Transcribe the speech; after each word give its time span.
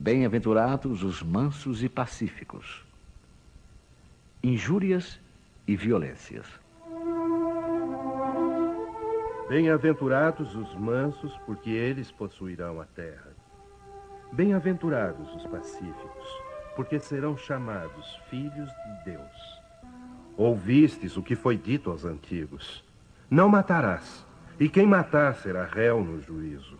Bem-aventurados 0.00 1.02
os 1.02 1.24
mansos 1.24 1.82
e 1.82 1.88
pacíficos. 1.88 2.86
Injúrias 4.40 5.18
e 5.66 5.74
violências. 5.74 6.46
Bem-aventurados 9.48 10.54
os 10.54 10.72
mansos, 10.76 11.36
porque 11.44 11.70
eles 11.70 12.12
possuirão 12.12 12.80
a 12.80 12.84
terra. 12.84 13.32
Bem-aventurados 14.30 15.34
os 15.34 15.44
pacíficos, 15.46 16.42
porque 16.76 17.00
serão 17.00 17.36
chamados 17.36 18.20
filhos 18.30 18.70
de 18.70 19.10
Deus. 19.10 19.60
Ouvistes 20.36 21.16
o 21.16 21.24
que 21.24 21.34
foi 21.34 21.56
dito 21.56 21.90
aos 21.90 22.04
antigos: 22.04 22.84
Não 23.28 23.48
matarás, 23.48 24.24
e 24.60 24.68
quem 24.68 24.86
matar 24.86 25.34
será 25.34 25.64
réu 25.64 26.04
no 26.04 26.20
juízo. 26.20 26.78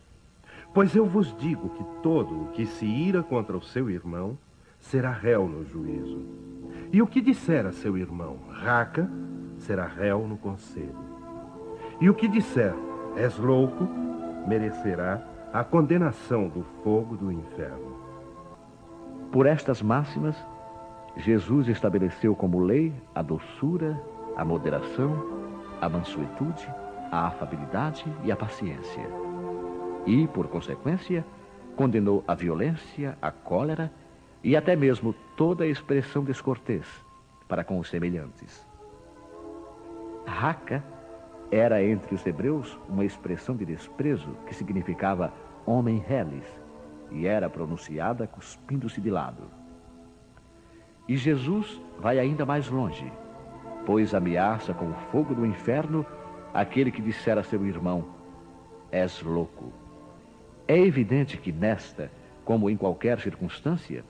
Pois 0.78 0.94
eu 0.94 1.06
vos 1.06 1.36
digo 1.36 1.70
que 1.70 1.82
todo 2.04 2.42
o 2.42 2.46
que 2.52 2.64
se 2.64 2.86
ira 2.86 3.20
contra 3.20 3.56
o 3.56 3.60
seu 3.60 3.90
irmão 3.90 4.38
será 4.78 5.10
réu 5.10 5.48
no 5.48 5.64
juízo. 5.64 6.24
E 6.92 7.02
o 7.02 7.06
que 7.08 7.20
disser 7.20 7.66
a 7.66 7.72
seu 7.72 7.98
irmão, 7.98 8.36
raca, 8.48 9.10
será 9.56 9.88
réu 9.88 10.28
no 10.28 10.36
conselho. 10.36 10.94
E 12.00 12.08
o 12.08 12.14
que 12.14 12.28
disser, 12.28 12.72
és 13.16 13.36
louco, 13.38 13.88
merecerá 14.46 15.20
a 15.52 15.64
condenação 15.64 16.46
do 16.46 16.62
fogo 16.84 17.16
do 17.16 17.32
inferno. 17.32 17.96
Por 19.32 19.46
estas 19.46 19.82
máximas, 19.82 20.36
Jesus 21.16 21.66
estabeleceu 21.66 22.36
como 22.36 22.60
lei 22.60 22.94
a 23.16 23.20
doçura, 23.20 24.00
a 24.36 24.44
moderação, 24.44 25.26
a 25.80 25.88
mansuetude, 25.88 26.72
a 27.10 27.26
afabilidade 27.26 28.04
e 28.22 28.30
a 28.30 28.36
paciência. 28.36 29.27
E, 30.08 30.26
por 30.26 30.48
consequência, 30.48 31.22
condenou 31.76 32.24
a 32.26 32.34
violência, 32.34 33.18
a 33.20 33.30
cólera 33.30 33.92
e 34.42 34.56
até 34.56 34.74
mesmo 34.74 35.14
toda 35.36 35.66
expressão 35.66 36.24
descortês 36.24 36.86
para 37.46 37.62
com 37.62 37.78
os 37.78 37.90
semelhantes. 37.90 38.66
Raca 40.26 40.82
era 41.50 41.84
entre 41.84 42.14
os 42.14 42.24
hebreus 42.26 42.78
uma 42.88 43.04
expressão 43.04 43.54
de 43.54 43.66
desprezo 43.66 44.30
que 44.46 44.54
significava 44.54 45.30
homem 45.66 45.98
reles 45.98 46.44
e 47.10 47.26
era 47.26 47.50
pronunciada 47.50 48.26
cuspindo-se 48.26 49.02
de 49.02 49.10
lado. 49.10 49.42
E 51.06 51.18
Jesus 51.18 51.82
vai 51.98 52.18
ainda 52.18 52.46
mais 52.46 52.70
longe, 52.70 53.12
pois 53.84 54.14
ameaça 54.14 54.72
com 54.72 54.88
o 54.88 54.94
fogo 55.12 55.34
do 55.34 55.44
inferno 55.44 56.04
aquele 56.54 56.90
que 56.90 57.02
disser 57.02 57.36
a 57.36 57.42
seu 57.42 57.66
irmão: 57.66 58.06
És 58.90 59.22
louco. 59.22 59.70
É 60.68 60.78
evidente 60.78 61.38
que 61.38 61.50
nesta, 61.50 62.12
como 62.44 62.68
em 62.68 62.76
qualquer 62.76 63.18
circunstância, 63.20 64.04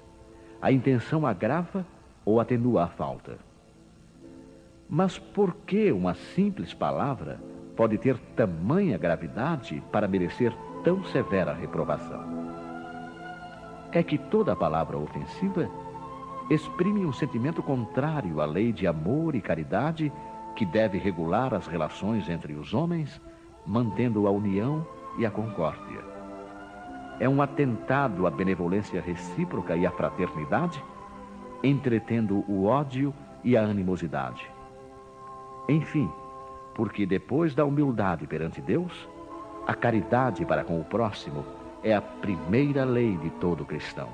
a 0.60 0.72
intenção 0.72 1.24
agrava 1.24 1.86
ou 2.24 2.40
atenua 2.40 2.82
a 2.82 2.88
falta. 2.88 3.38
Mas 4.88 5.16
por 5.20 5.54
que 5.64 5.92
uma 5.92 6.14
simples 6.14 6.74
palavra 6.74 7.40
pode 7.76 7.96
ter 7.96 8.18
tamanha 8.34 8.98
gravidade 8.98 9.80
para 9.92 10.08
merecer 10.08 10.52
tão 10.82 11.04
severa 11.04 11.54
reprovação? 11.54 12.26
É 13.92 14.02
que 14.02 14.18
toda 14.18 14.56
palavra 14.56 14.98
ofensiva 14.98 15.70
exprime 16.50 17.06
um 17.06 17.12
sentimento 17.12 17.62
contrário 17.62 18.40
à 18.40 18.46
lei 18.46 18.72
de 18.72 18.84
amor 18.84 19.36
e 19.36 19.40
caridade 19.40 20.12
que 20.56 20.66
deve 20.66 20.98
regular 20.98 21.54
as 21.54 21.68
relações 21.68 22.28
entre 22.28 22.54
os 22.54 22.74
homens, 22.74 23.20
mantendo 23.64 24.26
a 24.26 24.30
união 24.32 24.84
e 25.18 25.24
a 25.24 25.30
concórdia. 25.30 26.17
É 27.20 27.28
um 27.28 27.42
atentado 27.42 28.26
à 28.26 28.30
benevolência 28.30 29.00
recíproca 29.00 29.76
e 29.76 29.86
à 29.86 29.90
fraternidade, 29.90 30.82
entretendo 31.62 32.44
o 32.48 32.64
ódio 32.64 33.12
e 33.42 33.56
a 33.56 33.62
animosidade. 33.62 34.48
Enfim, 35.68 36.10
porque 36.74 37.04
depois 37.04 37.54
da 37.54 37.64
humildade 37.64 38.26
perante 38.26 38.60
Deus, 38.60 39.08
a 39.66 39.74
caridade 39.74 40.46
para 40.46 40.64
com 40.64 40.80
o 40.80 40.84
próximo 40.84 41.44
é 41.82 41.94
a 41.94 42.00
primeira 42.00 42.84
lei 42.84 43.16
de 43.18 43.30
todo 43.30 43.64
cristão. 43.64 44.08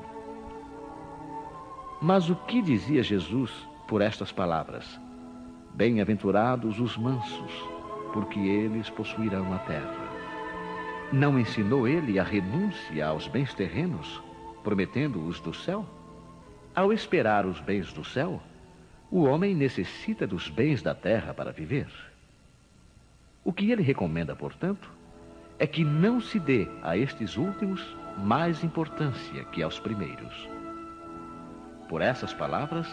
Mas 2.01 2.29
o 2.29 2.35
que 2.35 2.61
dizia 2.61 3.03
Jesus 3.03 3.51
por 3.87 4.03
estas 4.03 4.33
palavras? 4.33 5.01
Bem-aventurados 5.75 6.81
os 6.81 6.97
mansos, 6.97 7.69
porque 8.13 8.39
eles 8.39 8.91
possuirão 8.91 9.53
a 9.55 9.59
terra. 9.59 10.04
Não 11.13 11.39
ensinou 11.39 11.87
ele 11.87 12.19
a 12.19 12.25
renúncia 12.25 13.07
aos 13.07 13.29
bens 13.29 13.55
terrenos, 13.55 14.23
prometendo-os 14.63 15.39
do 15.41 15.55
céu? 15.55 15.87
Ao 16.75 16.93
esperar 16.93 17.47
os 17.47 17.61
bens 17.61 17.93
do 17.93 18.05
céu, 18.05 18.43
o 19.11 19.23
homem 19.23 19.55
necessita 19.55 20.27
dos 20.27 20.49
bens 20.49 20.83
da 20.83 20.95
terra 20.95 21.33
para 21.33 21.53
viver. 21.53 21.87
O 23.45 23.53
que 23.53 23.71
ele 23.71 23.83
recomenda, 23.83 24.35
portanto, 24.35 24.91
é 25.59 25.67
que 25.67 25.85
não 25.85 26.21
se 26.21 26.41
dê 26.41 26.67
a 26.83 26.97
estes 26.97 27.37
últimos 27.37 27.81
mais 28.19 28.65
importância 28.65 29.45
que 29.45 29.63
aos 29.63 29.79
primeiros. 29.79 30.49
Por 31.89 32.01
essas 32.01 32.33
palavras, 32.33 32.89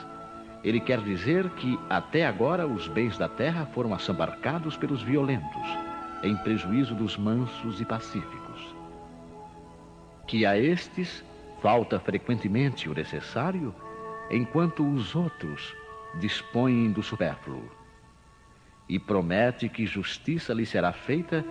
ele 0.64 0.80
quer 0.80 1.02
dizer 1.02 1.50
que 1.52 1.80
até 1.90 2.26
agora 2.28 2.68
os 2.68 2.88
bens 2.88 3.18
da 3.18 3.28
terra 3.28 3.66
foram 3.74 3.94
assambarcados 3.94 4.78
pelos 4.78 5.02
violentos, 5.02 5.68
em 6.24 6.36
prejuízo 6.36 6.94
dos 6.94 7.18
mansos 7.18 7.82
e 7.82 7.86
pacíficos. 7.86 8.76
Que 10.28 10.46
a 10.46 10.58
estes 10.58 11.24
falta 11.62 12.00
frequentemente 12.00 12.90
o 12.90 12.94
necessário, 12.94 13.74
enquanto 14.30 14.88
os 14.88 15.16
outros 15.16 15.76
dispõem 16.20 16.92
do 16.92 17.04
supérfluo. 17.04 17.70
E 18.88 19.00
promete 19.00 19.70
que 19.70 19.86
justiça 19.86 20.54
lhe 20.54 20.66
será 20.66 20.92
feita, 20.92 21.46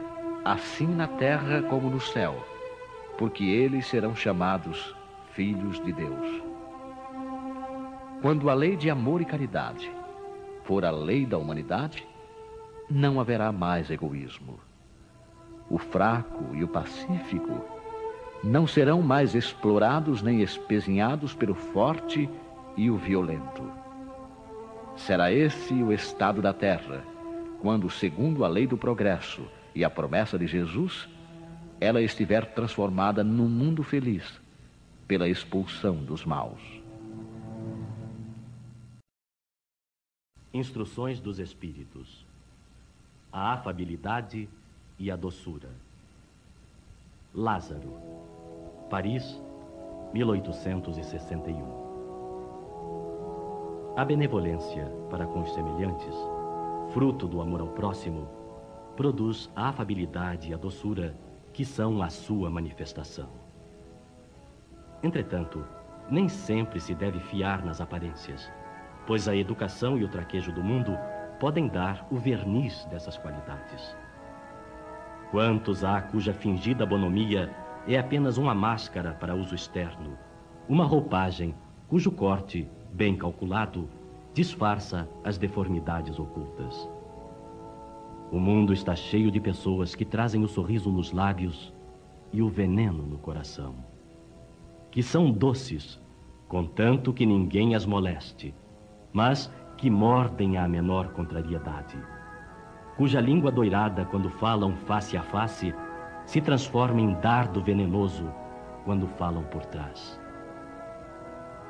assim 0.44 0.86
na 0.86 1.06
terra 1.06 1.62
como 1.62 1.88
no 1.88 2.00
céu, 2.00 2.46
porque 3.16 3.44
eles 3.44 3.86
serão 3.86 4.14
chamados 4.14 4.94
filhos 5.32 5.82
de 5.84 5.92
Deus. 5.92 6.42
Quando 8.20 8.50
a 8.50 8.54
lei 8.54 8.76
de 8.76 8.90
amor 8.90 9.20
e 9.20 9.24
caridade 9.24 9.90
for 10.64 10.84
a 10.84 10.90
lei 10.90 11.24
da 11.24 11.38
humanidade, 11.38 12.06
não 12.90 13.20
haverá 13.20 13.52
mais 13.52 13.90
egoísmo. 13.90 14.58
O 15.70 15.78
fraco 15.78 16.54
e 16.54 16.64
o 16.64 16.68
pacífico 16.68 17.64
não 18.42 18.66
serão 18.66 19.00
mais 19.02 19.34
explorados 19.34 20.22
nem 20.22 20.42
espezinhados 20.42 21.34
pelo 21.34 21.54
forte 21.54 22.28
e 22.76 22.90
o 22.90 22.96
violento. 22.96 23.62
Será 24.96 25.32
esse 25.32 25.74
o 25.74 25.92
estado 25.92 26.42
da 26.42 26.52
terra, 26.52 27.04
quando, 27.60 27.88
segundo 27.88 28.44
a 28.44 28.48
lei 28.48 28.66
do 28.66 28.76
progresso 28.76 29.46
e 29.74 29.84
a 29.84 29.90
promessa 29.90 30.38
de 30.38 30.46
Jesus, 30.46 31.08
ela 31.80 32.02
estiver 32.02 32.44
transformada 32.54 33.22
num 33.22 33.48
mundo 33.48 33.82
feliz 33.82 34.40
pela 35.06 35.28
expulsão 35.28 35.96
dos 35.96 36.24
maus. 36.24 36.60
Instruções 40.52 41.20
dos 41.20 41.38
Espíritos: 41.38 42.19
A 43.32 43.52
afabilidade 43.52 44.48
e 44.98 45.10
a 45.10 45.16
doçura. 45.16 45.68
Lázaro, 47.34 47.94
Paris, 48.90 49.40
1861. 50.12 51.80
A 53.96 54.04
benevolência 54.04 54.92
para 55.08 55.26
com 55.26 55.42
os 55.42 55.54
semelhantes, 55.54 56.14
fruto 56.92 57.28
do 57.28 57.40
amor 57.40 57.60
ao 57.60 57.68
próximo, 57.68 58.28
produz 58.96 59.48
a 59.54 59.68
afabilidade 59.68 60.50
e 60.50 60.54
a 60.54 60.56
doçura 60.56 61.14
que 61.52 61.64
são 61.64 62.02
a 62.02 62.10
sua 62.10 62.50
manifestação. 62.50 63.28
Entretanto, 65.02 65.64
nem 66.10 66.28
sempre 66.28 66.80
se 66.80 66.94
deve 66.94 67.20
fiar 67.20 67.64
nas 67.64 67.80
aparências, 67.80 68.50
pois 69.06 69.28
a 69.28 69.36
educação 69.36 69.96
e 69.96 70.04
o 70.04 70.08
traquejo 70.08 70.52
do 70.52 70.62
mundo 70.62 70.98
podem 71.40 71.66
dar 71.66 72.06
o 72.10 72.16
verniz 72.16 72.84
dessas 72.84 73.16
qualidades. 73.16 73.96
Quantos 75.30 75.82
há 75.82 76.02
cuja 76.02 76.34
fingida 76.34 76.84
bonomia 76.84 77.50
é 77.88 77.98
apenas 77.98 78.36
uma 78.36 78.54
máscara 78.54 79.14
para 79.14 79.34
uso 79.34 79.54
externo, 79.54 80.18
uma 80.68 80.84
roupagem 80.84 81.54
cujo 81.88 82.12
corte 82.12 82.68
bem 82.92 83.16
calculado, 83.16 83.88
disfarça 84.34 85.08
as 85.24 85.38
deformidades 85.38 86.18
ocultas. 86.18 86.88
O 88.30 88.38
mundo 88.38 88.72
está 88.72 88.94
cheio 88.94 89.30
de 89.30 89.40
pessoas 89.40 89.94
que 89.94 90.04
trazem 90.04 90.44
o 90.44 90.48
sorriso 90.48 90.90
nos 90.92 91.10
lábios 91.10 91.72
e 92.32 92.42
o 92.42 92.48
veneno 92.48 93.02
no 93.02 93.18
coração. 93.18 93.74
Que 94.90 95.02
são 95.02 95.32
doces, 95.32 96.00
contanto 96.46 97.12
que 97.12 97.26
ninguém 97.26 97.74
as 97.74 97.86
moleste, 97.86 98.54
mas 99.12 99.50
que 99.80 99.88
mordem 99.88 100.58
à 100.58 100.68
menor 100.68 101.08
contrariedade. 101.08 101.96
Cuja 102.98 103.18
língua 103.18 103.50
doirada, 103.50 104.04
quando 104.04 104.28
falam 104.28 104.76
face 104.76 105.16
a 105.16 105.22
face, 105.22 105.74
se 106.26 106.38
transforma 106.38 107.00
em 107.00 107.14
dardo 107.14 107.62
venenoso 107.62 108.30
quando 108.84 109.06
falam 109.06 109.42
por 109.44 109.64
trás. 109.64 110.20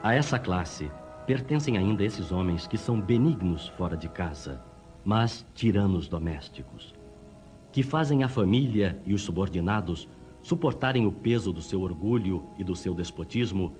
A 0.02 0.12
essa 0.12 0.40
classe 0.40 0.90
pertencem 1.24 1.78
ainda 1.78 2.02
esses 2.02 2.32
homens 2.32 2.66
que 2.66 2.76
são 2.76 3.00
benignos 3.00 3.68
fora 3.68 3.96
de 3.96 4.08
casa, 4.08 4.60
mas 5.04 5.46
tiranos 5.54 6.08
domésticos, 6.08 6.92
que 7.70 7.84
fazem 7.84 8.24
a 8.24 8.28
família 8.28 9.00
e 9.06 9.14
os 9.14 9.22
subordinados 9.22 10.08
suportarem 10.42 11.06
o 11.06 11.12
peso 11.12 11.52
do 11.52 11.62
seu 11.62 11.80
orgulho 11.80 12.42
e 12.58 12.64
do 12.64 12.74
seu 12.74 12.92
despotismo, 12.92 13.76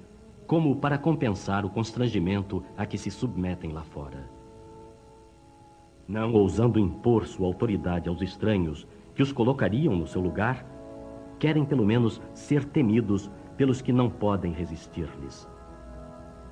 como 0.50 0.74
para 0.74 0.98
compensar 0.98 1.64
o 1.64 1.70
constrangimento 1.70 2.60
a 2.76 2.84
que 2.84 2.98
se 2.98 3.08
submetem 3.08 3.70
lá 3.70 3.84
fora. 3.84 4.28
Não 6.08 6.32
ousando 6.32 6.76
impor 6.76 7.24
sua 7.24 7.46
autoridade 7.46 8.08
aos 8.08 8.20
estranhos 8.20 8.84
que 9.14 9.22
os 9.22 9.30
colocariam 9.30 9.94
no 9.94 10.08
seu 10.08 10.20
lugar, 10.20 10.66
querem 11.38 11.64
pelo 11.64 11.86
menos 11.86 12.20
ser 12.34 12.64
temidos 12.64 13.30
pelos 13.56 13.80
que 13.80 13.92
não 13.92 14.10
podem 14.10 14.52
resistir-lhes. 14.52 15.48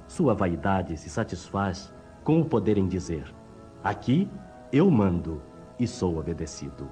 Sua 0.06 0.32
vaidade 0.32 0.96
se 0.96 1.10
satisfaz 1.10 1.92
com 2.22 2.40
o 2.40 2.44
poderem 2.44 2.86
dizer: 2.86 3.34
Aqui 3.82 4.30
eu 4.70 4.88
mando 4.92 5.42
e 5.76 5.88
sou 5.88 6.20
obedecido 6.20 6.88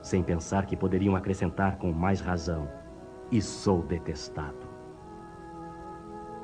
sem 0.00 0.22
pensar 0.22 0.66
que 0.66 0.76
poderiam 0.76 1.16
acrescentar 1.16 1.78
com 1.78 1.90
mais 1.90 2.20
razão: 2.20 2.68
e 3.28 3.42
sou 3.42 3.82
detestado. 3.82 4.67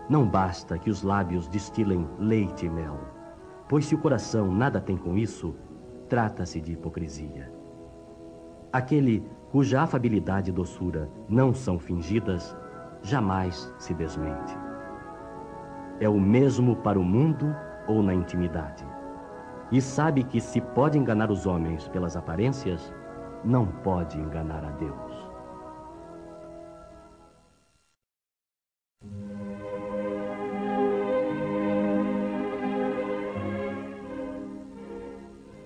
Não 0.09 0.27
basta 0.27 0.79
que 0.79 0.91
os 0.91 1.03
lábios 1.03 1.49
destilem 1.49 2.09
leite 2.19 2.67
e 2.67 2.71
mel, 2.71 2.99
pois 3.69 3.87
se 3.87 3.95
o 3.95 3.99
coração 3.99 4.53
nada 4.53 4.81
tem 4.81 4.97
com 4.97 5.17
isso, 5.17 5.55
trata-se 6.09 6.61
de 6.61 6.73
hipocrisia. 6.73 7.51
Aquele 8.73 9.27
cuja 9.51 9.83
afabilidade 9.83 10.51
e 10.51 10.53
doçura 10.53 11.09
não 11.29 11.55
são 11.55 11.79
fingidas, 11.79 12.57
jamais 13.03 13.73
se 13.79 13.95
desmente. 13.95 14.57
É 16.01 16.09
o 16.09 16.21
mesmo 16.21 16.77
para 16.77 16.99
o 16.99 17.05
mundo 17.05 17.55
ou 17.87 18.03
na 18.03 18.13
intimidade. 18.13 18.85
E 19.71 19.81
sabe 19.81 20.25
que 20.25 20.41
se 20.41 20.61
pode 20.61 20.99
enganar 20.99 21.31
os 21.31 21.47
homens 21.47 21.89
pelas 21.89 22.17
aparências, 22.17 22.93
não 23.45 23.67
pode 23.67 24.19
enganar 24.19 24.65
a 24.65 24.71
Deus. 24.73 25.14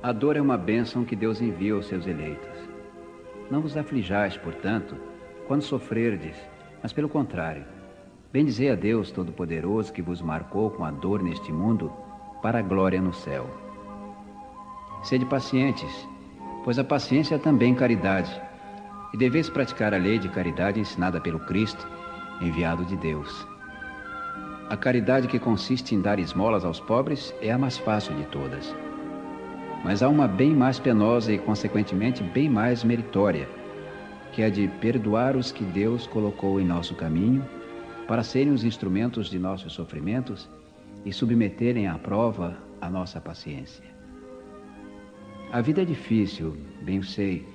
A 0.08 0.12
dor 0.14 0.38
é 0.38 0.40
uma 0.40 0.56
bênção 0.56 1.05
que 1.05 1.14
Deus 1.14 1.38
envia 1.43 1.75
aos 1.75 1.84
seus 1.84 2.06
eleitos. 2.06 2.58
Não 3.50 3.60
vos 3.60 3.76
aflijais, 3.76 4.38
portanto, 4.38 4.96
quando 5.46 5.60
sofrerdes, 5.60 6.34
mas 6.82 6.94
pelo 6.94 7.10
contrário, 7.10 7.66
bendizei 8.32 8.70
a 8.70 8.75
Deus 8.75 9.10
Todo-Poderoso 9.10 9.93
que 9.93 10.00
vos 10.00 10.22
marcou 10.22 10.70
com 10.70 10.82
a 10.82 10.90
dor 10.90 11.22
neste 11.22 11.52
mundo 11.52 11.93
para 12.40 12.60
a 12.60 12.62
glória 12.62 13.02
no 13.02 13.12
céu. 13.12 13.50
Sede 15.02 15.26
pacientes 15.26 16.08
pois 16.64 16.78
a 16.78 16.84
paciência 16.84 17.34
é 17.34 17.38
também 17.38 17.75
caridade, 17.75 18.31
e 19.12 19.16
deveis 19.19 19.50
praticar 19.50 19.93
a 19.93 19.99
lei 19.99 20.19
de 20.19 20.31
caridade 20.31 20.81
ensinada 20.81 21.20
pelo 21.20 21.40
Cristo, 21.40 21.87
enviado 22.40 22.82
de 22.87 22.96
Deus. 22.96 23.46
A 24.70 24.76
caridade 24.78 25.28
que 25.28 25.38
consiste 25.38 25.94
em 25.94 26.00
dar 26.00 26.19
esmolas 26.19 26.64
aos 26.64 26.81
pobres 26.81 27.34
é 27.43 27.52
a 27.52 27.58
mais 27.58 27.76
fácil 27.76 28.14
de 28.14 28.25
todas. 28.25 28.75
Mas 29.85 30.03
há 30.03 30.09
uma 30.09 30.27
bem 30.27 30.55
mais 30.55 30.79
penosa 30.79 31.33
e, 31.33 31.39
consequentemente, 31.39 32.23
bem 32.23 32.49
mais 32.49 32.83
meritória, 32.83 33.49
que 34.33 34.43
é 34.43 34.51
de 34.51 34.69
perdoar 34.81 35.37
os 35.37 35.53
que 35.53 35.65
Deus 35.65 36.07
colocou 36.07 36.61
em 36.61 36.65
nosso 36.65 36.95
caminho 36.95 37.45
para 38.07 38.23
serem 38.23 38.53
os 38.53 38.65
instrumentos 38.65 39.29
de 39.29 39.39
nossos 39.39 39.73
sofrimentos 39.73 40.49
e 41.05 41.13
submeterem 41.13 41.87
à 41.87 41.99
prova 41.99 42.57
a 42.81 42.91
nossa 42.91 43.21
paciência. 43.21 43.85
A 45.53 45.61
vida 45.61 45.83
é 45.83 45.85
difícil, 45.85 46.57
bem 46.83 47.03
sei, 47.03 47.47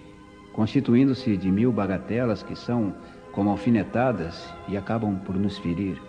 constituindo-se 0.53 1.35
de 1.37 1.51
mil 1.51 1.71
bagatelas 1.71 2.41
que 2.41 2.55
são 2.55 2.93
como 3.31 3.49
alfinetadas 3.49 4.51
e 4.67 4.77
acabam 4.77 5.19
por 5.19 5.35
nos 5.35 5.57
ferir. 5.57 6.01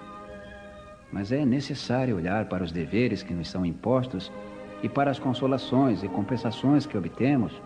Mas 1.12 1.32
é 1.32 1.44
necessário 1.44 2.16
olhar 2.16 2.46
para 2.46 2.64
os 2.64 2.72
deveres 2.72 3.22
que 3.22 3.34
nos 3.34 3.48
são 3.48 3.64
impostos 3.64 4.30
e 4.82 4.88
para 4.88 5.10
as 5.10 5.18
consolações 5.18 6.02
e 6.02 6.08
compensações 6.08 6.86
que 6.86 6.96
obtemos, 6.96 7.60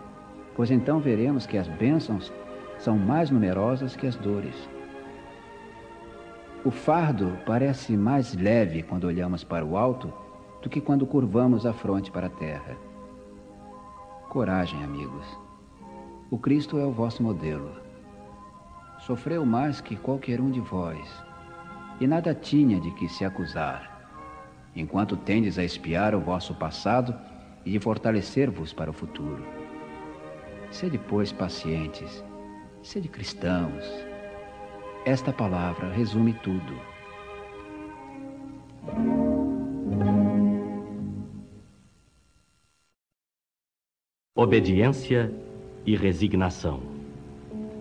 pois 0.55 0.71
então 0.71 0.99
veremos 0.99 1.45
que 1.45 1.57
as 1.57 1.67
bênçãos 1.67 2.31
são 2.77 2.97
mais 2.97 3.29
numerosas 3.29 3.95
que 3.95 4.07
as 4.07 4.15
dores. 4.15 4.69
O 6.63 6.71
fardo 6.71 7.37
parece 7.45 7.95
mais 7.95 8.33
leve 8.35 8.83
quando 8.83 9.05
olhamos 9.05 9.43
para 9.43 9.65
o 9.65 9.77
alto 9.77 10.11
do 10.61 10.69
que 10.69 10.81
quando 10.81 11.05
curvamos 11.05 11.65
a 11.65 11.73
fronte 11.73 12.11
para 12.11 12.27
a 12.27 12.29
terra. 12.29 12.75
Coragem, 14.29 14.83
amigos. 14.83 15.25
O 16.29 16.37
Cristo 16.37 16.77
é 16.77 16.85
o 16.85 16.91
vosso 16.91 17.23
modelo. 17.23 17.71
Sofreu 18.99 19.45
mais 19.45 19.79
que 19.81 19.95
qualquer 19.95 20.41
um 20.41 20.51
de 20.51 20.59
vós, 20.59 21.09
e 21.99 22.05
nada 22.05 22.35
tinha 22.35 22.79
de 22.79 22.91
que 22.91 23.07
se 23.07 23.23
acusar, 23.23 23.98
enquanto 24.75 25.17
tendes 25.17 25.57
a 25.57 25.63
espiar 25.63 26.13
o 26.15 26.19
vosso 26.19 26.53
passado 26.55 27.15
e 27.65 27.71
de 27.71 27.79
fortalecer-vos 27.79 28.73
para 28.73 28.89
o 28.89 28.93
futuro. 28.93 29.45
Sede, 30.71 30.97
pois, 30.97 31.31
pacientes, 31.31 32.23
sede 32.83 33.07
cristãos. 33.07 33.83
Esta 35.05 35.33
palavra 35.33 35.91
resume 35.91 36.33
tudo. 36.33 36.79
Obediência 44.35 45.33
e 45.85 45.95
resignação. 45.95 46.81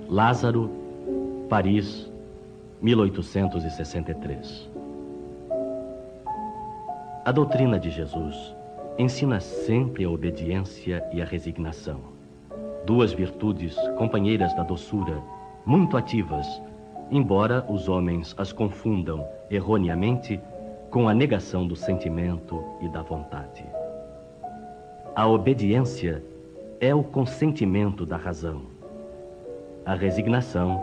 Lázaro, 0.08 0.70
Paris, 1.48 2.10
1863. 2.80 4.77
A 7.28 7.30
doutrina 7.30 7.78
de 7.78 7.90
Jesus 7.90 8.56
ensina 8.96 9.38
sempre 9.38 10.02
a 10.02 10.08
obediência 10.08 11.06
e 11.12 11.20
a 11.20 11.26
resignação. 11.26 12.00
Duas 12.86 13.12
virtudes 13.12 13.76
companheiras 13.98 14.54
da 14.54 14.62
doçura, 14.62 15.22
muito 15.66 15.98
ativas, 15.98 16.46
embora 17.10 17.66
os 17.68 17.86
homens 17.86 18.34
as 18.38 18.50
confundam 18.50 19.28
erroneamente 19.50 20.40
com 20.88 21.06
a 21.06 21.12
negação 21.12 21.68
do 21.68 21.76
sentimento 21.76 22.64
e 22.80 22.88
da 22.88 23.02
vontade. 23.02 23.62
A 25.14 25.28
obediência 25.28 26.24
é 26.80 26.94
o 26.94 27.04
consentimento 27.04 28.06
da 28.06 28.16
razão. 28.16 28.62
A 29.84 29.94
resignação 29.94 30.82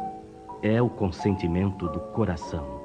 é 0.61 0.79
o 0.79 0.89
consentimento 0.89 1.87
do 1.87 1.99
coração. 1.99 2.81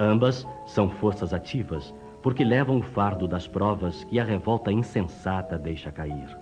Ambas 0.00 0.48
são 0.64 0.88
forças 0.88 1.34
ativas, 1.34 1.92
porque 2.22 2.44
levam 2.44 2.78
o 2.78 2.82
fardo 2.82 3.28
das 3.28 3.46
provas 3.46 4.04
que 4.04 4.18
a 4.18 4.24
revolta 4.24 4.72
insensata 4.72 5.58
deixa 5.58 5.90
cair. 5.90 6.36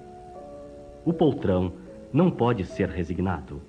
O 1.04 1.12
poltrão 1.12 1.72
não 2.12 2.30
pode 2.30 2.64
ser 2.64 2.88
resignado, 2.88 3.60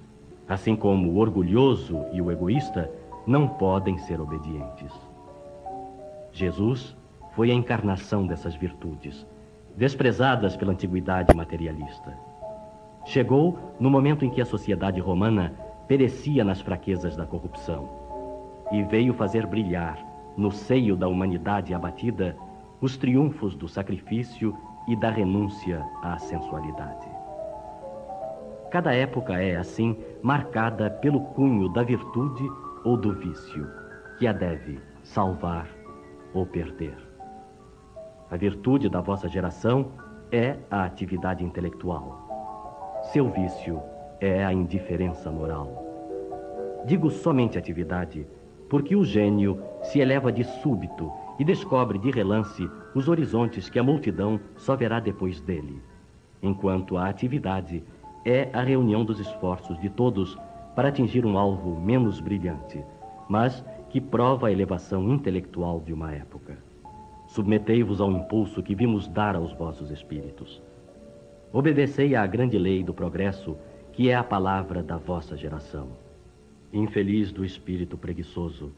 assim 0.47 0.75
como 0.75 1.11
o 1.11 1.17
orgulhoso 1.17 2.05
e 2.13 2.21
o 2.21 2.31
egoísta 2.31 2.89
não 3.25 3.47
podem 3.47 3.97
ser 3.97 4.21
obedientes. 4.21 4.91
Jesus 6.31 6.95
foi 7.35 7.51
a 7.51 7.53
encarnação 7.53 8.25
dessas 8.25 8.55
virtudes 8.55 9.25
desprezadas 9.75 10.57
pela 10.57 10.71
antiguidade 10.71 11.35
materialista. 11.35 12.17
Chegou 13.05 13.75
no 13.79 13.91
momento 13.91 14.25
em 14.25 14.29
que 14.29 14.41
a 14.41 14.45
sociedade 14.45 14.99
romana 14.99 15.53
perecia 15.87 16.43
nas 16.43 16.59
fraquezas 16.59 17.15
da 17.15 17.25
corrupção 17.25 17.87
e 18.71 18.83
veio 18.83 19.13
fazer 19.13 19.45
brilhar, 19.45 20.03
no 20.37 20.51
seio 20.51 20.95
da 20.95 21.07
humanidade 21.07 21.73
abatida, 21.73 22.37
os 22.79 22.95
triunfos 22.95 23.55
do 23.55 23.67
sacrifício 23.67 24.55
e 24.87 24.95
da 24.95 25.09
renúncia 25.09 25.83
à 26.03 26.17
sensualidade. 26.19 27.07
Cada 28.69 28.93
época 28.93 29.33
é, 29.41 29.57
assim, 29.57 29.97
marcada 30.21 30.89
pelo 30.89 31.21
cunho 31.21 31.69
da 31.69 31.83
virtude 31.83 32.47
ou 32.83 32.95
do 32.95 33.13
vício, 33.13 33.67
que 34.19 34.27
a 34.27 34.33
deve 34.33 34.79
salvar 35.03 35.67
ou 36.33 36.45
perder. 36.45 36.95
A 38.29 38.35
virtude 38.35 38.89
da 38.89 39.01
vossa 39.01 39.27
geração 39.27 39.91
é 40.31 40.57
a 40.69 40.83
atividade 40.83 41.43
intelectual. 41.43 42.27
Seu 43.13 43.29
vício 43.29 43.81
é 44.19 44.43
a 44.43 44.51
indiferença 44.51 45.31
moral. 45.31 45.85
Digo 46.85 47.09
somente 47.09 47.57
atividade, 47.57 48.27
porque 48.69 48.95
o 48.95 49.03
gênio 49.03 49.61
se 49.81 49.99
eleva 49.99 50.31
de 50.31 50.43
súbito 50.43 51.11
e 51.39 51.43
descobre 51.43 51.97
de 51.97 52.11
relance 52.11 52.69
os 52.93 53.07
horizontes 53.07 53.69
que 53.69 53.79
a 53.79 53.83
multidão 53.83 54.39
só 54.55 54.75
verá 54.75 54.99
depois 54.99 55.39
dele, 55.41 55.81
enquanto 56.41 56.97
a 56.97 57.07
atividade 57.07 57.83
é 58.25 58.49
a 58.51 58.61
reunião 58.61 59.05
dos 59.05 59.19
esforços 59.19 59.79
de 59.79 59.89
todos 59.89 60.37
para 60.75 60.89
atingir 60.89 61.25
um 61.25 61.37
alvo 61.37 61.79
menos 61.79 62.19
brilhante, 62.19 62.83
mas 63.29 63.63
que 63.89 64.01
prova 64.01 64.47
a 64.47 64.51
elevação 64.51 65.09
intelectual 65.09 65.79
de 65.79 65.93
uma 65.93 66.11
época. 66.11 66.57
Submetei-vos 67.27 68.01
ao 68.01 68.11
impulso 68.11 68.63
que 68.63 68.75
vimos 68.75 69.07
dar 69.07 69.35
aos 69.35 69.53
vossos 69.53 69.91
espíritos. 69.91 70.61
Obedecei 71.51 72.15
à 72.15 72.25
grande 72.25 72.57
lei 72.57 72.83
do 72.83 72.93
progresso, 72.93 73.57
que 73.91 74.09
é 74.09 74.15
a 74.15 74.23
palavra 74.23 74.83
da 74.83 74.97
vossa 74.97 75.35
geração. 75.37 76.06
Infeliz 76.73 77.31
do 77.31 77.45
espírito 77.45 77.97
preguiçoso, 77.97 78.71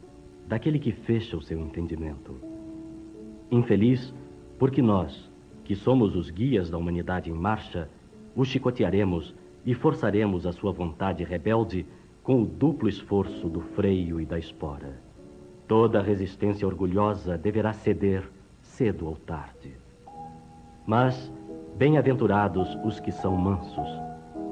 daquele 0.48 0.78
que 0.78 0.92
fecha 0.92 1.36
o 1.36 1.42
seu 1.42 1.60
entendimento. 1.60 2.36
Infeliz 3.52 4.14
porque 4.60 4.82
nós, 4.82 5.30
que 5.64 5.76
somos 5.76 6.16
os 6.16 6.30
guias 6.30 6.70
da 6.70 6.78
humanidade 6.78 7.30
em 7.32 7.34
marcha, 7.34 7.90
o 8.36 8.46
chicotearemos 8.46 9.34
e 9.66 9.74
forçaremos 9.74 10.46
a 10.46 10.52
sua 10.52 10.72
vontade 10.72 11.24
rebelde 11.24 11.86
com 12.22 12.44
o 12.44 12.46
duplo 12.46 12.88
esforço 12.88 13.50
do 13.50 13.62
freio 13.62 14.22
e 14.22 14.26
da 14.26 14.38
espora. 14.38 15.02
Toda 15.68 16.02
resistência 16.02 16.68
orgulhosa 16.68 17.38
deverá 17.38 17.74
ceder 17.74 18.30
cedo 18.62 19.08
ou 19.08 19.16
tarde. 19.16 19.74
Mas 20.86 21.32
bem-aventurados 21.78 22.78
os 22.84 23.00
que 23.00 23.12
são 23.12 23.36
mansos, 23.36 23.90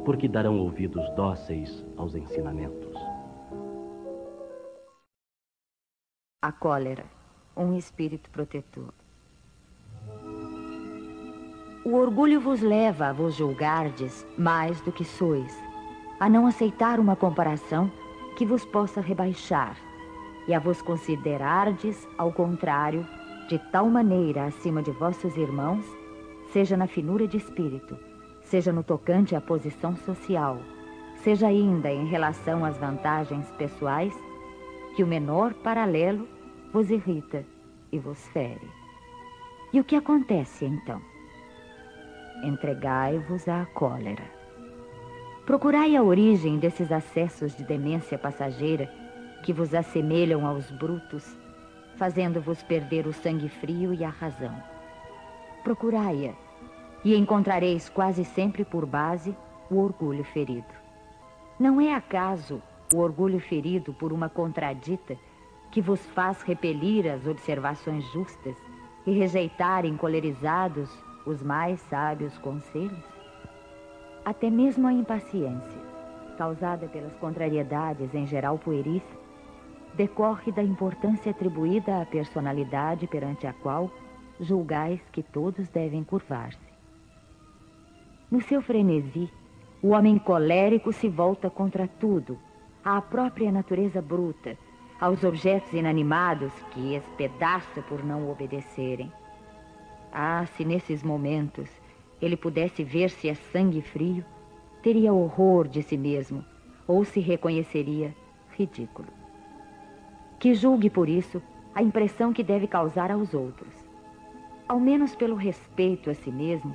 porque 0.05 0.27
darão 0.27 0.59
ouvidos 0.59 1.07
dóceis 1.15 1.85
aos 1.97 2.15
ensinamentos. 2.15 2.86
A 6.39 6.51
cólera, 6.51 7.03
um 7.55 7.75
espírito 7.75 8.29
protetor. 8.29 8.93
O 11.83 11.95
orgulho 11.95 12.39
vos 12.39 12.61
leva 12.61 13.07
a 13.07 13.11
vos 13.11 13.33
julgardes 13.33 14.23
mais 14.37 14.79
do 14.81 14.91
que 14.91 15.03
sois, 15.03 15.51
a 16.19 16.29
não 16.29 16.45
aceitar 16.45 16.99
uma 16.99 17.15
comparação 17.15 17.91
que 18.37 18.45
vos 18.45 18.63
possa 18.65 19.01
rebaixar, 19.01 19.75
e 20.47 20.53
a 20.53 20.59
vos 20.59 20.79
considerardes, 20.79 22.07
ao 22.19 22.31
contrário, 22.31 23.03
de 23.49 23.57
tal 23.71 23.89
maneira 23.89 24.45
acima 24.45 24.83
de 24.83 24.91
vossos 24.91 25.35
irmãos, 25.35 25.87
seja 26.53 26.77
na 26.77 26.85
finura 26.85 27.27
de 27.27 27.37
espírito, 27.37 27.97
seja 28.43 28.71
no 28.71 28.83
tocante 28.83 29.35
à 29.35 29.41
posição 29.41 29.95
social, 29.95 30.59
seja 31.23 31.47
ainda 31.47 31.91
em 31.91 32.05
relação 32.05 32.63
às 32.63 32.77
vantagens 32.77 33.49
pessoais, 33.53 34.13
que 34.97 35.03
o 35.03 35.07
menor 35.07 35.53
paralelo 35.53 36.27
vos 36.73 36.89
irrita 36.89 37.45
e 37.91 37.99
vos 37.99 38.27
fere. 38.29 38.67
E 39.71 39.79
o 39.79 39.83
que 39.83 39.95
acontece 39.95 40.65
então? 40.65 40.99
Entregai-vos 42.43 43.47
à 43.47 43.63
cólera. 43.75 44.23
Procurai 45.45 45.95
a 45.95 46.01
origem 46.01 46.57
desses 46.57 46.91
acessos 46.91 47.55
de 47.55 47.63
demência 47.63 48.17
passageira 48.17 48.91
que 49.43 49.53
vos 49.53 49.71
assemelham 49.75 50.47
aos 50.47 50.71
brutos, 50.71 51.37
fazendo-vos 51.95 52.63
perder 52.63 53.05
o 53.05 53.13
sangue 53.13 53.49
frio 53.49 53.93
e 53.93 54.03
a 54.03 54.09
razão. 54.09 54.55
Procurai-a, 55.63 56.33
e 57.05 57.15
encontrareis 57.15 57.87
quase 57.87 58.25
sempre 58.25 58.65
por 58.65 58.83
base 58.83 59.37
o 59.69 59.77
orgulho 59.77 60.23
ferido. 60.23 60.73
Não 61.59 61.79
é 61.79 61.93
acaso 61.93 62.63
o 62.93 62.99
orgulho 62.99 63.39
ferido 63.39 63.93
por 63.93 64.13
uma 64.13 64.29
contradita 64.29 65.17
que 65.71 65.81
vos 65.81 66.05
faz 66.07 66.41
repelir 66.41 67.11
as 67.11 67.27
observações 67.27 68.03
justas 68.11 68.55
e 69.05 69.11
rejeitar 69.11 69.85
encolerizados 69.85 70.89
os 71.25 71.43
mais 71.43 71.79
sábios 71.81 72.37
conselhos? 72.37 73.03
Até 74.23 74.49
mesmo 74.49 74.87
a 74.87 74.93
impaciência, 74.93 75.81
causada 76.37 76.87
pelas 76.87 77.15
contrariedades 77.17 78.13
em 78.13 78.25
geral 78.25 78.57
pueris, 78.57 79.03
decorre 79.93 80.51
da 80.51 80.63
importância 80.63 81.31
atribuída 81.31 82.01
à 82.01 82.05
personalidade 82.05 83.07
perante 83.07 83.47
a 83.47 83.53
qual 83.53 83.91
julgais 84.39 85.01
que 85.11 85.23
todos 85.23 85.67
devem 85.69 86.03
curvar-se. 86.03 86.59
No 88.29 88.41
seu 88.41 88.61
frenesi, 88.61 89.31
o 89.81 89.89
homem 89.89 90.17
colérico 90.19 90.91
se 90.91 91.07
volta 91.07 91.49
contra 91.49 91.87
tudo, 91.87 92.37
à 92.89 93.01
própria 93.01 93.51
natureza 93.51 94.01
bruta, 94.01 94.57
aos 94.97 95.21
objetos 95.25 95.73
inanimados 95.73 96.53
que 96.71 96.95
espedaça 96.95 97.81
por 97.81 98.01
não 98.01 98.31
obedecerem. 98.31 99.11
Ah, 100.09 100.45
se 100.55 100.63
nesses 100.63 101.03
momentos 101.03 101.69
ele 102.21 102.37
pudesse 102.37 102.85
ver-se 102.85 103.29
a 103.29 103.35
sangue 103.35 103.81
frio, 103.81 104.23
teria 104.81 105.11
horror 105.11 105.67
de 105.67 105.83
si 105.83 105.97
mesmo 105.97 106.45
ou 106.87 107.03
se 107.03 107.19
reconheceria 107.19 108.15
ridículo. 108.57 109.09
Que 110.39 110.53
julgue 110.53 110.89
por 110.89 111.09
isso 111.09 111.41
a 111.75 111.83
impressão 111.83 112.31
que 112.31 112.41
deve 112.41 112.67
causar 112.67 113.11
aos 113.11 113.33
outros. 113.33 113.73
Ao 114.65 114.79
menos 114.79 115.13
pelo 115.13 115.35
respeito 115.35 116.09
a 116.09 116.13
si 116.13 116.31
mesmo, 116.31 116.73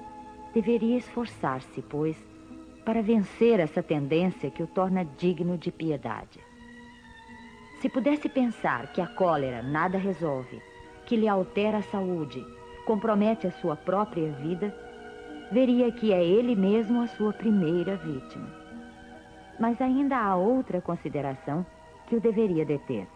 deveria 0.52 0.98
esforçar-se, 0.98 1.80
pois, 1.80 2.22
para 2.84 3.02
vencer 3.02 3.60
essa 3.60 3.82
tendência 3.82 4.50
que 4.50 4.62
o 4.62 4.66
torna 4.66 5.04
digno 5.04 5.56
de 5.56 5.70
piedade. 5.70 6.40
Se 7.80 7.88
pudesse 7.88 8.28
pensar 8.28 8.92
que 8.92 9.00
a 9.00 9.06
cólera 9.06 9.62
nada 9.62 9.98
resolve, 9.98 10.60
que 11.06 11.16
lhe 11.16 11.28
altera 11.28 11.78
a 11.78 11.82
saúde, 11.82 12.44
compromete 12.86 13.46
a 13.46 13.52
sua 13.52 13.76
própria 13.76 14.30
vida, 14.32 14.74
veria 15.50 15.90
que 15.92 16.12
é 16.12 16.24
ele 16.24 16.54
mesmo 16.54 17.02
a 17.02 17.06
sua 17.08 17.32
primeira 17.32 17.96
vítima. 17.96 18.48
Mas 19.58 19.80
ainda 19.80 20.16
há 20.16 20.36
outra 20.36 20.80
consideração 20.80 21.64
que 22.06 22.16
o 22.16 22.20
deveria 22.20 22.64
deter. 22.64 23.06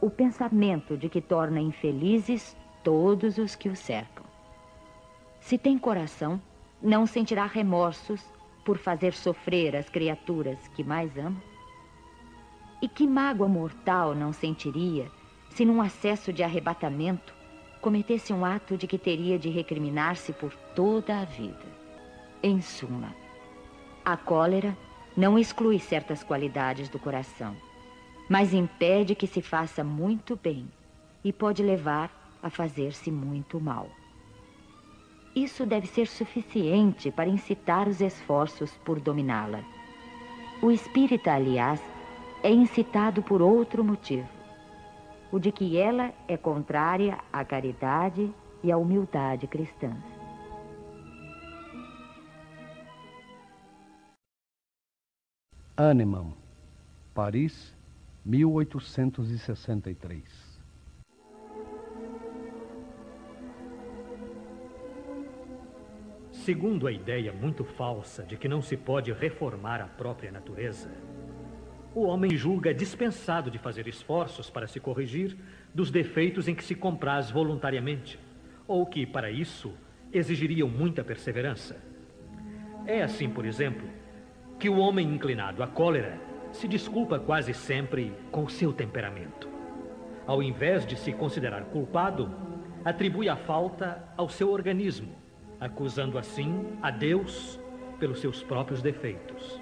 O 0.00 0.10
pensamento 0.10 0.96
de 0.96 1.08
que 1.08 1.20
torna 1.20 1.60
infelizes 1.60 2.56
todos 2.82 3.38
os 3.38 3.54
que 3.54 3.68
o 3.68 3.76
cercam. 3.76 4.24
Se 5.40 5.56
tem 5.56 5.78
coração, 5.78 6.40
não 6.82 7.06
sentirá 7.06 7.46
remorsos 7.46 8.35
por 8.66 8.78
fazer 8.78 9.12
sofrer 9.12 9.76
as 9.76 9.88
criaturas 9.88 10.58
que 10.74 10.82
mais 10.82 11.16
ama? 11.16 11.40
E 12.82 12.88
que 12.88 13.06
mágoa 13.06 13.48
mortal 13.48 14.12
não 14.12 14.32
sentiria 14.32 15.08
se, 15.50 15.64
num 15.64 15.80
acesso 15.80 16.32
de 16.32 16.42
arrebatamento, 16.42 17.32
cometesse 17.80 18.32
um 18.32 18.44
ato 18.44 18.76
de 18.76 18.88
que 18.88 18.98
teria 18.98 19.38
de 19.38 19.48
recriminar-se 19.48 20.32
por 20.32 20.52
toda 20.74 21.20
a 21.20 21.24
vida? 21.24 21.64
Em 22.42 22.60
suma, 22.60 23.14
a 24.04 24.16
cólera 24.16 24.76
não 25.16 25.38
exclui 25.38 25.78
certas 25.78 26.24
qualidades 26.24 26.88
do 26.88 26.98
coração, 26.98 27.56
mas 28.28 28.52
impede 28.52 29.14
que 29.14 29.28
se 29.28 29.40
faça 29.40 29.84
muito 29.84 30.34
bem 30.36 30.68
e 31.22 31.32
pode 31.32 31.62
levar 31.62 32.10
a 32.42 32.50
fazer-se 32.50 33.12
muito 33.12 33.60
mal. 33.60 33.88
Isso 35.36 35.64
deve 35.66 35.86
ser 35.86 36.06
suficiente 36.06 37.10
para 37.10 37.28
incitar 37.28 37.86
os 37.86 38.00
esforços 38.00 38.72
por 38.78 38.98
dominá-la. 38.98 39.62
O 40.62 40.70
espírita, 40.70 41.34
aliás, 41.34 41.78
é 42.42 42.50
incitado 42.50 43.22
por 43.22 43.42
outro 43.42 43.84
motivo, 43.84 44.26
o 45.30 45.38
de 45.38 45.52
que 45.52 45.76
ela 45.76 46.10
é 46.26 46.38
contrária 46.38 47.18
à 47.30 47.44
caridade 47.44 48.32
e 48.64 48.72
à 48.72 48.78
humildade 48.78 49.46
cristãs. 49.46 50.02
Hahnemann, 55.76 56.32
Paris, 57.12 57.76
1863 58.24 60.45
Segundo 66.46 66.86
a 66.86 66.92
ideia 66.92 67.32
muito 67.32 67.64
falsa 67.64 68.22
de 68.22 68.36
que 68.36 68.46
não 68.46 68.62
se 68.62 68.76
pode 68.76 69.12
reformar 69.12 69.80
a 69.80 69.88
própria 69.88 70.30
natureza, 70.30 70.88
o 71.92 72.02
homem 72.02 72.36
julga 72.36 72.72
dispensado 72.72 73.50
de 73.50 73.58
fazer 73.58 73.88
esforços 73.88 74.48
para 74.48 74.68
se 74.68 74.78
corrigir 74.78 75.36
dos 75.74 75.90
defeitos 75.90 76.46
em 76.46 76.54
que 76.54 76.62
se 76.62 76.76
compraz 76.76 77.32
voluntariamente, 77.32 78.16
ou 78.64 78.86
que, 78.86 79.04
para 79.04 79.28
isso, 79.28 79.74
exigiriam 80.12 80.68
muita 80.68 81.02
perseverança. 81.02 81.82
É 82.86 83.02
assim, 83.02 83.28
por 83.28 83.44
exemplo, 83.44 83.88
que 84.56 84.68
o 84.68 84.78
homem 84.78 85.12
inclinado 85.12 85.64
à 85.64 85.66
cólera 85.66 86.16
se 86.52 86.68
desculpa 86.68 87.18
quase 87.18 87.52
sempre 87.52 88.12
com 88.30 88.44
o 88.44 88.48
seu 88.48 88.72
temperamento. 88.72 89.48
Ao 90.24 90.40
invés 90.40 90.86
de 90.86 90.96
se 90.96 91.12
considerar 91.12 91.64
culpado, 91.64 92.32
atribui 92.84 93.28
a 93.28 93.34
falta 93.34 94.08
ao 94.16 94.28
seu 94.28 94.52
organismo, 94.52 95.25
acusando 95.60 96.18
assim 96.18 96.76
a 96.82 96.90
Deus 96.90 97.58
pelos 97.98 98.20
seus 98.20 98.42
próprios 98.42 98.82
defeitos 98.82 99.60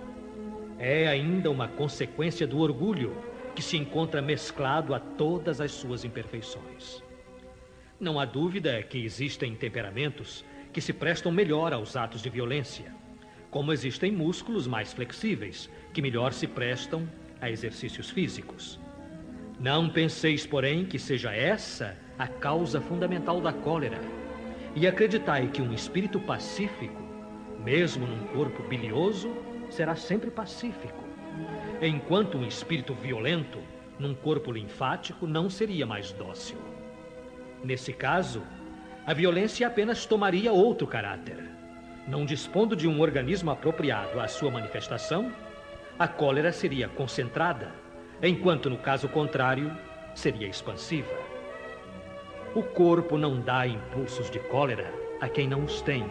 é 0.78 1.06
ainda 1.06 1.50
uma 1.50 1.68
consequência 1.68 2.46
do 2.46 2.58
orgulho 2.58 3.16
que 3.54 3.62
se 3.62 3.76
encontra 3.76 4.20
mesclado 4.20 4.94
a 4.94 4.98
todas 4.98 5.60
as 5.60 5.70
suas 5.70 6.04
imperfeições. 6.04 7.02
Não 7.98 8.18
há 8.18 8.24
dúvida 8.24 8.82
que 8.82 9.04
existem 9.04 9.54
temperamentos 9.54 10.44
que 10.72 10.80
se 10.80 10.92
prestam 10.92 11.30
melhor 11.30 11.72
aos 11.72 11.96
atos 11.96 12.20
de 12.20 12.28
violência, 12.28 12.92
como 13.50 13.72
existem 13.72 14.10
músculos 14.10 14.66
mais 14.66 14.92
flexíveis 14.92 15.70
que 15.92 16.02
melhor 16.02 16.32
se 16.32 16.48
prestam 16.48 17.08
a 17.40 17.48
exercícios 17.48 18.10
físicos. 18.10 18.80
Não 19.60 19.88
penseis, 19.88 20.44
porém, 20.44 20.84
que 20.84 20.98
seja 20.98 21.32
essa 21.32 21.96
a 22.18 22.26
causa 22.26 22.80
fundamental 22.80 23.40
da 23.40 23.52
cólera. 23.52 24.00
E 24.76 24.88
acreditai 24.88 25.46
que 25.48 25.62
um 25.62 25.72
espírito 25.72 26.18
pacífico, 26.18 27.00
mesmo 27.62 28.06
num 28.06 28.26
corpo 28.34 28.62
bilioso, 28.64 29.32
será 29.70 29.94
sempre 29.94 30.30
pacífico, 30.30 31.04
enquanto 31.80 32.36
um 32.36 32.46
espírito 32.46 32.92
violento, 32.92 33.58
num 33.98 34.14
corpo 34.14 34.50
linfático, 34.50 35.26
não 35.26 35.48
seria 35.48 35.86
mais 35.86 36.10
dócil. 36.12 36.58
Nesse 37.62 37.92
caso, 37.92 38.42
a 39.06 39.14
violência 39.14 39.66
apenas 39.66 40.06
tomaria 40.06 40.52
outro 40.52 40.86
caráter. 40.86 41.38
Não 42.08 42.24
dispondo 42.24 42.74
de 42.74 42.88
um 42.88 43.00
organismo 43.00 43.50
apropriado 43.50 44.18
à 44.20 44.26
sua 44.26 44.50
manifestação, 44.50 45.32
a 45.96 46.08
cólera 46.08 46.52
seria 46.52 46.88
concentrada, 46.88 47.72
enquanto 48.20 48.68
no 48.68 48.76
caso 48.76 49.08
contrário, 49.08 49.70
seria 50.14 50.48
expansiva. 50.48 51.23
O 52.54 52.62
corpo 52.62 53.18
não 53.18 53.40
dá 53.40 53.66
impulsos 53.66 54.30
de 54.30 54.38
cólera 54.38 54.94
a 55.20 55.28
quem 55.28 55.48
não 55.48 55.64
os 55.64 55.82
tem, 55.82 56.04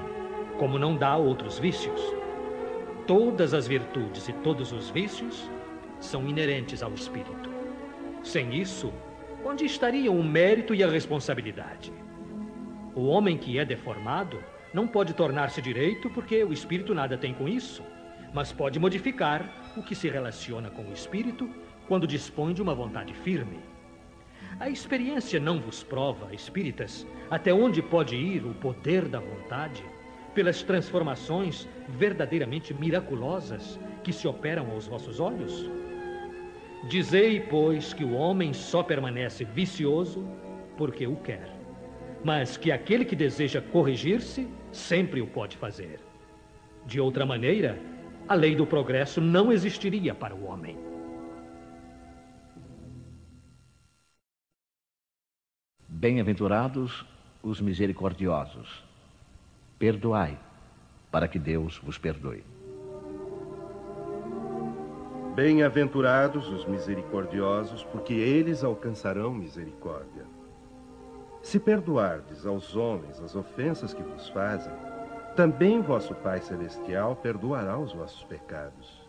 como 0.60 0.78
não 0.78 0.94
dá 0.94 1.16
outros 1.16 1.58
vícios. 1.58 2.02
Todas 3.08 3.54
as 3.54 3.66
virtudes 3.66 4.28
e 4.28 4.34
todos 4.34 4.74
os 4.74 4.90
vícios 4.90 5.50
são 6.02 6.28
inerentes 6.28 6.84
ao 6.84 6.94
espírito. 6.94 7.50
Sem 8.22 8.56
isso, 8.60 8.92
onde 9.46 9.64
estariam 9.64 10.20
o 10.20 10.24
mérito 10.24 10.76
e 10.76 10.84
a 10.84 10.90
responsabilidade? 10.90 11.94
O 12.94 13.06
homem 13.06 13.38
que 13.38 13.58
é 13.58 13.64
deformado 13.64 14.44
não 14.74 14.86
pode 14.86 15.14
tornar-se 15.14 15.62
direito 15.62 16.10
porque 16.10 16.44
o 16.44 16.52
espírito 16.52 16.94
nada 16.94 17.18
tem 17.18 17.34
com 17.34 17.48
isso, 17.48 17.84
mas 18.34 18.52
pode 18.52 18.78
modificar 18.80 19.74
o 19.78 19.82
que 19.82 19.96
se 19.96 20.10
relaciona 20.10 20.70
com 20.70 20.84
o 20.84 20.92
espírito 20.92 21.50
quando 21.88 22.06
dispõe 22.06 22.54
de 22.54 22.62
uma 22.62 22.76
vontade 22.76 23.14
firme. 23.14 23.60
A 24.60 24.70
experiência 24.70 25.40
não 25.40 25.60
vos 25.60 25.84
prova, 25.84 26.34
espíritas, 26.34 27.06
até 27.30 27.54
onde 27.54 27.82
pode 27.82 28.16
ir 28.16 28.46
o 28.46 28.54
poder 28.54 29.08
da 29.08 29.20
vontade 29.20 29.84
pelas 30.34 30.64
transformações 30.64 31.68
verdadeiramente 31.90 32.74
miraculosas 32.74 33.80
que 34.04 34.14
se 34.14 34.28
operam 34.28 34.72
aos 34.72 34.88
vossos 34.88 35.20
olhos? 35.20 35.70
Dizei, 36.88 37.40
pois, 37.40 37.94
que 37.94 38.04
o 38.04 38.14
homem 38.14 38.54
só 38.54 38.84
permanece 38.84 39.44
vicioso 39.44 40.28
porque 40.78 41.08
o 41.08 41.16
quer 41.16 41.64
mas 42.24 42.56
que 42.56 42.72
aquele 42.72 43.04
que 43.04 43.16
deseja 43.16 43.62
corrigir-se 43.62 44.48
sempre 44.72 45.22
o 45.22 45.28
pode 45.28 45.58
fazer. 45.58 46.00
De 46.86 47.00
outra 47.00 47.26
maneira, 47.26 47.78
a 48.28 48.34
lei 48.34 48.56
do 48.56 48.66
progresso 48.66 49.20
não 49.20 49.52
existiria 49.52 50.16
para 50.16 50.34
o 50.34 50.46
homem. 50.46 50.78
Bem-aventurados 56.04 57.06
os 57.42 57.62
misericordiosos. 57.62 58.84
Perdoai, 59.80 60.38
para 61.10 61.30
que 61.30 61.40
Deus 61.40 61.78
vos 61.78 61.98
perdoe. 61.98 62.44
Bem-aventurados 65.34 66.50
os 66.50 66.66
misericordiosos, 66.66 67.86
porque 67.86 68.14
eles 68.14 68.66
alcançarão 68.66 69.34
misericórdia. 69.34 70.26
Se 71.42 71.58
perdoardes 71.58 72.46
aos 72.46 72.76
homens 72.76 73.22
as 73.22 73.34
ofensas 73.34 73.94
que 73.94 74.04
vos 74.04 74.28
fazem, 74.28 74.74
também 75.38 75.82
vosso 75.82 76.14
Pai 76.16 76.42
Celestial 76.42 77.16
perdoará 77.16 77.80
os 77.80 77.94
vossos 77.94 78.26
pecados. 78.26 79.02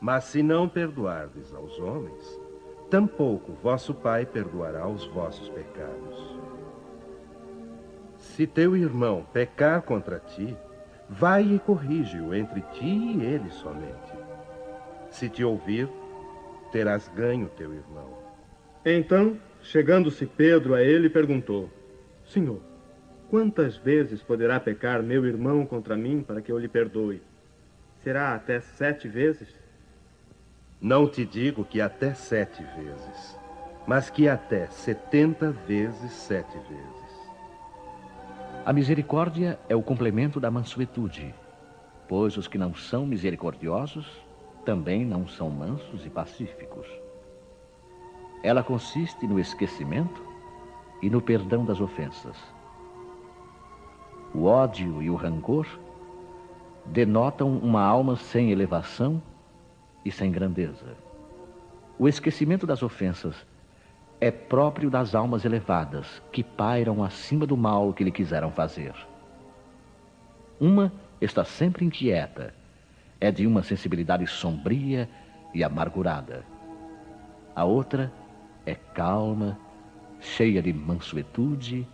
Mas 0.00 0.24
se 0.24 0.42
não 0.42 0.70
perdoardes 0.70 1.52
aos 1.52 1.78
homens, 1.78 2.40
tampouco 2.94 3.52
vosso 3.60 3.92
Pai 3.92 4.24
perdoará 4.24 4.86
os 4.86 5.04
vossos 5.06 5.48
pecados. 5.48 6.38
Se 8.18 8.46
teu 8.46 8.76
irmão 8.76 9.26
pecar 9.32 9.82
contra 9.82 10.20
ti, 10.20 10.56
vai 11.08 11.42
e 11.42 11.58
corrige-o 11.58 12.32
entre 12.32 12.60
ti 12.72 12.86
e 12.86 13.20
ele 13.24 13.50
somente. 13.50 14.12
Se 15.10 15.28
te 15.28 15.42
ouvir, 15.42 15.88
terás 16.70 17.10
ganho 17.16 17.48
teu 17.56 17.74
irmão. 17.74 18.16
Então 18.84 19.36
Chegando-se 19.64 20.26
Pedro 20.26 20.74
a 20.74 20.82
ele, 20.82 21.08
perguntou: 21.08 21.68
Senhor, 22.26 22.60
quantas 23.28 23.76
vezes 23.76 24.22
poderá 24.22 24.60
pecar 24.60 25.02
meu 25.02 25.26
irmão 25.26 25.64
contra 25.64 25.96
mim 25.96 26.22
para 26.22 26.40
que 26.40 26.52
eu 26.52 26.58
lhe 26.58 26.68
perdoe? 26.68 27.20
Será 28.04 28.34
até 28.34 28.60
sete 28.60 29.08
vezes? 29.08 29.63
Não 30.84 31.08
te 31.08 31.24
digo 31.24 31.64
que 31.64 31.80
até 31.80 32.12
sete 32.12 32.62
vezes, 32.76 33.40
mas 33.86 34.10
que 34.10 34.28
até 34.28 34.66
setenta 34.66 35.50
vezes 35.50 36.12
sete 36.12 36.58
vezes. 36.58 37.30
A 38.66 38.70
misericórdia 38.70 39.58
é 39.66 39.74
o 39.74 39.80
complemento 39.80 40.38
da 40.38 40.50
mansuetude, 40.50 41.34
pois 42.06 42.36
os 42.36 42.46
que 42.46 42.58
não 42.58 42.74
são 42.74 43.06
misericordiosos 43.06 44.06
também 44.62 45.06
não 45.06 45.26
são 45.26 45.48
mansos 45.48 46.04
e 46.04 46.10
pacíficos. 46.10 46.86
Ela 48.42 48.62
consiste 48.62 49.26
no 49.26 49.40
esquecimento 49.40 50.22
e 51.00 51.08
no 51.08 51.22
perdão 51.22 51.64
das 51.64 51.80
ofensas. 51.80 52.36
O 54.34 54.44
ódio 54.44 55.00
e 55.00 55.08
o 55.08 55.14
rancor 55.14 55.66
denotam 56.84 57.56
uma 57.56 57.82
alma 57.82 58.16
sem 58.16 58.52
elevação 58.52 59.22
e 60.04 60.10
sem 60.10 60.30
grandeza. 60.30 60.96
O 61.98 62.08
esquecimento 62.08 62.66
das 62.66 62.82
ofensas 62.82 63.34
é 64.20 64.30
próprio 64.30 64.90
das 64.90 65.14
almas 65.14 65.44
elevadas 65.44 66.22
que 66.32 66.42
pairam 66.42 67.02
acima 67.02 67.46
do 67.46 67.56
mal 67.56 67.92
que 67.92 68.04
lhe 68.04 68.10
quiseram 68.10 68.50
fazer. 68.50 68.94
Uma 70.60 70.92
está 71.20 71.44
sempre 71.44 71.84
inquieta, 71.84 72.54
é 73.20 73.30
de 73.30 73.46
uma 73.46 73.62
sensibilidade 73.62 74.26
sombria 74.26 75.08
e 75.52 75.62
amargurada. 75.62 76.44
A 77.54 77.64
outra 77.64 78.12
é 78.66 78.74
calma, 78.74 79.58
cheia 80.20 80.62
de 80.62 80.72
mansuetude 80.72 81.86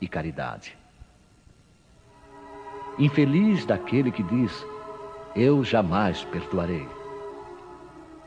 e 0.00 0.08
caridade. 0.08 0.76
Infeliz 2.98 3.64
daquele 3.64 4.10
que 4.10 4.22
diz: 4.22 4.66
Eu 5.34 5.62
jamais 5.64 6.24
perdoarei. 6.24 6.86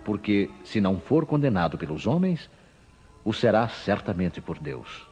Porque, 0.10 0.50
se 0.64 0.82
não 0.82 1.00
for 1.00 1.24
condenado 1.24 1.78
pelos 1.78 2.08
homens, 2.08 2.50
o 3.24 3.32
será 3.32 3.68
certamente 3.68 4.42
por 4.42 4.58
Deus. 4.58 5.08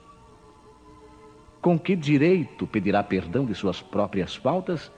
Com 1.62 1.78
que 1.78 1.96
direito 1.96 2.66
pedirá 2.66 3.04
perdão 3.04 3.46
de 3.46 3.54
suas 3.54 3.80
próprias 3.80 4.36
faltas, 4.36 4.92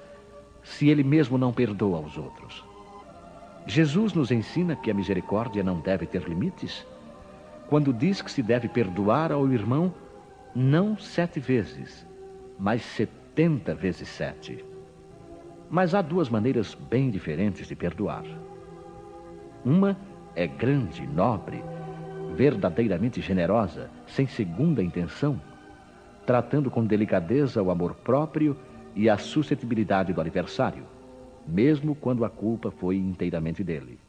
se 0.63 0.87
ele 0.87 1.03
mesmo 1.03 1.37
não 1.37 1.51
perdoa 1.51 1.97
aos 1.97 2.17
outros? 2.17 2.63
Jesus 3.67 4.13
nos 4.13 4.31
ensina 4.31 4.73
que 4.73 4.89
a 4.89 4.93
misericórdia 4.93 5.63
não 5.63 5.81
deve 5.81 6.05
ter 6.05 6.23
limites 6.23 6.87
quando 7.67 7.91
diz 7.91 8.21
que 8.21 8.31
se 8.31 8.41
deve 8.41 8.69
perdoar 8.69 9.33
ao 9.33 9.51
irmão 9.51 9.93
não 10.55 10.97
sete 10.97 11.41
vezes, 11.41 12.07
mas 12.57 12.83
setenta 12.83 13.75
vezes 13.75 14.07
sete. 14.07 14.63
Mas 15.69 15.93
há 15.93 16.01
duas 16.01 16.29
maneiras 16.29 16.73
bem 16.73 17.11
diferentes 17.11 17.67
de 17.67 17.75
perdoar. 17.75 18.23
Uma 19.65 19.97
é 20.35 20.47
grande, 20.47 21.05
nobre, 21.05 21.61
verdadeiramente 22.35 23.19
generosa, 23.19 23.89
sem 24.07 24.25
segunda 24.25 24.81
intenção, 24.81 25.41
tratando 26.25 26.71
com 26.71 26.85
delicadeza 26.85 27.61
o 27.61 27.69
amor 27.69 27.95
próprio 27.95 28.55
e 28.95 29.09
a 29.09 29.17
suscetibilidade 29.17 30.13
do 30.13 30.21
adversário, 30.21 30.83
mesmo 31.45 31.93
quando 31.93 32.23
a 32.23 32.29
culpa 32.29 32.71
foi 32.71 32.95
inteiramente 32.97 33.63
dele. 33.63 33.99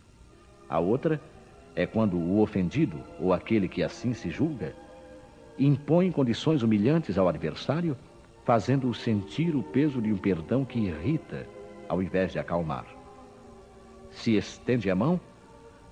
A 0.68 0.78
outra 0.78 1.20
é 1.74 1.86
quando 1.86 2.16
o 2.16 2.40
ofendido, 2.40 3.00
ou 3.18 3.32
aquele 3.32 3.68
que 3.68 3.82
assim 3.82 4.12
se 4.12 4.30
julga, 4.30 4.74
impõe 5.58 6.12
condições 6.12 6.62
humilhantes 6.62 7.18
ao 7.18 7.28
adversário, 7.28 7.96
fazendo-o 8.44 8.94
sentir 8.94 9.56
o 9.56 9.62
peso 9.62 10.00
de 10.00 10.12
um 10.12 10.16
perdão 10.16 10.64
que 10.64 10.78
irrita, 10.78 11.46
ao 11.88 12.00
invés 12.02 12.32
de 12.32 12.38
acalmar. 12.38 12.86
Se 14.10 14.36
estende 14.36 14.90
a 14.90 14.94
mão, 14.94 15.20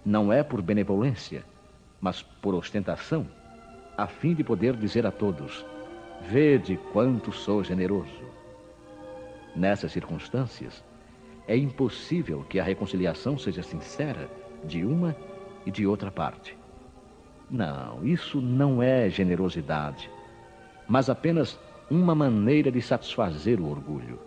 não 0.08 0.32
é 0.32 0.42
por 0.42 0.62
benevolência, 0.62 1.44
mas 2.00 2.22
por 2.22 2.54
ostentação, 2.54 3.26
a 3.94 4.06
fim 4.06 4.32
de 4.32 4.42
poder 4.42 4.74
dizer 4.74 5.06
a 5.06 5.10
todos: 5.10 5.66
Vede 6.22 6.78
quanto 6.94 7.30
sou 7.30 7.62
generoso. 7.62 8.24
Nessas 9.54 9.92
circunstâncias, 9.92 10.82
é 11.46 11.54
impossível 11.54 12.42
que 12.48 12.58
a 12.58 12.64
reconciliação 12.64 13.36
seja 13.36 13.62
sincera 13.62 14.30
de 14.64 14.82
uma 14.82 15.14
e 15.66 15.70
de 15.70 15.86
outra 15.86 16.10
parte. 16.10 16.56
Não, 17.50 18.02
isso 18.02 18.40
não 18.40 18.82
é 18.82 19.10
generosidade, 19.10 20.10
mas 20.88 21.10
apenas 21.10 21.60
uma 21.90 22.14
maneira 22.14 22.72
de 22.72 22.80
satisfazer 22.80 23.60
o 23.60 23.70
orgulho. 23.70 24.18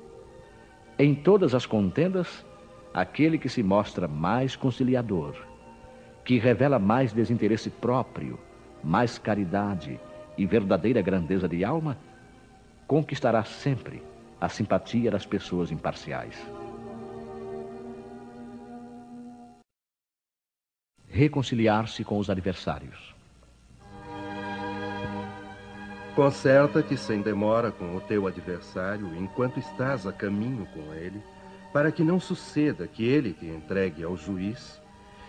Em 1.00 1.16
todas 1.16 1.56
as 1.56 1.66
contendas, 1.66 2.46
aquele 2.94 3.40
que 3.40 3.50
se 3.50 3.64
mostra 3.64 4.08
mais 4.08 4.56
conciliador, 4.56 5.50
que 6.24 6.38
revela 6.38 6.80
mais 6.80 7.14
desinteresse 7.14 7.70
próprio, 7.70 8.40
mais 8.84 9.18
caridade 9.18 10.00
e 10.38 10.46
verdadeira 10.46 11.02
grandeza 11.02 11.48
de 11.48 11.64
alma, 11.64 11.98
conquistará 12.88 13.44
sempre 13.44 14.04
a 14.40 14.50
simpatia 14.50 15.12
das 15.12 15.26
pessoas 15.26 15.72
imparciais. 15.72 16.36
Reconciliar-se 21.08 22.04
com 22.04 22.18
os 22.18 22.30
adversários. 22.30 23.14
Concerta-te 26.16 26.98
sem 26.98 27.22
demora 27.22 27.72
com 27.72 27.96
o 27.96 28.02
teu 28.02 28.28
adversário 28.28 29.16
enquanto 29.16 29.60
estás 29.60 30.06
a 30.06 30.12
caminho 30.12 30.66
com 30.74 30.94
ele, 30.94 31.22
para 31.72 31.92
que 31.92 32.04
não 32.04 32.20
suceda 32.20 32.88
que 32.88 33.06
ele 33.06 33.34
te 33.34 33.46
entregue 33.46 34.04
ao 34.04 34.18
juiz 34.18 34.81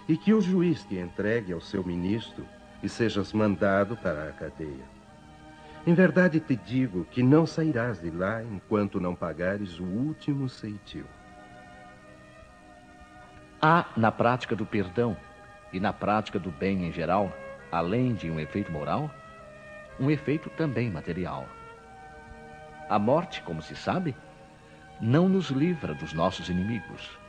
e 0.09 0.17
que 0.17 0.35
o 0.35 0.41
juiz 0.41 0.85
te 0.85 0.97
entregue 0.97 1.53
ao 1.53 1.61
seu 1.61 1.85
ministro 1.85 2.47
e 2.83 2.88
sejas 2.88 3.33
mandado 3.33 3.97
para 3.97 4.29
a 4.29 4.33
cadeia. 4.33 4.85
Em 5.87 5.95
verdade 5.95 6.38
te 6.38 6.55
digo 6.55 7.05
que 7.07 7.23
não 7.23 7.47
sairás 7.47 8.01
de 8.01 8.11
lá 8.11 8.43
enquanto 8.43 9.01
não 9.01 9.15
pagares 9.15 9.81
o 9.81 9.85
último 9.85 10.49
ceitil. 10.49 11.05
Há 13.61 13.87
na 13.97 14.11
prática 14.11 14.55
do 14.55 14.67
perdão 14.67 15.17
e 15.73 15.81
na 15.81 15.93
prática 15.93 16.38
do 16.38 16.51
bem 16.51 16.87
em 16.87 16.93
geral, 16.93 17.33
além 17.71 18.15
de 18.15 18.31
um 18.31 18.38
efeito 18.38 18.71
moral, 18.71 19.11
um 19.99 20.11
efeito 20.11 20.51
também 20.51 20.91
material. 20.91 21.47
A 22.88 22.99
morte, 22.99 23.43
como 23.43 23.62
se 23.62 23.75
sabe, 23.75 24.15
não 25.01 25.29
nos 25.29 25.51
livra 25.51 25.95
dos 25.95 26.12
nossos 26.12 26.49
inimigos. 26.49 27.21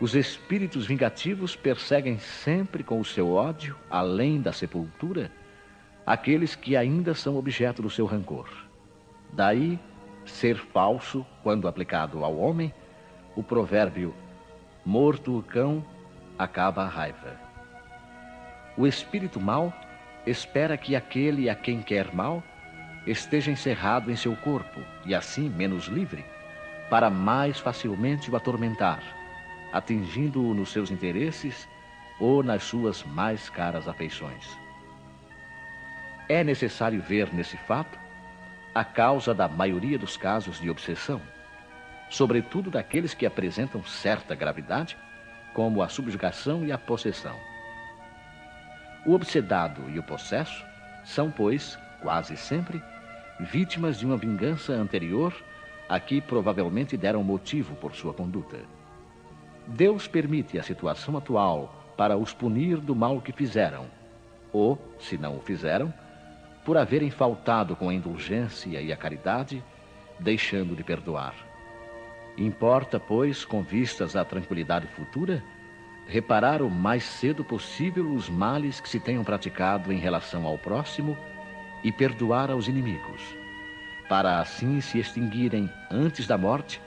Os 0.00 0.14
espíritos 0.14 0.86
vingativos 0.86 1.54
perseguem 1.54 2.18
sempre 2.18 2.82
com 2.82 2.98
o 2.98 3.04
seu 3.04 3.32
ódio, 3.32 3.76
além 3.88 4.40
da 4.40 4.52
sepultura, 4.52 5.30
aqueles 6.04 6.54
que 6.54 6.76
ainda 6.76 7.14
são 7.14 7.36
objeto 7.36 7.80
do 7.80 7.88
seu 7.88 8.04
rancor. 8.04 8.48
Daí, 9.32 9.78
ser 10.26 10.56
falso, 10.56 11.24
quando 11.42 11.68
aplicado 11.68 12.24
ao 12.24 12.36
homem, 12.36 12.74
o 13.36 13.42
provérbio 13.42 14.14
morto 14.84 15.38
o 15.38 15.42
cão 15.42 15.84
acaba 16.38 16.82
a 16.82 16.88
raiva. 16.88 17.38
O 18.76 18.86
espírito 18.86 19.40
mau 19.40 19.72
espera 20.26 20.76
que 20.76 20.96
aquele 20.96 21.48
a 21.48 21.54
quem 21.54 21.80
quer 21.80 22.12
mal 22.12 22.42
esteja 23.06 23.50
encerrado 23.50 24.10
em 24.10 24.16
seu 24.16 24.34
corpo 24.36 24.80
e 25.04 25.14
assim 25.14 25.48
menos 25.48 25.86
livre, 25.86 26.24
para 26.90 27.08
mais 27.08 27.58
facilmente 27.58 28.30
o 28.30 28.36
atormentar, 28.36 29.02
atingindo-o 29.74 30.54
nos 30.54 30.70
seus 30.70 30.92
interesses 30.92 31.68
ou 32.20 32.44
nas 32.44 32.62
suas 32.62 33.02
mais 33.02 33.50
caras 33.50 33.88
afeições. 33.88 34.56
É 36.28 36.44
necessário 36.44 37.02
ver 37.02 37.34
nesse 37.34 37.56
fato 37.56 37.98
a 38.72 38.84
causa 38.84 39.34
da 39.34 39.48
maioria 39.48 39.98
dos 39.98 40.16
casos 40.16 40.60
de 40.60 40.70
obsessão, 40.70 41.20
sobretudo 42.08 42.70
daqueles 42.70 43.14
que 43.14 43.26
apresentam 43.26 43.82
certa 43.82 44.32
gravidade, 44.36 44.96
como 45.52 45.82
a 45.82 45.88
subjugação 45.88 46.64
e 46.64 46.70
a 46.70 46.78
possessão. 46.78 47.36
O 49.04 49.12
obsedado 49.12 49.90
e 49.90 49.98
o 49.98 50.02
possesso 50.04 50.64
são, 51.04 51.32
pois, 51.32 51.76
quase 52.00 52.36
sempre, 52.36 52.80
vítimas 53.40 53.98
de 53.98 54.06
uma 54.06 54.16
vingança 54.16 54.72
anterior 54.72 55.34
a 55.88 55.98
que 55.98 56.20
provavelmente 56.20 56.96
deram 56.96 57.24
motivo 57.24 57.74
por 57.74 57.92
sua 57.94 58.14
conduta. 58.14 58.58
Deus 59.66 60.06
permite 60.06 60.58
a 60.58 60.62
situação 60.62 61.16
atual 61.16 61.94
para 61.96 62.16
os 62.16 62.32
punir 62.32 62.78
do 62.78 62.94
mal 62.94 63.20
que 63.20 63.32
fizeram, 63.32 63.86
ou, 64.52 64.78
se 64.98 65.16
não 65.16 65.36
o 65.36 65.40
fizeram, 65.40 65.92
por 66.64 66.76
haverem 66.76 67.10
faltado 67.10 67.74
com 67.76 67.88
a 67.88 67.94
indulgência 67.94 68.80
e 68.80 68.92
a 68.92 68.96
caridade, 68.96 69.62
deixando 70.18 70.76
de 70.76 70.82
perdoar. 70.82 71.34
Importa, 72.36 72.98
pois, 72.98 73.44
com 73.44 73.62
vistas 73.62 74.16
à 74.16 74.24
tranquilidade 74.24 74.86
futura, 74.88 75.42
reparar 76.06 76.62
o 76.62 76.70
mais 76.70 77.04
cedo 77.04 77.44
possível 77.44 78.10
os 78.12 78.28
males 78.28 78.80
que 78.80 78.88
se 78.88 79.00
tenham 79.00 79.24
praticado 79.24 79.92
em 79.92 79.98
relação 79.98 80.46
ao 80.46 80.58
próximo 80.58 81.16
e 81.82 81.92
perdoar 81.92 82.50
aos 82.50 82.66
inimigos, 82.66 83.22
para 84.08 84.40
assim 84.40 84.80
se 84.80 84.98
extinguirem 84.98 85.70
antes 85.90 86.26
da 86.26 86.36
morte 86.36 86.80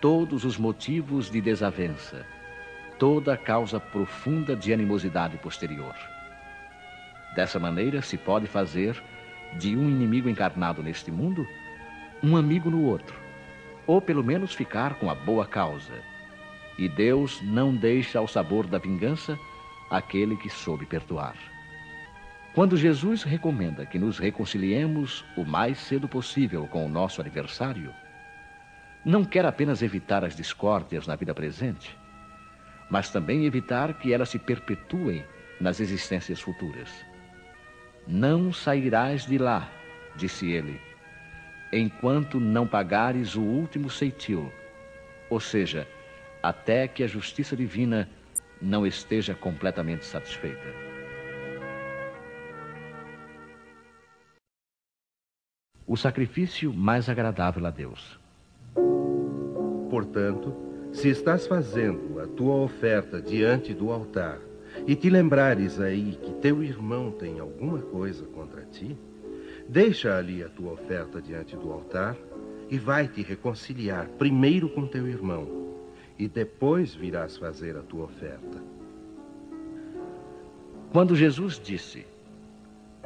todos 0.00 0.44
os 0.44 0.56
motivos 0.56 1.30
de 1.30 1.40
desavença, 1.40 2.26
toda 2.98 3.34
a 3.34 3.36
causa 3.36 3.78
profunda 3.80 4.54
de 4.54 4.72
animosidade 4.72 5.36
posterior. 5.38 5.94
Dessa 7.34 7.58
maneira 7.58 8.02
se 8.02 8.16
pode 8.16 8.46
fazer 8.46 9.02
de 9.58 9.76
um 9.76 9.88
inimigo 9.88 10.28
encarnado 10.28 10.82
neste 10.82 11.10
mundo 11.10 11.46
um 12.22 12.36
amigo 12.36 12.70
no 12.70 12.84
outro, 12.84 13.18
ou 13.86 14.00
pelo 14.00 14.24
menos 14.24 14.54
ficar 14.54 14.94
com 14.94 15.10
a 15.10 15.14
boa 15.14 15.46
causa 15.46 15.92
e 16.78 16.88
Deus 16.88 17.40
não 17.42 17.74
deixa 17.74 18.18
ao 18.18 18.28
sabor 18.28 18.66
da 18.66 18.78
vingança 18.78 19.38
aquele 19.90 20.36
que 20.36 20.50
soube 20.50 20.84
perdoar. 20.84 21.36
Quando 22.54 22.76
Jesus 22.76 23.22
recomenda 23.22 23.84
que 23.86 23.98
nos 23.98 24.18
reconciliemos 24.18 25.24
o 25.36 25.44
mais 25.44 25.78
cedo 25.78 26.08
possível 26.08 26.66
com 26.66 26.84
o 26.84 26.88
nosso 26.88 27.20
adversário, 27.20 27.92
não 29.06 29.24
quer 29.24 29.46
apenas 29.46 29.82
evitar 29.82 30.24
as 30.24 30.34
discórdias 30.34 31.06
na 31.06 31.14
vida 31.14 31.32
presente, 31.32 31.96
mas 32.90 33.08
também 33.08 33.46
evitar 33.46 33.94
que 33.94 34.12
elas 34.12 34.30
se 34.30 34.36
perpetuem 34.36 35.24
nas 35.60 35.78
existências 35.78 36.40
futuras. 36.40 36.90
Não 38.04 38.52
sairás 38.52 39.24
de 39.24 39.38
lá, 39.38 39.70
disse 40.16 40.50
ele, 40.50 40.80
enquanto 41.72 42.40
não 42.40 42.66
pagares 42.66 43.36
o 43.36 43.42
último 43.42 43.88
ceitil, 43.88 44.52
ou 45.30 45.38
seja, 45.38 45.86
até 46.42 46.88
que 46.88 47.04
a 47.04 47.06
justiça 47.06 47.56
divina 47.56 48.10
não 48.60 48.84
esteja 48.84 49.36
completamente 49.36 50.04
satisfeita. 50.04 50.66
O 55.86 55.96
sacrifício 55.96 56.74
mais 56.74 57.08
agradável 57.08 57.64
a 57.64 57.70
Deus. 57.70 58.25
Portanto, 59.96 60.54
se 60.92 61.08
estás 61.08 61.46
fazendo 61.46 62.20
a 62.20 62.26
tua 62.26 62.54
oferta 62.56 63.18
diante 63.18 63.72
do 63.72 63.90
altar 63.90 64.38
e 64.86 64.94
te 64.94 65.08
lembrares 65.08 65.80
aí 65.80 66.18
que 66.22 66.34
teu 66.34 66.62
irmão 66.62 67.10
tem 67.10 67.40
alguma 67.40 67.78
coisa 67.78 68.26
contra 68.26 68.60
ti, 68.66 68.94
deixa 69.66 70.14
ali 70.14 70.44
a 70.44 70.50
tua 70.50 70.72
oferta 70.74 71.18
diante 71.22 71.56
do 71.56 71.72
altar 71.72 72.14
e 72.68 72.76
vai 72.76 73.08
te 73.08 73.22
reconciliar 73.22 74.06
primeiro 74.18 74.68
com 74.68 74.86
teu 74.86 75.08
irmão 75.08 75.48
e 76.18 76.28
depois 76.28 76.94
virás 76.94 77.38
fazer 77.38 77.74
a 77.74 77.80
tua 77.80 78.04
oferta. 78.04 78.62
Quando 80.92 81.16
Jesus 81.16 81.58
disse: 81.58 82.04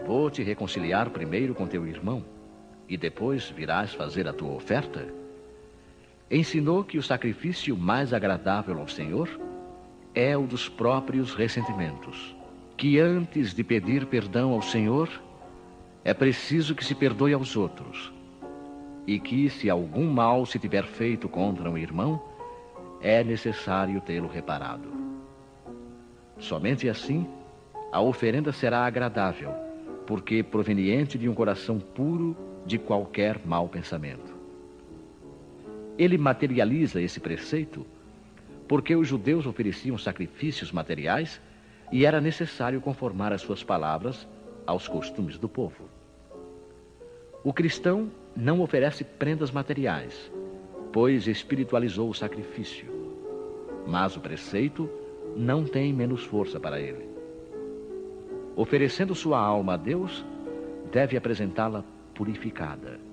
Vou 0.04 0.28
te 0.28 0.42
reconciliar 0.42 1.08
primeiro 1.10 1.54
com 1.54 1.68
teu 1.68 1.86
irmão, 1.86 2.24
e 2.88 2.96
depois 2.96 3.48
virás 3.48 3.94
fazer 3.94 4.26
a 4.26 4.32
tua 4.32 4.50
oferta, 4.56 5.19
ensinou 6.30 6.84
que 6.84 6.96
o 6.96 7.02
sacrifício 7.02 7.76
mais 7.76 8.12
agradável 8.12 8.78
ao 8.78 8.86
Senhor 8.86 9.28
é 10.14 10.36
o 10.36 10.46
dos 10.46 10.68
próprios 10.68 11.34
ressentimentos. 11.34 12.36
Que 12.76 13.00
antes 13.00 13.52
de 13.52 13.64
pedir 13.64 14.06
perdão 14.06 14.52
ao 14.52 14.62
Senhor, 14.62 15.10
é 16.04 16.14
preciso 16.14 16.74
que 16.74 16.84
se 16.84 16.94
perdoe 16.94 17.32
aos 17.32 17.56
outros. 17.56 18.12
E 19.06 19.18
que, 19.18 19.50
se 19.50 19.68
algum 19.68 20.08
mal 20.08 20.46
se 20.46 20.58
tiver 20.58 20.84
feito 20.84 21.28
contra 21.28 21.68
um 21.68 21.76
irmão, 21.76 22.22
é 23.00 23.24
necessário 23.24 24.00
tê-lo 24.00 24.28
reparado. 24.28 24.88
Somente 26.38 26.88
assim 26.88 27.26
a 27.92 28.00
oferenda 28.00 28.52
será 28.52 28.86
agradável, 28.86 29.52
porque 30.06 30.42
proveniente 30.42 31.18
de 31.18 31.28
um 31.28 31.34
coração 31.34 31.78
puro 31.78 32.36
de 32.64 32.78
qualquer 32.78 33.40
mau 33.44 33.68
pensamento. 33.68 34.39
Ele 36.00 36.16
materializa 36.16 36.98
esse 36.98 37.20
preceito 37.20 37.86
porque 38.66 38.96
os 38.96 39.06
judeus 39.06 39.44
ofereciam 39.44 39.98
sacrifícios 39.98 40.72
materiais 40.72 41.38
e 41.92 42.06
era 42.06 42.22
necessário 42.22 42.80
conformar 42.80 43.34
as 43.34 43.42
suas 43.42 43.62
palavras 43.62 44.26
aos 44.66 44.88
costumes 44.88 45.36
do 45.36 45.46
povo. 45.46 45.90
O 47.44 47.52
cristão 47.52 48.10
não 48.34 48.62
oferece 48.62 49.04
prendas 49.04 49.50
materiais, 49.50 50.32
pois 50.90 51.26
espiritualizou 51.26 52.08
o 52.08 52.14
sacrifício. 52.14 52.86
Mas 53.86 54.16
o 54.16 54.20
preceito 54.20 54.88
não 55.36 55.64
tem 55.64 55.92
menos 55.92 56.24
força 56.24 56.58
para 56.58 56.80
ele. 56.80 57.10
Oferecendo 58.56 59.14
sua 59.14 59.38
alma 59.38 59.74
a 59.74 59.76
Deus, 59.76 60.24
deve 60.90 61.14
apresentá-la 61.14 61.84
purificada. 62.14 63.09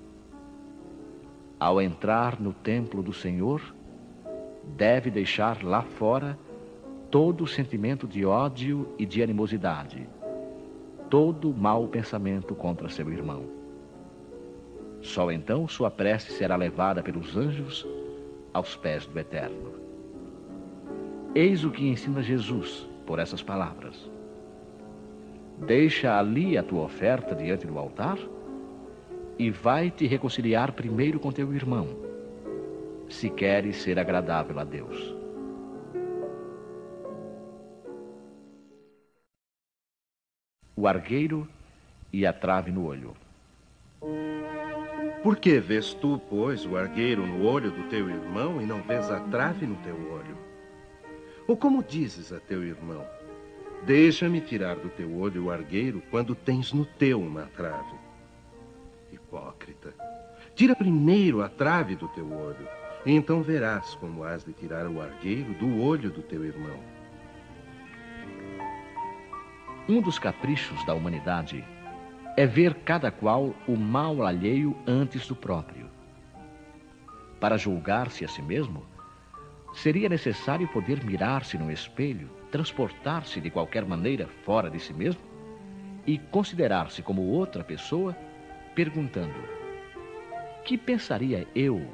Ao 1.60 1.82
entrar 1.82 2.40
no 2.40 2.52
templo 2.52 3.02
do 3.02 3.12
Senhor, 3.12 3.60
deve 4.76 5.10
deixar 5.10 5.64
lá 5.64 5.82
fora 5.82 6.38
todo 7.10 7.42
o 7.42 7.48
sentimento 7.48 8.06
de 8.06 8.24
ódio 8.24 8.94
e 8.96 9.04
de 9.04 9.22
animosidade, 9.22 10.08
todo 11.10 11.52
mau 11.52 11.88
pensamento 11.88 12.54
contra 12.54 12.88
seu 12.88 13.10
irmão. 13.10 13.42
Só 15.00 15.32
então 15.32 15.66
sua 15.66 15.90
prece 15.90 16.30
será 16.32 16.54
levada 16.54 17.02
pelos 17.02 17.36
anjos 17.36 17.86
aos 18.52 18.76
pés 18.76 19.06
do 19.06 19.18
Eterno. 19.18 19.72
Eis 21.34 21.64
o 21.64 21.70
que 21.70 21.88
ensina 21.88 22.22
Jesus 22.22 22.88
por 23.04 23.18
essas 23.18 23.42
palavras. 23.42 24.08
Deixa 25.66 26.16
ali 26.16 26.56
a 26.56 26.62
tua 26.62 26.84
oferta 26.84 27.34
diante 27.34 27.66
do 27.66 27.78
altar 27.78 28.18
e 29.38 29.50
vai 29.50 29.90
te 29.90 30.06
reconciliar 30.06 30.72
primeiro 30.72 31.20
com 31.20 31.30
teu 31.30 31.54
irmão, 31.54 31.96
se 33.08 33.30
queres 33.30 33.76
ser 33.76 33.98
agradável 33.98 34.58
a 34.58 34.64
Deus. 34.64 35.14
O 40.74 40.86
argueiro 40.86 41.48
e 42.12 42.26
a 42.26 42.32
trave 42.32 42.70
no 42.70 42.84
olho. 42.84 43.14
Por 45.22 45.36
que 45.36 45.58
vês 45.58 45.92
tu, 45.94 46.20
pois, 46.30 46.64
o 46.64 46.76
argueiro 46.76 47.26
no 47.26 47.44
olho 47.44 47.70
do 47.70 47.88
teu 47.88 48.08
irmão 48.08 48.62
e 48.62 48.66
não 48.66 48.80
vês 48.82 49.10
a 49.10 49.20
trave 49.20 49.66
no 49.66 49.76
teu 49.76 49.94
olho? 50.12 50.36
Ou 51.48 51.56
como 51.56 51.82
dizes 51.82 52.32
a 52.32 52.38
teu 52.38 52.62
irmão: 52.62 53.04
Deixa-me 53.84 54.40
tirar 54.40 54.76
do 54.76 54.88
teu 54.88 55.18
olho 55.18 55.46
o 55.46 55.50
argueiro 55.50 56.02
quando 56.10 56.34
tens 56.34 56.72
no 56.72 56.84
teu 56.84 57.20
uma 57.20 57.46
trave? 57.56 57.97
Hipócrita, 59.28 59.94
tira 60.54 60.74
primeiro 60.74 61.42
a 61.42 61.50
trave 61.50 61.94
do 61.94 62.08
teu 62.08 62.32
olho, 62.32 62.66
e 63.04 63.12
então 63.12 63.42
verás 63.42 63.94
como 63.96 64.24
has 64.24 64.42
de 64.42 64.54
tirar 64.54 64.86
o 64.86 65.02
argueiro 65.02 65.52
do 65.54 65.82
olho 65.82 66.10
do 66.10 66.22
teu 66.22 66.46
irmão. 66.46 66.78
Um 69.86 70.00
dos 70.00 70.18
caprichos 70.18 70.82
da 70.86 70.94
humanidade 70.94 71.62
é 72.38 72.46
ver 72.46 72.74
cada 72.76 73.10
qual 73.10 73.54
o 73.66 73.76
mal 73.76 74.22
alheio 74.24 74.74
antes 74.86 75.28
do 75.28 75.36
próprio. 75.36 75.90
Para 77.38 77.58
julgar-se 77.58 78.24
a 78.24 78.28
si 78.28 78.40
mesmo, 78.40 78.82
seria 79.74 80.08
necessário 80.08 80.66
poder 80.68 81.04
mirar-se 81.04 81.58
no 81.58 81.70
espelho, 81.70 82.30
transportar-se 82.50 83.42
de 83.42 83.50
qualquer 83.50 83.84
maneira 83.84 84.26
fora 84.44 84.70
de 84.70 84.80
si 84.80 84.94
mesmo 84.94 85.20
e 86.06 86.16
considerar-se 86.16 87.02
como 87.02 87.22
outra 87.22 87.62
pessoa, 87.62 88.16
perguntando: 88.78 89.34
Que 90.64 90.78
pensaria 90.78 91.48
eu 91.52 91.92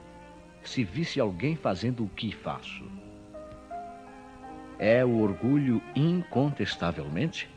se 0.62 0.84
visse 0.84 1.18
alguém 1.18 1.56
fazendo 1.56 2.04
o 2.04 2.08
que 2.10 2.30
faço? 2.30 2.84
É 4.78 5.02
o 5.02 5.18
orgulho, 5.22 5.80
incontestavelmente, 5.96 7.48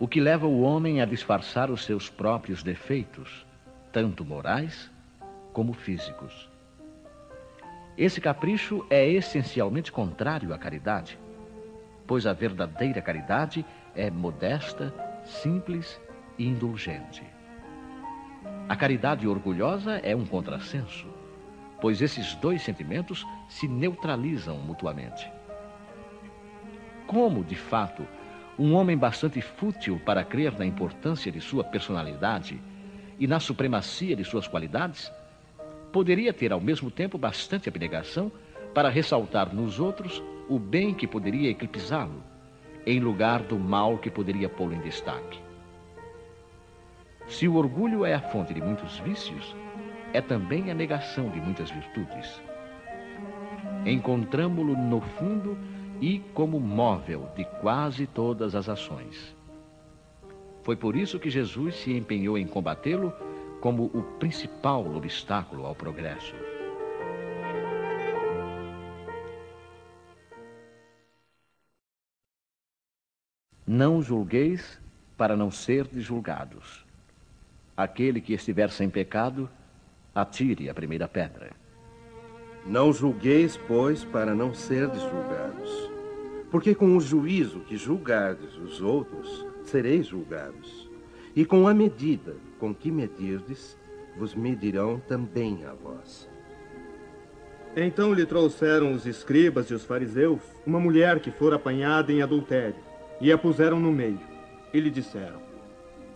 o 0.00 0.08
que 0.08 0.20
leva 0.20 0.48
o 0.48 0.62
homem 0.62 1.00
a 1.00 1.04
disfarçar 1.04 1.70
os 1.70 1.84
seus 1.84 2.10
próprios 2.10 2.64
defeitos, 2.64 3.46
tanto 3.92 4.24
morais 4.24 4.90
como 5.52 5.72
físicos. 5.72 6.50
Esse 7.96 8.20
capricho 8.20 8.84
é 8.90 9.08
essencialmente 9.08 9.92
contrário 9.92 10.52
à 10.52 10.58
caridade, 10.58 11.16
pois 12.04 12.26
a 12.26 12.32
verdadeira 12.32 13.00
caridade 13.00 13.64
é 13.94 14.10
modesta, 14.10 14.92
simples 15.24 16.00
e 16.36 16.48
indulgente. 16.48 17.35
A 18.68 18.74
caridade 18.74 19.28
orgulhosa 19.28 19.98
é 20.02 20.14
um 20.16 20.26
contrassenso, 20.26 21.06
pois 21.80 22.02
esses 22.02 22.34
dois 22.34 22.62
sentimentos 22.62 23.24
se 23.48 23.68
neutralizam 23.68 24.56
mutuamente. 24.56 25.30
Como, 27.06 27.44
de 27.44 27.54
fato, 27.54 28.04
um 28.58 28.74
homem 28.74 28.98
bastante 28.98 29.40
fútil 29.40 30.00
para 30.04 30.24
crer 30.24 30.58
na 30.58 30.66
importância 30.66 31.30
de 31.30 31.40
sua 31.40 31.62
personalidade 31.62 32.60
e 33.20 33.26
na 33.28 33.38
supremacia 33.38 34.16
de 34.16 34.24
suas 34.24 34.48
qualidades, 34.48 35.12
poderia 35.92 36.32
ter 36.32 36.52
ao 36.52 36.60
mesmo 36.60 36.90
tempo 36.90 37.16
bastante 37.16 37.68
abnegação 37.68 38.32
para 38.74 38.88
ressaltar 38.88 39.54
nos 39.54 39.78
outros 39.78 40.20
o 40.48 40.58
bem 40.58 40.92
que 40.92 41.06
poderia 41.06 41.50
eclipsá-lo, 41.50 42.20
em 42.84 42.98
lugar 42.98 43.44
do 43.44 43.58
mal 43.58 43.96
que 43.96 44.10
poderia 44.10 44.48
pô-lo 44.48 44.74
em 44.74 44.80
destaque. 44.80 45.45
Se 47.28 47.48
o 47.48 47.56
orgulho 47.56 48.04
é 48.04 48.14
a 48.14 48.20
fonte 48.20 48.54
de 48.54 48.60
muitos 48.60 48.98
vícios, 49.00 49.54
é 50.12 50.20
também 50.20 50.70
a 50.70 50.74
negação 50.74 51.28
de 51.28 51.40
muitas 51.40 51.70
virtudes. 51.70 52.40
Encontramo-lo 53.84 54.76
no 54.76 55.00
fundo 55.00 55.58
e 56.00 56.20
como 56.32 56.60
móvel 56.60 57.28
de 57.36 57.44
quase 57.60 58.06
todas 58.06 58.54
as 58.54 58.68
ações. 58.68 59.36
Foi 60.62 60.76
por 60.76 60.96
isso 60.96 61.18
que 61.18 61.30
Jesus 61.30 61.76
se 61.76 61.92
empenhou 61.92 62.38
em 62.38 62.46
combatê-lo 62.46 63.12
como 63.60 63.84
o 63.86 64.02
principal 64.18 64.86
obstáculo 64.94 65.66
ao 65.66 65.74
progresso. 65.74 66.34
Não 73.66 74.00
julgueis 74.00 74.80
para 75.16 75.36
não 75.36 75.50
ser 75.50 75.88
julgados. 75.92 76.85
Aquele 77.76 78.20
que 78.20 78.32
estiver 78.32 78.70
sem 78.70 78.88
pecado, 78.88 79.50
atire 80.14 80.70
a 80.70 80.74
primeira 80.74 81.06
pedra. 81.06 81.50
Não 82.64 82.92
julgueis, 82.92 83.56
pois, 83.68 84.02
para 84.02 84.34
não 84.34 84.54
serdes 84.54 85.02
julgados. 85.02 85.90
Porque 86.50 86.74
com 86.74 86.96
o 86.96 87.00
juízo 87.00 87.60
que 87.60 87.76
julgardes 87.76 88.56
os 88.56 88.80
outros, 88.80 89.46
sereis 89.62 90.06
julgados. 90.06 90.88
E 91.34 91.44
com 91.44 91.68
a 91.68 91.74
medida 91.74 92.34
com 92.58 92.74
que 92.74 92.90
medirdes, 92.90 93.78
vos 94.16 94.34
medirão 94.34 94.98
também 94.98 95.64
a 95.66 95.74
vós. 95.74 96.28
Então 97.76 98.14
lhe 98.14 98.24
trouxeram 98.24 98.92
os 98.92 99.04
escribas 99.04 99.66
e 99.66 99.74
os 99.74 99.84
fariseus 99.84 100.40
uma 100.66 100.80
mulher 100.80 101.20
que 101.20 101.30
fora 101.30 101.56
apanhada 101.56 102.10
em 102.10 102.22
adultério, 102.22 102.76
e 103.20 103.30
a 103.30 103.36
puseram 103.36 103.78
no 103.78 103.92
meio. 103.92 104.20
E 104.72 104.80
lhe 104.80 104.90
disseram: 104.90 105.42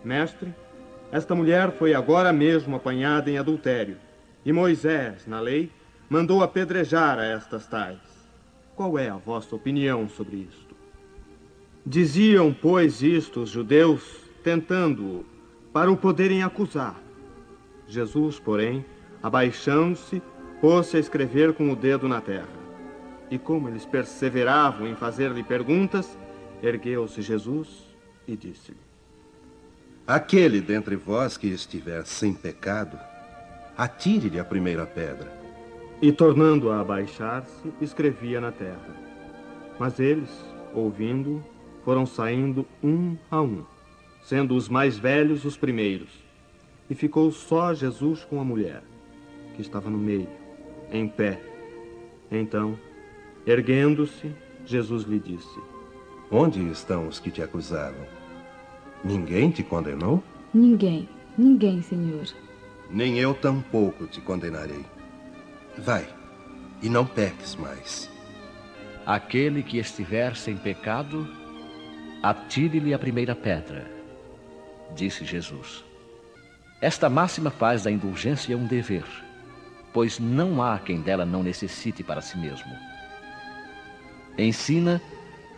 Mestre, 0.03 0.53
esta 1.11 1.35
mulher 1.35 1.71
foi 1.71 1.93
agora 1.93 2.31
mesmo 2.31 2.75
apanhada 2.75 3.29
em 3.29 3.37
adultério, 3.37 3.97
e 4.45 4.53
Moisés, 4.53 5.27
na 5.27 5.39
lei, 5.39 5.69
mandou 6.09 6.41
apedrejar 6.41 7.19
a 7.19 7.25
estas 7.25 7.67
tais. 7.67 7.99
Qual 8.75 8.97
é 8.97 9.09
a 9.09 9.17
vossa 9.17 9.55
opinião 9.55 10.07
sobre 10.07 10.47
isto? 10.49 10.75
Diziam, 11.85 12.53
pois, 12.53 13.01
isto 13.01 13.41
os 13.41 13.49
judeus, 13.49 14.29
tentando-o, 14.43 15.25
para 15.73 15.91
o 15.91 15.97
poderem 15.97 16.43
acusar. 16.43 16.95
Jesus, 17.87 18.39
porém, 18.39 18.85
abaixando-se, 19.21 20.21
pôs-se 20.59 20.97
a 20.97 20.99
escrever 20.99 21.53
com 21.53 21.71
o 21.71 21.75
dedo 21.75 22.07
na 22.07 22.21
terra. 22.21 22.61
E 23.29 23.37
como 23.37 23.67
eles 23.67 23.85
perseveravam 23.85 24.87
em 24.87 24.95
fazer-lhe 24.95 25.43
perguntas, 25.43 26.17
ergueu-se 26.61 27.21
Jesus 27.21 27.85
e 28.27 28.35
disse-lhe: 28.35 28.90
Aquele 30.07 30.59
dentre 30.59 30.95
vós 30.95 31.37
que 31.37 31.47
estiver 31.47 32.05
sem 32.05 32.33
pecado, 32.33 32.99
atire-lhe 33.77 34.39
a 34.39 34.43
primeira 34.43 34.85
pedra. 34.85 35.31
E 36.01 36.11
tornando 36.11 36.71
a 36.71 36.81
abaixar-se, 36.81 37.71
escrevia 37.79 38.41
na 38.41 38.51
terra. 38.51 38.95
Mas 39.79 39.99
eles, 39.99 40.29
ouvindo, 40.73 41.43
foram 41.85 42.05
saindo 42.05 42.65
um 42.83 43.15
a 43.29 43.41
um, 43.41 43.63
sendo 44.23 44.55
os 44.55 44.67
mais 44.67 44.97
velhos 44.97 45.45
os 45.45 45.55
primeiros. 45.55 46.09
E 46.89 46.95
ficou 46.95 47.31
só 47.31 47.73
Jesus 47.73 48.23
com 48.23 48.41
a 48.41 48.43
mulher, 48.43 48.81
que 49.55 49.61
estava 49.61 49.89
no 49.89 49.97
meio, 49.97 50.27
em 50.91 51.07
pé. 51.07 51.39
Então, 52.31 52.77
erguendo-se, 53.45 54.31
Jesus 54.65 55.03
lhe 55.03 55.19
disse: 55.19 55.59
Onde 56.29 56.59
estão 56.69 57.07
os 57.07 57.19
que 57.19 57.31
te 57.31 57.41
acusavam? 57.41 58.20
Ninguém 59.03 59.49
te 59.49 59.63
condenou? 59.63 60.23
Ninguém, 60.53 61.09
ninguém, 61.37 61.81
Senhor. 61.81 62.25
Nem 62.89 63.17
eu 63.17 63.33
tampouco 63.33 64.05
te 64.05 64.21
condenarei. 64.21 64.85
Vai, 65.77 66.07
e 66.81 66.89
não 66.89 67.05
peques 67.05 67.55
mais. 67.55 68.09
Aquele 69.05 69.63
que 69.63 69.77
estiver 69.77 70.35
sem 70.35 70.55
pecado, 70.55 71.27
atire-lhe 72.21 72.93
a 72.93 72.99
primeira 72.99 73.35
pedra, 73.35 73.89
disse 74.93 75.25
Jesus. 75.25 75.83
Esta 76.81 77.09
máxima 77.09 77.49
faz 77.49 77.83
da 77.83 77.91
indulgência 77.91 78.57
um 78.57 78.67
dever, 78.67 79.05
pois 79.93 80.19
não 80.19 80.61
há 80.61 80.77
quem 80.77 81.01
dela 81.01 81.25
não 81.25 81.41
necessite 81.41 82.03
para 82.03 82.21
si 82.21 82.37
mesmo. 82.37 82.71
Ensina 84.37 85.01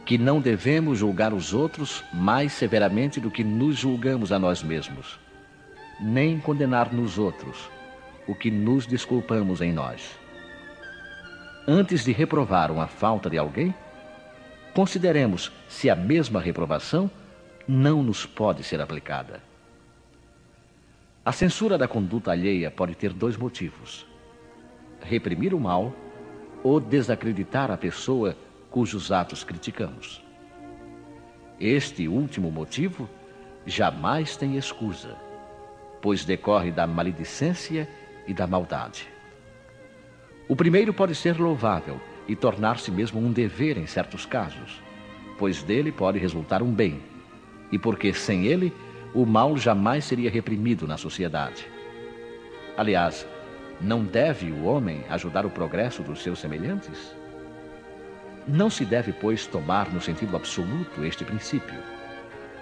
que 0.06 0.18
não 0.18 0.42
devemos 0.42 1.00
julgar 1.00 1.34
os 1.34 1.54
outros 1.54 2.04
mais 2.14 2.52
severamente 2.54 3.20
do 3.20 3.32
que 3.32 3.44
nos 3.44 3.78
julgamos 3.78 4.32
a 4.32 4.40
nós 4.40 4.62
mesmos, 4.62 5.20
nem 6.00 6.40
condenar 6.40 6.94
nos 6.94 7.18
outros 7.18 7.70
o 8.28 8.36
que 8.36 8.52
nos 8.52 8.86
desculpamos 8.86 9.62
em 9.62 9.72
nós. 9.72 10.18
Antes 11.68 12.04
de 12.04 12.12
reprovar 12.12 12.72
uma 12.72 12.88
falta 12.88 13.30
de 13.30 13.38
alguém, 13.38 13.74
consideremos 14.74 15.52
se 15.70 15.90
a 15.90 15.96
mesma 15.96 16.42
reprovação 16.42 17.10
não 17.66 18.04
nos 18.04 18.26
pode 18.26 18.64
ser 18.64 18.82
aplicada. 18.82 19.42
A 21.26 21.32
censura 21.32 21.78
da 21.78 21.88
conduta 21.88 22.32
alheia 22.32 22.70
pode 22.70 22.96
ter 22.96 23.14
dois 23.14 23.38
motivos: 23.38 24.06
reprimir 25.02 25.54
o 25.54 25.60
mal 25.60 25.94
ou 26.62 26.82
desacreditar 26.82 27.72
a 27.72 27.78
pessoa 27.78 28.36
cujos 28.74 29.12
atos 29.12 29.44
criticamos. 29.44 30.26
Este 31.60 32.08
último 32.08 32.50
motivo 32.50 33.08
jamais 33.68 34.36
tem 34.36 34.58
escusa, 34.58 35.16
pois 36.02 36.26
decorre 36.26 36.72
da 36.72 36.88
maledicência 36.88 37.88
e 38.28 38.34
da 38.34 38.48
maldade. 38.48 39.08
O 40.50 40.56
primeiro 40.56 40.92
pode 40.92 41.14
ser 41.14 41.40
louvável 41.40 42.02
e 42.28 42.36
tornar-se 42.36 42.90
mesmo 42.90 43.20
um 43.20 43.32
dever 43.32 43.78
em 43.78 43.86
certos 43.86 44.26
casos, 44.26 44.82
pois 45.38 45.62
dele 45.62 45.92
pode 45.92 46.18
resultar 46.18 46.64
um 46.64 46.74
bem, 46.74 47.00
e 47.72 47.78
porque 47.78 48.12
sem 48.12 48.48
ele 48.48 48.74
o 49.14 49.24
mal 49.24 49.56
jamais 49.56 50.04
seria 50.04 50.32
reprimido 50.32 50.88
na 50.88 50.98
sociedade. 50.98 51.68
Aliás, 52.76 53.28
não 53.80 54.04
deve 54.04 54.52
o 54.52 54.64
homem 54.64 55.04
ajudar 55.10 55.46
o 55.46 55.52
progresso 55.52 56.02
dos 56.02 56.24
seus 56.24 56.40
semelhantes? 56.40 57.16
Não 58.48 58.70
se 58.70 58.84
deve, 58.84 59.14
pois, 59.14 59.48
tomar 59.48 59.92
no 59.92 60.02
sentido 60.02 60.36
absoluto 60.36 61.04
este 61.06 61.24
princípio. 61.24 61.80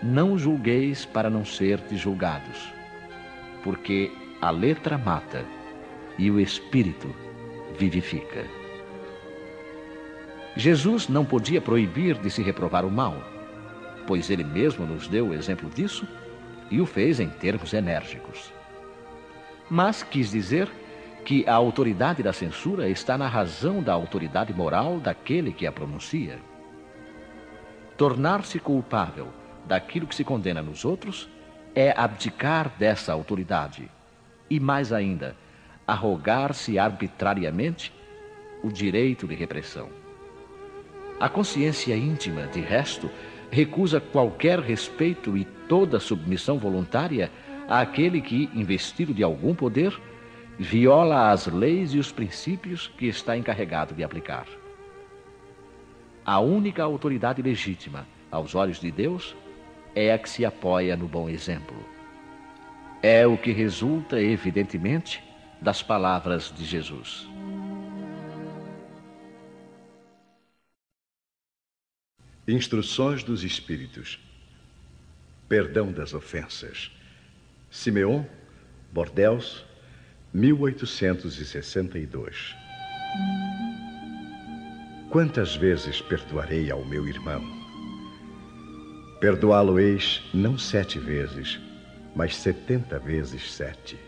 Não 0.02 0.38
julgueis 0.38 1.06
para 1.06 1.30
não 1.30 1.44
serdes 1.44 2.00
julgados, 2.00 2.72
porque 3.64 4.12
a 4.42 4.50
letra 4.50 4.98
mata 4.98 5.46
e 6.18 6.30
o 6.30 6.40
espírito 6.40 7.14
vivifica. 7.78 8.46
Jesus 10.56 11.08
não 11.08 11.24
podia 11.24 11.62
proibir 11.62 12.16
de 12.16 12.30
se 12.30 12.42
reprovar 12.42 12.86
o 12.86 12.92
mal, 12.92 13.24
pois 14.06 14.30
ele 14.30 14.44
mesmo 14.44 14.86
nos 14.86 15.08
deu 15.08 15.30
o 15.30 15.34
exemplo 15.34 15.70
disso 15.70 16.08
e 16.70 16.82
o 16.82 16.86
fez 16.86 17.20
em 17.20 17.30
termos 17.30 17.74
enérgicos. 17.74 18.52
Mas 19.70 20.04
quis 20.04 20.32
dizer 20.32 20.70
que 21.26 21.48
a 21.48 21.54
autoridade 21.54 22.24
da 22.24 22.34
censura 22.34 22.90
está 22.90 23.18
na 23.18 23.28
razão 23.28 23.82
da 23.82 23.94
autoridade 23.94 24.54
moral 24.54 25.00
daquele 25.00 25.52
que 25.52 25.68
a 25.68 25.72
pronuncia. 25.72 26.40
Tornar-se 27.98 28.60
culpável 28.60 29.28
daquilo 29.66 30.08
que 30.08 30.16
se 30.16 30.24
condena 30.24 30.62
nos 30.62 30.84
outros 30.84 31.30
é 31.76 31.94
abdicar 31.96 32.72
dessa 32.78 33.14
autoridade 33.14 33.90
e, 34.50 34.60
mais 34.60 34.92
ainda, 34.92 35.36
arrogar-se 35.88 36.80
arbitrariamente 36.80 37.94
o 38.64 38.70
direito 38.70 39.28
de 39.28 39.36
repressão. 39.36 39.90
A 41.20 41.30
consciência 41.30 41.96
íntima, 41.96 42.48
de 42.48 42.60
resto, 42.60 43.10
recusa 43.52 44.00
qualquer 44.00 44.60
respeito 44.60 45.38
e 45.38 45.46
toda 45.46 46.00
submissão 46.00 46.58
voluntária 46.58 47.32
àquele 47.70 48.22
que, 48.22 48.50
investido 48.56 49.14
de 49.14 49.24
algum 49.24 49.54
poder, 49.54 49.98
viola 50.58 51.32
as 51.32 51.48
leis 51.48 51.94
e 51.94 52.00
os 52.00 52.12
princípios 52.12 52.88
que 52.98 53.08
está 53.08 53.38
encarregado 53.38 53.94
de 53.94 54.04
aplicar. 54.04 54.46
A 56.26 56.40
única 56.40 56.84
autoridade 56.84 57.42
legítima 57.42 58.08
aos 58.30 58.54
olhos 58.54 58.80
de 58.80 58.92
Deus 58.92 59.36
é 59.96 60.14
a 60.14 60.18
que 60.18 60.30
se 60.30 60.46
apoia 60.46 60.96
no 60.96 61.08
bom 61.08 61.28
exemplo. 61.28 61.76
É 63.02 63.26
o 63.26 63.38
que 63.38 63.52
resulta, 63.52 64.22
evidentemente, 64.22 65.24
das 65.60 65.82
palavras 65.82 66.54
de 66.56 66.64
Jesus. 66.64 67.28
Instruções 72.48 73.24
dos 73.24 73.44
Espíritos. 73.44 74.20
Perdão 75.48 75.92
das 75.92 76.14
ofensas. 76.14 76.92
Simeon, 77.70 78.24
Bordeus, 78.92 79.66
1862. 80.34 82.56
Quantas 85.10 85.58
vezes 85.58 86.02
perdoarei 86.02 86.72
ao 86.72 86.86
meu 86.86 87.06
irmão? 87.06 87.44
Perdoá-lo-eis 89.20 90.24
não 90.34 90.58
sete 90.58 90.98
vezes, 91.00 91.60
mas 92.16 92.38
setenta 92.38 92.98
vezes 92.98 93.52
sete. 93.52 94.00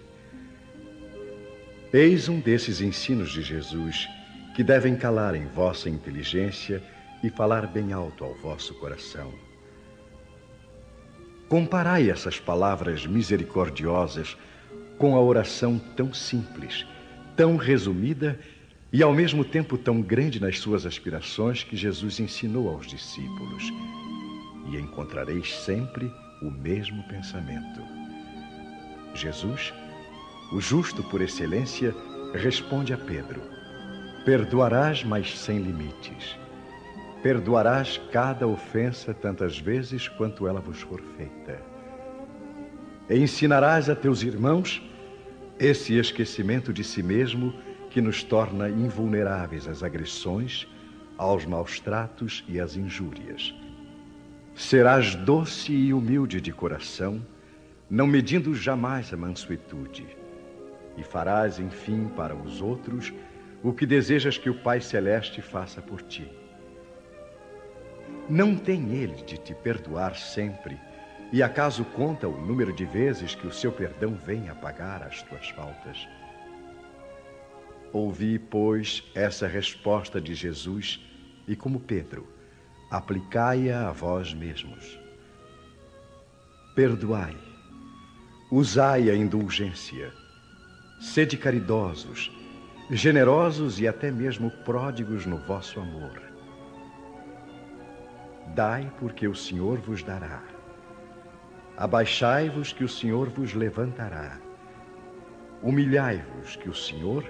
Eis 1.91 2.29
um 2.29 2.39
desses 2.39 2.79
ensinos 2.79 3.33
de 3.33 3.41
Jesus 3.41 4.07
que 4.55 4.63
devem 4.63 4.95
calar 4.95 5.35
em 5.35 5.47
vossa 5.47 5.89
inteligência 5.89 6.81
e 7.21 7.29
falar 7.29 7.67
bem 7.67 7.91
alto 7.91 8.23
ao 8.23 8.33
vosso 8.35 8.73
coração. 8.75 9.33
Comparai 11.49 12.09
essas 12.09 12.39
palavras 12.39 13.05
misericordiosas 13.05 14.37
com 14.97 15.15
a 15.15 15.21
oração 15.21 15.79
tão 15.95 16.13
simples, 16.13 16.85
tão 17.35 17.55
resumida 17.55 18.39
e 18.91 19.01
ao 19.01 19.13
mesmo 19.13 19.43
tempo 19.43 19.77
tão 19.77 20.01
grande 20.01 20.39
nas 20.39 20.59
suas 20.59 20.85
aspirações 20.85 21.63
que 21.63 21.75
Jesus 21.75 22.19
ensinou 22.19 22.69
aos 22.69 22.85
discípulos. 22.85 23.63
E 24.71 24.77
encontrareis 24.77 25.53
sempre 25.53 26.11
o 26.41 26.51
mesmo 26.51 27.03
pensamento. 27.07 27.81
Jesus, 29.15 29.73
o 30.51 30.61
justo 30.61 31.03
por 31.03 31.21
excelência, 31.21 31.93
responde 32.33 32.93
a 32.93 32.97
Pedro: 32.97 33.41
Perdoarás, 34.25 35.03
mas 35.03 35.37
sem 35.37 35.59
limites. 35.59 36.37
Perdoarás 37.21 37.99
cada 38.11 38.47
ofensa 38.47 39.13
tantas 39.13 39.57
vezes 39.57 40.07
quanto 40.07 40.47
ela 40.47 40.59
vos 40.59 40.81
for 40.81 41.01
feita. 41.17 41.61
E 43.09 43.17
ensinarás 43.17 43.89
a 43.89 43.95
teus 43.95 44.23
irmãos 44.23 44.81
esse 45.59 45.97
esquecimento 45.97 46.73
de 46.73 46.83
si 46.83 47.03
mesmo 47.03 47.53
que 47.89 48.01
nos 48.01 48.23
torna 48.23 48.69
invulneráveis 48.69 49.67
às 49.67 49.83
agressões, 49.83 50.67
aos 51.17 51.45
maus 51.45 51.79
tratos 51.79 52.43
e 52.47 52.59
às 52.59 52.75
injúrias. 52.75 53.53
Serás 54.55 55.15
doce 55.15 55.71
e 55.71 55.93
humilde 55.93 56.41
de 56.41 56.51
coração, 56.51 57.25
não 57.89 58.07
medindo 58.07 58.55
jamais 58.55 59.13
a 59.13 59.17
mansuetude, 59.17 60.07
e 60.97 61.03
farás, 61.03 61.59
enfim, 61.59 62.07
para 62.15 62.35
os 62.35 62.61
outros 62.61 63.13
o 63.61 63.71
que 63.71 63.85
desejas 63.85 64.37
que 64.37 64.49
o 64.49 64.59
Pai 64.59 64.81
Celeste 64.81 65.41
faça 65.41 65.81
por 65.81 66.01
ti. 66.01 66.29
Não 68.29 68.55
tem 68.55 68.93
ele 68.93 69.23
de 69.23 69.37
te 69.37 69.53
perdoar 69.53 70.15
sempre? 70.15 70.77
E 71.33 71.41
acaso 71.41 71.83
conta 71.83 72.27
o 72.27 72.39
número 72.39 72.71
de 72.71 72.85
vezes 72.85 73.33
que 73.33 73.47
o 73.47 73.51
seu 73.51 73.71
perdão 73.71 74.13
vem 74.13 74.49
apagar 74.49 75.01
as 75.01 75.23
tuas 75.23 75.49
faltas? 75.49 76.07
Ouvi, 77.91 78.37
pois, 78.37 79.03
essa 79.15 79.47
resposta 79.47 80.21
de 80.21 80.35
Jesus 80.35 81.03
e, 81.47 81.55
como 81.55 81.79
Pedro, 81.79 82.27
aplicai-a 82.89 83.89
a 83.89 83.91
vós 83.91 84.31
mesmos. 84.31 84.99
Perdoai, 86.75 87.35
usai 88.51 89.09
a 89.09 89.15
indulgência, 89.15 90.13
sede 91.01 91.35
caridosos, 91.35 92.31
generosos 92.91 93.79
e 93.79 93.87
até 93.87 94.11
mesmo 94.11 94.51
pródigos 94.63 95.25
no 95.25 95.37
vosso 95.37 95.79
amor 95.79 96.33
Dai, 98.53 98.91
porque 98.99 99.27
o 99.27 99.33
Senhor 99.33 99.79
vos 99.79 100.03
dará. 100.03 100.52
Abaixai-vos, 101.77 102.71
que 102.71 102.83
o 102.83 102.89
Senhor 102.89 103.29
vos 103.29 103.53
levantará. 103.53 104.37
Humilhai-vos, 105.61 106.55
que 106.55 106.69
o 106.69 106.75
Senhor 106.75 107.25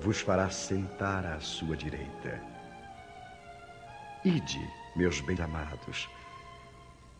vos 0.00 0.20
fará 0.20 0.48
sentar 0.48 1.24
à 1.26 1.40
sua 1.40 1.76
direita. 1.76 2.40
Ide, 4.24 4.60
meus 4.96 5.20
bem-amados, 5.20 6.08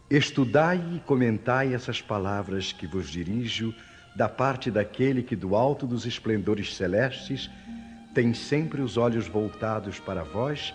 estudai 0.09 0.83
e 0.95 1.01
comentai 1.01 1.75
essas 1.75 2.01
palavras 2.01 2.73
que 2.73 2.87
vos 2.87 3.11
dirijo 3.11 3.75
da 4.17 4.29
parte 4.29 4.71
daquele 4.71 5.23
que, 5.23 5.37
do 5.37 5.55
alto 5.55 5.87
dos 5.87 6.07
esplendores 6.07 6.75
celestes, 6.75 7.51
tem 8.15 8.33
sempre 8.33 8.81
os 8.81 8.97
olhos 8.97 9.27
voltados 9.27 9.99
para 9.99 10.23
vós 10.23 10.73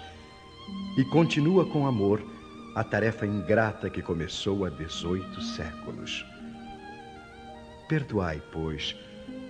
e 0.98 1.04
continua 1.06 1.66
com 1.66 1.88
amor 1.88 2.22
a 2.76 2.84
tarefa 2.84 3.26
ingrata 3.26 3.90
que 3.90 4.02
começou 4.02 4.66
há 4.66 4.70
18 4.70 5.42
séculos. 5.42 6.26
Perdoai, 7.88 8.42
pois, 8.52 8.96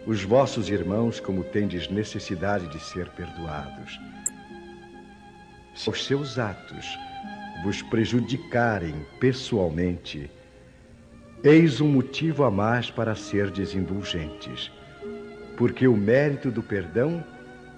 os 0.05 0.23
vossos 0.23 0.69
irmãos 0.69 1.19
como 1.19 1.43
tendes 1.43 1.89
necessidade 1.89 2.67
de 2.69 2.79
ser 2.79 3.09
perdoados. 3.09 3.99
Se 5.75 5.89
os 5.89 6.05
seus 6.05 6.39
atos 6.39 6.97
vos 7.63 7.81
prejudicarem 7.81 9.05
pessoalmente, 9.19 10.31
eis 11.43 11.81
um 11.81 11.87
motivo 11.87 12.43
a 12.45 12.51
mais 12.51 12.89
para 12.89 13.15
serdes 13.15 13.75
indulgentes, 13.75 14.71
porque 15.57 15.87
o 15.87 15.97
mérito 15.97 16.49
do 16.49 16.63
perdão 16.63 17.23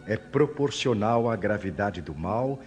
é 0.05 0.15
proporcional 0.15 1.29
à 1.29 1.35
gravidade 1.35 2.01
do 2.01 2.13
mal 2.13 2.59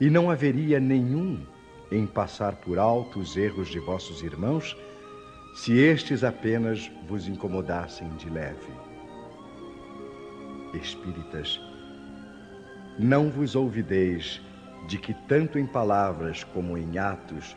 e 0.00 0.08
não 0.08 0.30
haveria 0.30 0.78
nenhum 0.78 1.44
em 1.90 2.06
passar 2.06 2.56
por 2.56 2.78
alto 2.78 3.18
os 3.18 3.36
erros 3.36 3.68
de 3.68 3.78
vossos 3.78 4.22
irmãos, 4.22 4.76
se 5.54 5.76
estes 5.78 6.22
apenas 6.22 6.90
vos 7.08 7.26
incomodassem 7.26 8.08
de 8.16 8.30
leve. 8.30 8.72
Espíritas, 10.74 11.60
não 12.98 13.30
vos 13.30 13.56
ouvideis 13.56 14.40
de 14.86 14.98
que, 14.98 15.12
tanto 15.26 15.58
em 15.58 15.66
palavras 15.66 16.44
como 16.44 16.78
em 16.78 16.98
atos, 16.98 17.56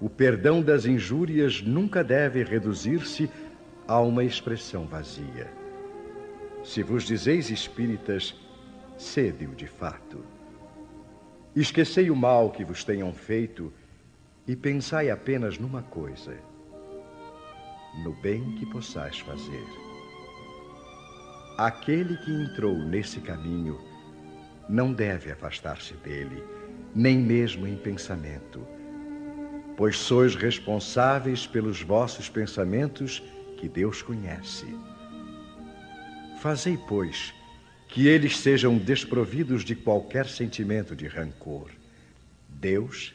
o 0.00 0.10
perdão 0.10 0.60
das 0.60 0.84
injúrias 0.84 1.62
nunca 1.62 2.02
deve 2.02 2.42
reduzir-se 2.42 3.30
a 3.86 4.00
uma 4.00 4.24
expressão 4.24 4.86
vazia. 4.86 5.50
Se 6.64 6.82
vos 6.82 7.04
dizeis 7.04 7.50
espíritas, 7.50 8.34
sede-o 8.96 9.54
de 9.54 9.66
fato. 9.66 10.35
Esquecei 11.56 12.10
o 12.10 12.14
mal 12.14 12.50
que 12.50 12.62
vos 12.62 12.84
tenham 12.84 13.10
feito 13.14 13.72
e 14.46 14.54
pensai 14.54 15.08
apenas 15.08 15.56
numa 15.56 15.82
coisa: 15.82 16.36
no 18.04 18.12
bem 18.12 18.54
que 18.56 18.66
possais 18.66 19.20
fazer. 19.20 19.64
Aquele 21.56 22.14
que 22.18 22.30
entrou 22.30 22.76
nesse 22.76 23.20
caminho 23.20 23.80
não 24.68 24.92
deve 24.92 25.32
afastar-se 25.32 25.94
dele, 25.94 26.44
nem 26.94 27.16
mesmo 27.16 27.66
em 27.66 27.74
pensamento, 27.78 28.60
pois 29.78 29.96
sois 29.96 30.34
responsáveis 30.34 31.46
pelos 31.46 31.80
vossos 31.80 32.28
pensamentos 32.28 33.22
que 33.56 33.66
Deus 33.66 34.02
conhece. 34.02 34.66
Fazei, 36.38 36.76
pois, 36.86 37.32
que 37.88 38.08
eles 38.08 38.38
sejam 38.38 38.76
desprovidos 38.76 39.64
de 39.64 39.74
qualquer 39.74 40.26
sentimento 40.26 40.94
de 40.94 41.06
rancor. 41.06 41.70
Deus 42.48 43.14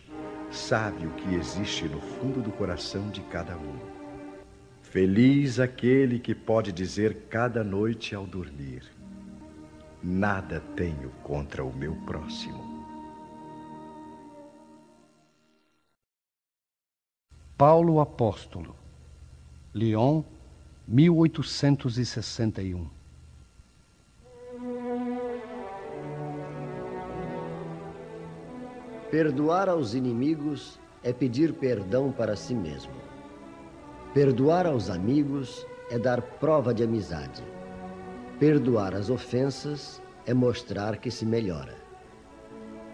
sabe 0.51 1.05
o 1.05 1.11
que 1.11 1.35
existe 1.35 1.85
no 1.85 2.01
fundo 2.01 2.41
do 2.41 2.51
coração 2.51 3.09
de 3.09 3.21
cada 3.21 3.57
um. 3.57 3.79
Feliz 4.81 5.59
aquele 5.59 6.19
que 6.19 6.35
pode 6.35 6.71
dizer 6.71 7.27
cada 7.29 7.63
noite 7.63 8.13
ao 8.13 8.25
dormir: 8.25 8.83
Nada 10.03 10.59
tenho 10.75 11.09
contra 11.23 11.63
o 11.63 11.73
meu 11.73 11.95
próximo. 12.05 12.69
Paulo 17.57 17.99
Apóstolo, 17.99 18.75
Lyon, 19.73 20.23
1861 20.87 23.00
Perdoar 29.11 29.67
aos 29.67 29.93
inimigos 29.93 30.79
é 31.03 31.11
pedir 31.11 31.51
perdão 31.51 32.13
para 32.13 32.33
si 32.33 32.55
mesmo. 32.55 32.93
Perdoar 34.13 34.65
aos 34.65 34.89
amigos 34.89 35.67
é 35.89 35.99
dar 35.99 36.21
prova 36.21 36.73
de 36.73 36.81
amizade. 36.81 37.43
Perdoar 38.39 38.95
as 38.95 39.09
ofensas 39.09 40.01
é 40.25 40.33
mostrar 40.33 40.95
que 40.95 41.11
se 41.11 41.25
melhora. 41.25 41.75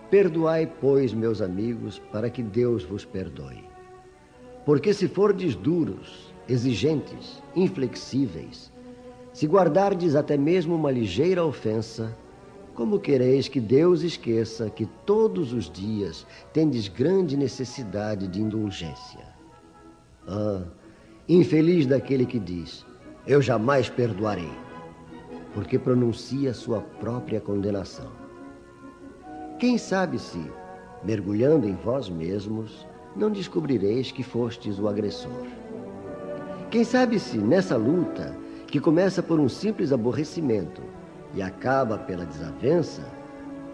Perdoai, 0.09 0.65
pois, 0.81 1.13
meus 1.13 1.39
amigos, 1.39 1.99
para 2.11 2.31
que 2.31 2.41
Deus 2.41 2.83
vos 2.83 3.05
perdoe. 3.05 3.63
Porque 4.65 4.95
se 4.95 5.07
fordes 5.07 5.53
duros, 5.53 6.33
exigentes, 6.49 7.43
inflexíveis, 7.55 8.73
se 9.31 9.45
guardardes 9.45 10.15
até 10.15 10.35
mesmo 10.35 10.73
uma 10.73 10.89
ligeira 10.89 11.45
ofensa, 11.45 12.11
como 12.77 12.99
quereis 12.99 13.47
que 13.47 13.59
Deus 13.59 14.03
esqueça 14.03 14.69
que 14.69 14.85
todos 15.03 15.51
os 15.51 15.67
dias 15.67 16.27
tendes 16.53 16.87
grande 16.87 17.35
necessidade 17.35 18.27
de 18.27 18.39
indulgência? 18.39 19.25
Ah, 20.27 20.61
infeliz 21.27 21.87
daquele 21.87 22.23
que 22.23 22.37
diz: 22.37 22.85
Eu 23.25 23.41
jamais 23.41 23.89
perdoarei, 23.89 24.51
porque 25.55 25.79
pronuncia 25.79 26.53
sua 26.53 26.79
própria 26.79 27.41
condenação. 27.41 28.11
Quem 29.57 29.79
sabe 29.79 30.19
se, 30.19 30.45
mergulhando 31.03 31.67
em 31.67 31.73
vós 31.73 32.07
mesmos, 32.07 32.85
não 33.15 33.31
descobrireis 33.31 34.11
que 34.11 34.21
fostes 34.21 34.77
o 34.77 34.87
agressor? 34.87 35.47
Quem 36.69 36.83
sabe 36.83 37.19
se, 37.19 37.39
nessa 37.39 37.75
luta, 37.75 38.37
que 38.67 38.79
começa 38.79 39.23
por 39.23 39.39
um 39.39 39.49
simples 39.49 39.91
aborrecimento, 39.91 40.83
e 41.37 41.41
acaba 41.41 41.99
pela 41.99 42.25
desavença, 42.25 43.03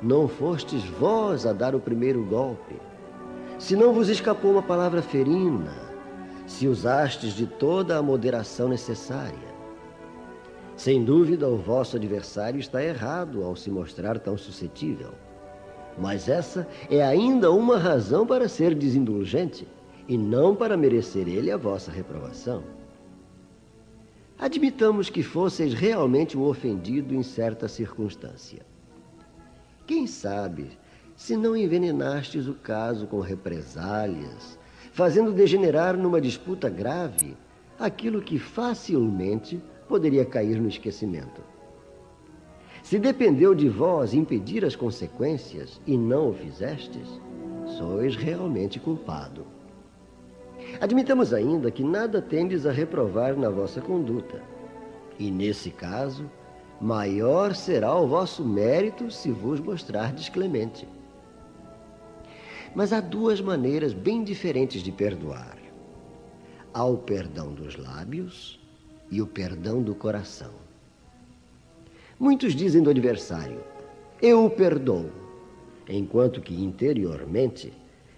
não 0.01 0.27
fostes 0.27 0.83
vós 0.83 1.45
a 1.45 1.53
dar 1.53 1.73
o 1.73 1.79
primeiro 1.79 2.21
golpe. 2.25 2.75
Se 3.57 3.73
não 3.73 3.93
vos 3.93 4.09
escapou 4.09 4.51
uma 4.51 4.61
palavra 4.61 5.01
ferina, 5.01 5.71
se 6.45 6.67
usastes 6.67 7.33
de 7.33 7.47
toda 7.47 7.97
a 7.97 8.03
moderação 8.03 8.67
necessária. 8.67 9.53
Sem 10.75 11.05
dúvida, 11.05 11.47
o 11.47 11.55
vosso 11.55 11.95
adversário 11.95 12.59
está 12.59 12.83
errado 12.83 13.45
ao 13.45 13.55
se 13.55 13.71
mostrar 13.71 14.19
tão 14.19 14.37
suscetível. 14.37 15.11
Mas 15.97 16.27
essa 16.27 16.67
é 16.89 17.01
ainda 17.01 17.49
uma 17.49 17.77
razão 17.77 18.27
para 18.27 18.49
ser 18.49 18.75
desindulgente 18.75 19.65
e 20.05 20.17
não 20.17 20.53
para 20.53 20.75
merecer 20.75 21.29
ele 21.29 21.49
a 21.49 21.55
vossa 21.55 21.89
reprovação. 21.89 22.61
Admitamos 24.43 25.09
que 25.09 25.23
fosseis 25.23 25.73
realmente 25.73 26.37
um 26.37 26.43
ofendido 26.43 27.15
em 27.15 27.23
certa 27.23 27.65
circunstância. 27.69 28.65
Quem 29.87 30.05
sabe 30.05 30.77
se 31.15 31.37
não 31.37 31.55
envenenastes 31.55 32.45
o 32.45 32.53
caso 32.53 33.07
com 33.07 33.21
represálias, 33.21 34.59
fazendo 34.91 35.31
degenerar 35.31 35.95
numa 35.95 36.19
disputa 36.19 36.69
grave 36.69 37.37
aquilo 37.79 38.21
que 38.21 38.37
facilmente 38.37 39.63
poderia 39.87 40.25
cair 40.25 40.59
no 40.59 40.67
esquecimento. 40.67 41.41
Se 42.83 42.99
dependeu 42.99 43.55
de 43.55 43.69
vós 43.69 44.13
impedir 44.13 44.65
as 44.65 44.75
consequências 44.75 45.79
e 45.87 45.97
não 45.97 46.31
o 46.31 46.33
fizestes, 46.33 47.07
sois 47.77 48.17
realmente 48.17 48.77
culpado. 48.77 49.52
Admitamos 50.81 51.33
ainda 51.33 51.71
que 51.71 51.83
nada 51.83 52.21
tendes 52.21 52.65
a 52.65 52.71
reprovar 52.71 53.37
na 53.37 53.49
vossa 53.49 53.79
conduta. 53.81 54.41
E 55.17 55.29
nesse 55.29 55.69
caso, 55.69 56.29
maior 56.81 57.55
será 57.55 57.95
o 57.95 58.07
vosso 58.07 58.43
mérito 58.43 59.09
se 59.11 59.31
vos 59.31 59.59
mostrardes 59.59 60.29
clemente. 60.29 60.87
Mas 62.75 62.91
há 62.91 62.99
duas 62.99 63.39
maneiras 63.39 63.93
bem 63.93 64.23
diferentes 64.23 64.81
de 64.81 64.91
perdoar: 64.91 65.57
há 66.73 66.83
o 66.83 66.97
perdão 66.97 67.53
dos 67.53 67.77
lábios 67.77 68.59
e 69.11 69.21
o 69.21 69.27
perdão 69.27 69.81
do 69.81 69.93
coração. 69.93 70.51
Muitos 72.19 72.55
dizem 72.55 72.81
do 72.81 72.89
adversário: 72.89 73.61
Eu 74.21 74.45
o 74.45 74.49
perdoo, 74.49 75.11
enquanto 75.87 76.41
que 76.41 76.55
interiormente 76.55 77.71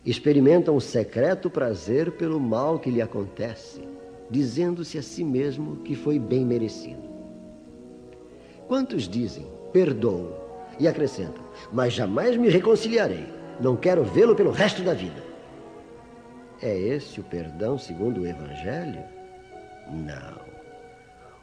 experimentam 0.06 0.76
um 0.76 0.80
secreto 0.80 1.50
prazer 1.50 2.12
pelo 2.12 2.40
mal 2.40 2.78
que 2.78 2.92
lhe 2.92 3.02
acontece, 3.02 3.82
dizendo-se 4.30 4.98
a 5.00 5.02
si 5.02 5.24
mesmo 5.24 5.78
que 5.78 5.96
foi 5.96 6.20
bem 6.20 6.46
merecido. 6.46 7.02
Quantos 8.68 9.08
dizem, 9.08 9.48
perdoo, 9.74 10.32
e 10.80 10.88
acrescentam, 10.88 11.44
mas 11.72 11.94
jamais 11.94 12.38
me 12.38 12.50
reconciliarei, 12.50 13.26
não 13.60 13.76
quero 13.76 14.04
vê-lo 14.04 14.36
pelo 14.36 14.52
resto 14.52 14.84
da 14.84 14.94
vida. 14.94 15.24
É 16.62 16.78
esse 16.78 17.20
o 17.20 17.24
perdão 17.24 17.78
segundo 17.78 18.22
o 18.22 18.28
Evangelho? 18.28 19.04
Não. 19.90 20.40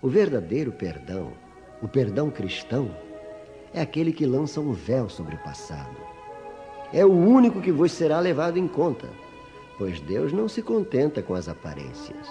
O 0.00 0.08
verdadeiro 0.08 0.72
perdão, 0.72 1.32
o 1.80 1.88
perdão 1.88 2.30
cristão, 2.30 2.90
é 3.72 3.80
aquele 3.80 4.12
que 4.12 4.26
lança 4.26 4.60
um 4.60 4.72
véu 4.72 5.08
sobre 5.08 5.34
o 5.34 5.42
passado 5.42 6.01
é 6.92 7.04
o 7.04 7.12
único 7.12 7.60
que 7.60 7.72
vos 7.72 7.92
será 7.92 8.20
levado 8.20 8.58
em 8.58 8.68
conta, 8.68 9.08
pois 9.78 10.00
Deus 10.00 10.32
não 10.32 10.48
se 10.48 10.62
contenta 10.62 11.22
com 11.22 11.34
as 11.34 11.48
aparências. 11.48 12.28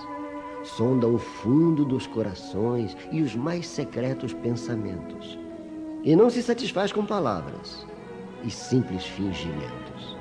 Sonda 0.64 1.08
o 1.08 1.18
fundo 1.18 1.84
dos 1.84 2.06
corações 2.06 2.96
e 3.12 3.22
os 3.22 3.36
mais 3.36 3.68
secretos 3.68 4.34
pensamentos, 4.34 5.38
e 6.04 6.16
não 6.16 6.30
se 6.30 6.44
satisfaz 6.44 6.92
com 6.92 7.06
palavras 7.06 7.86
e 8.44 8.52
simples 8.52 9.04
fingimentos. 9.06 10.18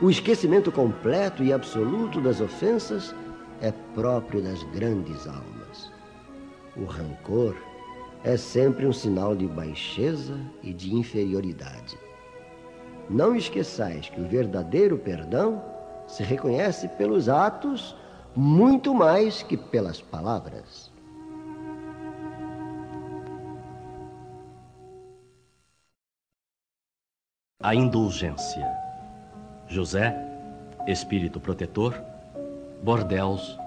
O 0.00 0.08
esquecimento 0.08 0.70
completo 0.72 1.42
e 1.42 1.52
absoluto 1.52 2.20
das 2.20 2.40
ofensas 2.40 3.14
é 3.60 3.72
próprio 3.94 4.40
das 4.40 4.62
grandes 4.72 5.26
almas. 5.26 5.92
O 6.76 6.84
rancor 6.84 7.54
é 8.22 8.36
sempre 8.36 8.86
um 8.86 8.92
sinal 8.92 9.34
de 9.34 9.46
baixeza 9.46 10.38
e 10.62 10.72
de 10.72 10.94
inferioridade. 10.94 11.98
Não 13.10 13.34
esqueçais 13.34 14.08
que 14.08 14.20
o 14.20 14.28
verdadeiro 14.28 14.96
perdão 14.96 15.60
se 16.06 16.22
reconhece 16.22 16.86
pelos 16.86 17.28
atos 17.28 17.96
muito 18.36 18.94
mais 18.94 19.42
que 19.42 19.56
pelas 19.56 20.00
palavras. 20.00 20.92
A 27.60 27.74
indulgência. 27.74 28.64
José, 29.66 30.16
Espírito 30.86 31.40
Protetor, 31.40 32.00
Bordeus, 32.80 33.58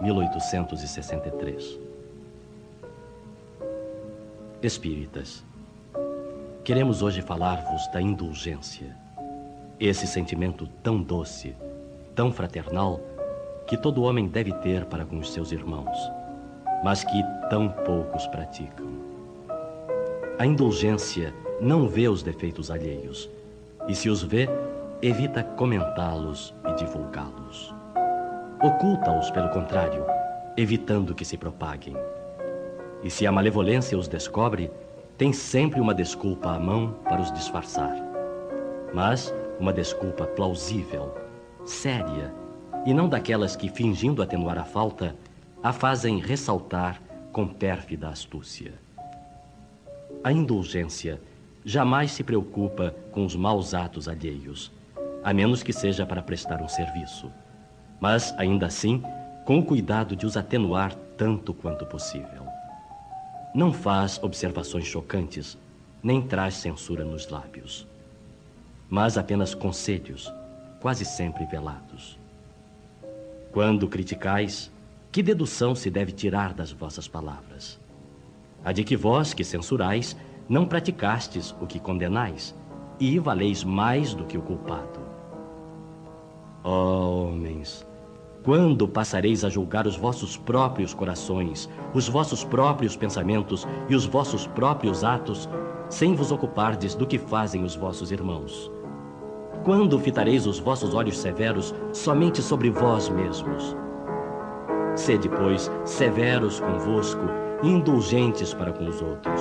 1863. 0.00 1.80
Espíritas, 4.62 5.44
queremos 6.66 7.00
hoje 7.00 7.22
falar-vos 7.22 7.86
da 7.92 8.02
indulgência. 8.02 8.88
Esse 9.78 10.04
sentimento 10.04 10.66
tão 10.82 11.00
doce, 11.00 11.54
tão 12.12 12.32
fraternal, 12.32 13.00
que 13.68 13.76
todo 13.76 14.02
homem 14.02 14.26
deve 14.26 14.52
ter 14.54 14.84
para 14.86 15.04
com 15.04 15.16
os 15.16 15.32
seus 15.32 15.52
irmãos, 15.52 15.96
mas 16.82 17.04
que 17.04 17.22
tão 17.48 17.68
poucos 17.68 18.26
praticam. 18.26 18.88
A 20.40 20.44
indulgência 20.44 21.32
não 21.60 21.86
vê 21.86 22.08
os 22.08 22.20
defeitos 22.24 22.68
alheios, 22.68 23.30
e 23.86 23.94
se 23.94 24.10
os 24.10 24.24
vê, 24.24 24.48
evita 25.00 25.44
comentá-los 25.44 26.52
e 26.68 26.72
divulgá-los. 26.74 27.72
Oculta-os, 28.60 29.30
pelo 29.30 29.50
contrário, 29.50 30.04
evitando 30.56 31.14
que 31.14 31.24
se 31.24 31.38
propaguem. 31.38 31.96
E 33.04 33.08
se 33.08 33.24
a 33.24 33.30
malevolência 33.30 33.96
os 33.96 34.08
descobre, 34.08 34.68
tem 35.18 35.32
sempre 35.32 35.80
uma 35.80 35.94
desculpa 35.94 36.50
à 36.50 36.58
mão 36.58 36.94
para 37.04 37.20
os 37.20 37.32
disfarçar. 37.32 37.96
Mas 38.92 39.34
uma 39.58 39.72
desculpa 39.72 40.26
plausível, 40.26 41.14
séria, 41.64 42.34
e 42.84 42.92
não 42.92 43.08
daquelas 43.08 43.56
que, 43.56 43.68
fingindo 43.68 44.22
atenuar 44.22 44.58
a 44.58 44.64
falta, 44.64 45.16
a 45.62 45.72
fazem 45.72 46.20
ressaltar 46.20 47.00
com 47.32 47.48
pérfida 47.48 48.08
astúcia. 48.08 48.74
A 50.22 50.30
indulgência 50.30 51.20
jamais 51.64 52.12
se 52.12 52.22
preocupa 52.22 52.94
com 53.10 53.24
os 53.24 53.34
maus 53.34 53.74
atos 53.74 54.08
alheios, 54.08 54.70
a 55.24 55.32
menos 55.32 55.62
que 55.62 55.72
seja 55.72 56.06
para 56.06 56.22
prestar 56.22 56.62
um 56.62 56.68
serviço. 56.68 57.32
Mas, 57.98 58.34
ainda 58.38 58.66
assim, 58.66 59.02
com 59.44 59.58
o 59.58 59.64
cuidado 59.64 60.14
de 60.14 60.26
os 60.26 60.36
atenuar 60.36 60.94
tanto 61.16 61.52
quanto 61.54 61.86
possível. 61.86 62.45
Não 63.54 63.72
faz 63.72 64.22
observações 64.22 64.84
chocantes, 64.84 65.56
nem 66.02 66.22
traz 66.22 66.54
censura 66.54 67.04
nos 67.04 67.28
lábios, 67.28 67.86
mas 68.88 69.16
apenas 69.18 69.54
conselhos, 69.54 70.32
quase 70.80 71.04
sempre 71.04 71.44
velados. 71.46 72.18
Quando 73.52 73.88
criticais, 73.88 74.70
que 75.10 75.22
dedução 75.22 75.74
se 75.74 75.90
deve 75.90 76.12
tirar 76.12 76.52
das 76.52 76.70
vossas 76.70 77.08
palavras? 77.08 77.80
A 78.64 78.72
de 78.72 78.84
que 78.84 78.96
vós, 78.96 79.32
que 79.32 79.42
censurais, 79.42 80.16
não 80.48 80.66
praticastes 80.66 81.54
o 81.60 81.66
que 81.66 81.80
condenais, 81.80 82.54
e 83.00 83.18
valeis 83.18 83.64
mais 83.64 84.14
do 84.14 84.24
que 84.24 84.38
o 84.38 84.42
culpado. 84.42 85.00
Oh, 86.62 87.28
homens, 87.30 87.86
quando 88.46 88.86
passareis 88.86 89.44
a 89.44 89.48
julgar 89.48 89.88
os 89.88 89.96
vossos 89.96 90.36
próprios 90.36 90.94
corações, 90.94 91.68
os 91.92 92.08
vossos 92.08 92.44
próprios 92.44 92.94
pensamentos 92.94 93.66
e 93.88 93.94
os 93.96 94.06
vossos 94.06 94.46
próprios 94.46 95.02
atos, 95.02 95.48
sem 95.90 96.14
vos 96.14 96.30
ocupardes 96.30 96.94
do 96.94 97.04
que 97.04 97.18
fazem 97.18 97.64
os 97.64 97.74
vossos 97.74 98.12
irmãos? 98.12 98.70
Quando 99.64 99.98
fitareis 99.98 100.46
os 100.46 100.60
vossos 100.60 100.94
olhos 100.94 101.18
severos 101.18 101.74
somente 101.92 102.40
sobre 102.40 102.70
vós 102.70 103.08
mesmos? 103.08 103.76
Sede, 104.94 105.28
pois, 105.28 105.68
severos 105.84 106.60
convosco 106.60 107.26
indulgentes 107.64 108.54
para 108.54 108.70
com 108.70 108.86
os 108.86 109.02
outros. 109.02 109.40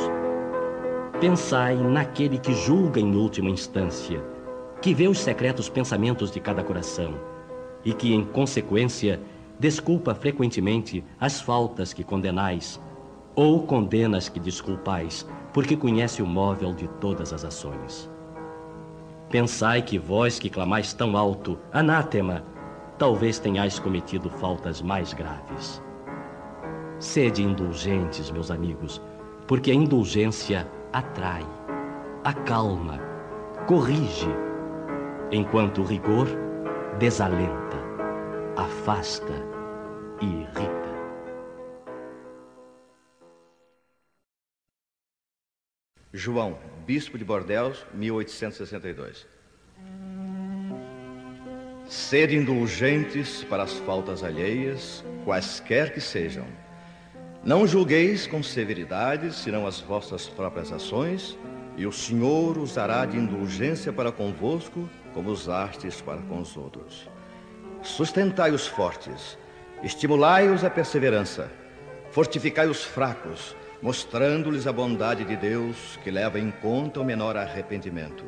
Pensai 1.19 1.75
naquele 1.75 2.39
que 2.39 2.55
julga 2.55 2.99
em 2.99 3.15
última 3.15 3.51
instância, 3.51 4.19
que 4.81 4.95
vê 4.95 5.07
os 5.07 5.19
secretos 5.19 5.69
pensamentos 5.69 6.31
de 6.31 6.39
cada 6.39 6.63
coração 6.63 7.34
e 7.85 7.93
que, 7.93 8.13
em 8.13 8.25
consequência, 8.25 9.21
desculpa 9.59 10.15
frequentemente 10.15 11.03
as 11.19 11.39
faltas 11.39 11.93
que 11.93 12.03
condenais 12.03 12.81
ou 13.35 13.63
condenas 13.63 14.27
que 14.27 14.39
desculpais, 14.39 15.27
porque 15.53 15.77
conhece 15.77 16.21
o 16.21 16.25
móvel 16.25 16.73
de 16.73 16.87
todas 16.99 17.31
as 17.31 17.45
ações. 17.45 18.09
Pensai 19.29 19.81
que 19.81 19.99
vós 19.99 20.39
que 20.39 20.49
clamais 20.49 20.93
tão 20.93 21.15
alto, 21.15 21.59
anátema, 21.71 22.43
talvez 22.97 23.37
tenhais 23.39 23.77
cometido 23.77 24.29
faltas 24.29 24.81
mais 24.81 25.13
graves. 25.13 25.81
Sede 26.97 27.43
indulgentes, 27.43 28.31
meus 28.31 28.49
amigos, 28.49 29.01
porque 29.47 29.69
a 29.69 29.73
indulgência 29.73 30.67
atrai, 30.93 31.45
acalma, 32.23 32.99
corrige, 33.67 34.29
enquanto 35.31 35.81
o 35.81 35.85
rigor 35.85 36.44
desalenta, 36.99 37.77
afasta 38.55 39.33
e 40.21 40.25
irrita. 40.25 40.95
João, 46.13 46.57
Bispo 46.85 47.17
de 47.17 47.25
Bordeaux, 47.25 47.85
1862. 47.93 49.27
Sede 51.87 52.37
indulgentes 52.37 53.43
para 53.43 53.63
as 53.63 53.73
faltas 53.79 54.23
alheias, 54.23 55.03
quaisquer 55.25 55.93
que 55.93 55.99
sejam 55.99 56.45
não 57.43 57.67
julgueis 57.67 58.25
com 58.25 58.41
severidade, 58.41 59.31
senão 59.31 59.67
as 59.67 59.79
vossas 59.79 60.27
próprias 60.27 60.71
ações, 60.71 61.37
e 61.77 61.85
o 61.85 61.91
Senhor 61.91 62.57
usará 62.57 63.05
de 63.05 63.17
indulgência 63.17 63.93
para 63.93 64.11
convosco, 64.11 64.89
como 65.15 65.31
usastes 65.31 66.01
para 66.01 66.21
com 66.23 66.41
os 66.41 66.55
outros. 66.57 67.09
Sustentai 67.81 68.51
os 68.51 68.67
fortes, 68.67 69.37
estimulai-os 69.81 70.65
à 70.65 70.69
perseverança, 70.69 71.49
fortificai 72.11 72.67
os 72.67 72.83
fracos, 72.83 73.55
mostrando-lhes 73.81 74.67
a 74.67 74.73
bondade 74.73 75.23
de 75.23 75.37
Deus 75.37 75.97
que 76.03 76.11
leva 76.11 76.37
em 76.37 76.51
conta 76.51 76.99
o 76.99 77.05
menor 77.05 77.37
arrependimento. 77.37 78.25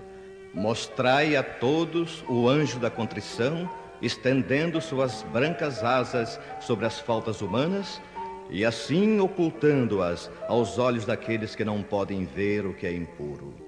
Mostrai 0.54 1.36
a 1.36 1.44
todos 1.44 2.24
o 2.28 2.48
anjo 2.48 2.80
da 2.80 2.90
contrição, 2.90 3.70
estendendo 4.02 4.80
suas 4.80 5.24
brancas 5.24 5.84
asas 5.84 6.40
sobre 6.62 6.86
as 6.86 7.00
faltas 7.00 7.42
humanas 7.42 8.02
e 8.50 8.64
assim 8.64 9.20
ocultando-as 9.20 10.32
aos 10.48 10.80
olhos 10.80 11.06
daqueles 11.06 11.54
que 11.54 11.66
não 11.66 11.84
podem 11.84 12.24
ver 12.24 12.66
o 12.66 12.74
que 12.74 12.88
é 12.88 12.94
impuro. 12.94 13.67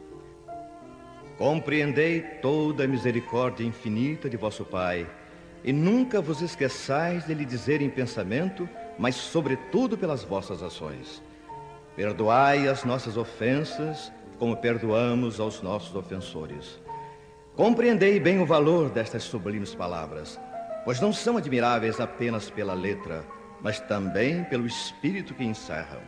Compreendei 1.39 2.19
toda 2.41 2.83
a 2.83 2.87
misericórdia 2.87 3.63
infinita 3.63 4.29
de 4.29 4.35
vosso 4.35 4.65
Pai, 4.65 5.07
e 5.63 5.71
nunca 5.71 6.19
vos 6.19 6.41
esqueçais 6.41 7.25
de 7.25 7.33
lhe 7.33 7.45
dizer 7.45 7.81
em 7.81 7.89
pensamento, 7.89 8.67
mas 8.97 9.15
sobretudo 9.15 9.97
pelas 9.97 10.21
vossas 10.21 10.61
ações. 10.61 11.23
Perdoai 11.95 12.67
as 12.67 12.83
nossas 12.83 13.15
ofensas, 13.15 14.11
como 14.37 14.57
perdoamos 14.57 15.39
aos 15.39 15.61
nossos 15.61 15.95
ofensores. 15.95 16.77
Compreendei 17.55 18.19
bem 18.19 18.41
o 18.41 18.45
valor 18.45 18.89
destas 18.89 19.23
sublimes 19.23 19.73
palavras, 19.73 20.37
pois 20.83 20.99
não 20.99 21.13
são 21.13 21.37
admiráveis 21.37 22.01
apenas 22.01 22.49
pela 22.49 22.73
letra, 22.73 23.23
mas 23.61 23.79
também 23.79 24.43
pelo 24.43 24.67
Espírito 24.67 25.33
que 25.33 25.45
encerram. 25.45 26.01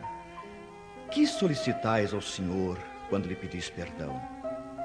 Que 1.10 1.26
solicitais 1.26 2.12
ao 2.12 2.20
Senhor 2.20 2.76
quando 3.08 3.28
lhe 3.28 3.34
pedis 3.34 3.70
perdão? 3.70 4.41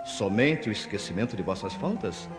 Somente 0.08 0.70
o 0.70 0.72
esquecimento 0.72 1.36
de 1.36 1.44
vossas 1.44 1.74
faltas? 1.74 2.30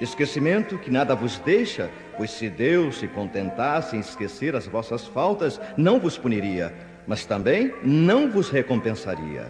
Esquecimento 0.00 0.78
que 0.78 0.90
nada 0.90 1.14
vos 1.14 1.38
deixa, 1.38 1.90
pois 2.16 2.30
se 2.30 2.48
Deus 2.48 2.98
se 2.98 3.06
contentasse 3.06 3.94
em 3.94 4.00
esquecer 4.00 4.56
as 4.56 4.66
vossas 4.66 5.06
faltas, 5.06 5.60
não 5.76 6.00
vos 6.00 6.16
puniria, 6.16 6.74
mas 7.06 7.26
também 7.26 7.72
não 7.84 8.30
vos 8.30 8.48
recompensaria. 8.48 9.46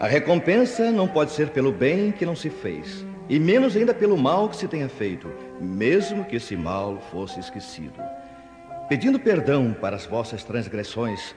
A 0.00 0.06
recompensa 0.06 0.90
não 0.90 1.06
pode 1.06 1.32
ser 1.32 1.50
pelo 1.50 1.70
bem 1.70 2.10
que 2.10 2.24
não 2.24 2.34
se 2.34 2.48
fez, 2.48 3.04
e 3.28 3.38
menos 3.38 3.76
ainda 3.76 3.92
pelo 3.92 4.16
mal 4.16 4.48
que 4.48 4.56
se 4.56 4.66
tenha 4.66 4.88
feito, 4.88 5.30
mesmo 5.60 6.24
que 6.24 6.36
esse 6.36 6.56
mal 6.56 6.98
fosse 7.12 7.38
esquecido 7.38 8.02
pedindo 8.92 9.18
perdão 9.18 9.72
para 9.72 9.96
as 9.96 10.04
vossas 10.04 10.44
transgressões, 10.44 11.34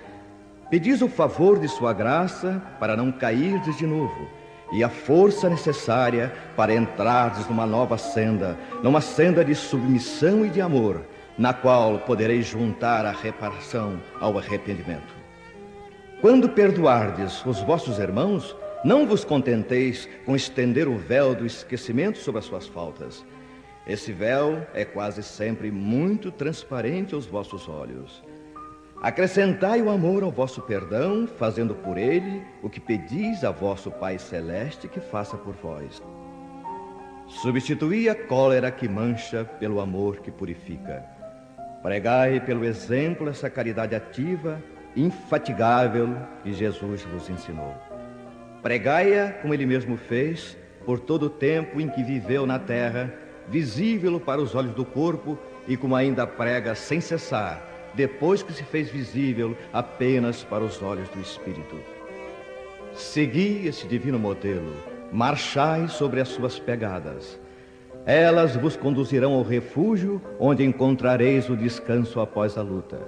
pedis 0.70 1.02
o 1.02 1.08
favor 1.08 1.58
de 1.58 1.70
sua 1.70 1.94
graça 1.94 2.62
para 2.82 2.98
não 2.98 3.14
cairdes 3.14 3.78
de 3.78 3.88
novo 3.88 4.28
e 4.72 4.84
a 4.84 4.90
força 4.90 5.50
necessária 5.50 6.34
para 6.56 6.74
entrardes 6.74 7.48
numa 7.48 7.66
nova 7.66 7.98
senda, 7.98 8.58
numa 8.82 9.02
senda 9.02 9.44
de 9.44 9.54
submissão 9.54 10.46
e 10.46 10.50
de 10.50 10.62
amor, 10.62 11.02
na 11.38 11.54
qual 11.54 12.00
podereis 12.00 12.46
juntar 12.46 13.06
a 13.06 13.12
reparação 13.12 14.02
ao 14.20 14.38
arrependimento. 14.38 15.14
Quando 16.22 16.50
perdoardes 16.50 17.46
os 17.46 17.60
vossos 17.62 18.00
irmãos, 18.00 18.56
não 18.84 19.06
vos 19.06 19.24
contenteis 19.24 20.08
com 20.26 20.36
estender 20.36 20.88
o 20.88 20.98
véu 20.98 21.36
do 21.36 21.46
esquecimento 21.46 22.18
sobre 22.18 22.40
as 22.40 22.46
suas 22.46 22.68
faltas, 22.68 23.26
esse 23.88 24.12
véu 24.12 24.66
é 24.74 24.84
quase 24.84 25.22
sempre 25.22 25.70
muito 25.70 26.32
transparente 26.32 27.14
aos 27.14 27.28
vossos 27.28 27.70
olhos. 27.70 28.24
Acrescentai 29.02 29.82
o 29.82 29.90
amor 29.90 30.24
ao 30.24 30.32
vosso 30.32 30.62
perdão, 30.62 31.28
fazendo 31.28 31.76
por 31.76 31.98
ele 31.98 32.42
o 32.64 32.70
que 32.70 32.80
pedis 32.80 33.44
a 33.44 33.52
vosso 33.52 33.92
Pai 33.92 34.18
Celeste 34.18 34.88
que 34.88 35.00
faça 35.00 35.38
por 35.38 35.54
vós. 35.56 36.02
Substituí 37.28 38.08
a 38.08 38.16
cólera 38.16 38.72
que 38.72 38.88
mancha 38.88 39.44
pelo 39.44 39.80
amor 39.80 40.18
que 40.18 40.32
purifica. 40.32 41.04
Pregai 41.84 42.40
pelo 42.40 42.64
exemplo 42.66 43.30
essa 43.30 43.50
caridade 43.50 43.96
ativa, 43.96 44.62
infatigável 44.96 46.16
que 46.42 46.54
Jesus 46.54 47.04
vos 47.04 47.30
ensinou. 47.30 47.76
Pregai-a 48.64 49.34
como 49.34 49.54
ele 49.54 49.66
mesmo 49.66 49.98
fez, 49.98 50.58
por 50.86 51.00
todo 51.00 51.24
o 51.24 51.30
tempo 51.30 51.82
em 51.82 51.90
que 51.90 52.04
viveu 52.04 52.46
na 52.46 52.58
terra, 52.58 53.14
visível 53.50 54.20
para 54.20 54.42
os 54.42 54.56
olhos 54.56 54.74
do 54.74 54.86
corpo 54.86 55.38
e 55.68 55.76
como 55.76 55.96
ainda 55.96 56.26
prega 56.26 56.74
sem 56.74 57.02
cessar, 57.02 57.75
depois 57.96 58.44
que 58.44 58.54
se 58.54 58.64
fez 58.64 58.90
visível 58.90 59.56
apenas 59.72 60.44
para 60.44 60.64
os 60.64 60.82
olhos 60.82 61.10
do 61.10 61.22
Espírito. 61.22 61.78
Segui 62.94 63.68
esse 63.68 63.88
divino 63.88 64.18
modelo, 64.20 64.74
marchai 65.12 65.88
sobre 65.88 66.22
as 66.22 66.30
suas 66.30 66.60
pegadas. 66.60 67.40
Elas 68.06 68.56
vos 68.56 68.76
conduzirão 68.76 69.34
ao 69.34 69.42
refúgio, 69.42 70.22
onde 70.40 70.64
encontrareis 70.64 71.50
o 71.50 71.58
descanso 71.58 72.20
após 72.20 72.58
a 72.58 72.62
luta. 72.62 73.00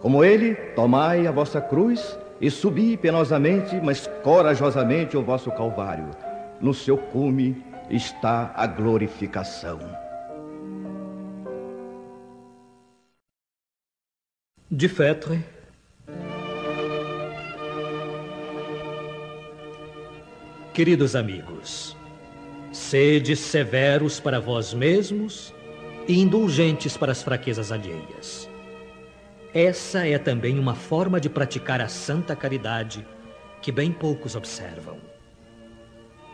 Como 0.00 0.24
ele, 0.24 0.54
tomai 0.74 1.26
a 1.26 1.30
vossa 1.30 1.60
cruz 1.60 2.18
e 2.40 2.50
subi 2.50 2.96
penosamente, 2.96 3.80
mas 3.82 4.06
corajosamente 4.22 5.16
o 5.16 5.22
vosso 5.22 5.50
calvário. 5.50 6.10
No 6.60 6.72
seu 6.72 6.96
cume 6.96 7.62
está 7.90 8.52
a 8.54 8.66
glorificação. 8.66 10.03
De 14.76 14.88
Fetre. 14.88 15.40
Queridos 20.72 21.14
amigos, 21.14 21.96
sede 22.72 23.36
severos 23.36 24.18
para 24.18 24.40
vós 24.40 24.74
mesmos 24.74 25.54
e 26.08 26.20
indulgentes 26.20 26.96
para 26.96 27.12
as 27.12 27.22
fraquezas 27.22 27.70
alheias. 27.70 28.50
Essa 29.54 30.08
é 30.08 30.18
também 30.18 30.58
uma 30.58 30.74
forma 30.74 31.20
de 31.20 31.30
praticar 31.30 31.80
a 31.80 31.86
santa 31.86 32.34
caridade 32.34 33.06
que 33.62 33.70
bem 33.70 33.92
poucos 33.92 34.34
observam. 34.34 34.98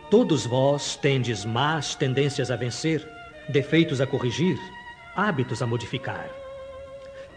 Todos 0.09 0.47
vós 0.47 0.95
tendes 0.95 1.45
más 1.45 1.93
tendências 1.93 2.49
a 2.49 2.55
vencer, 2.55 3.07
defeitos 3.49 4.01
a 4.01 4.07
corrigir, 4.07 4.57
hábitos 5.15 5.61
a 5.61 5.67
modificar. 5.67 6.40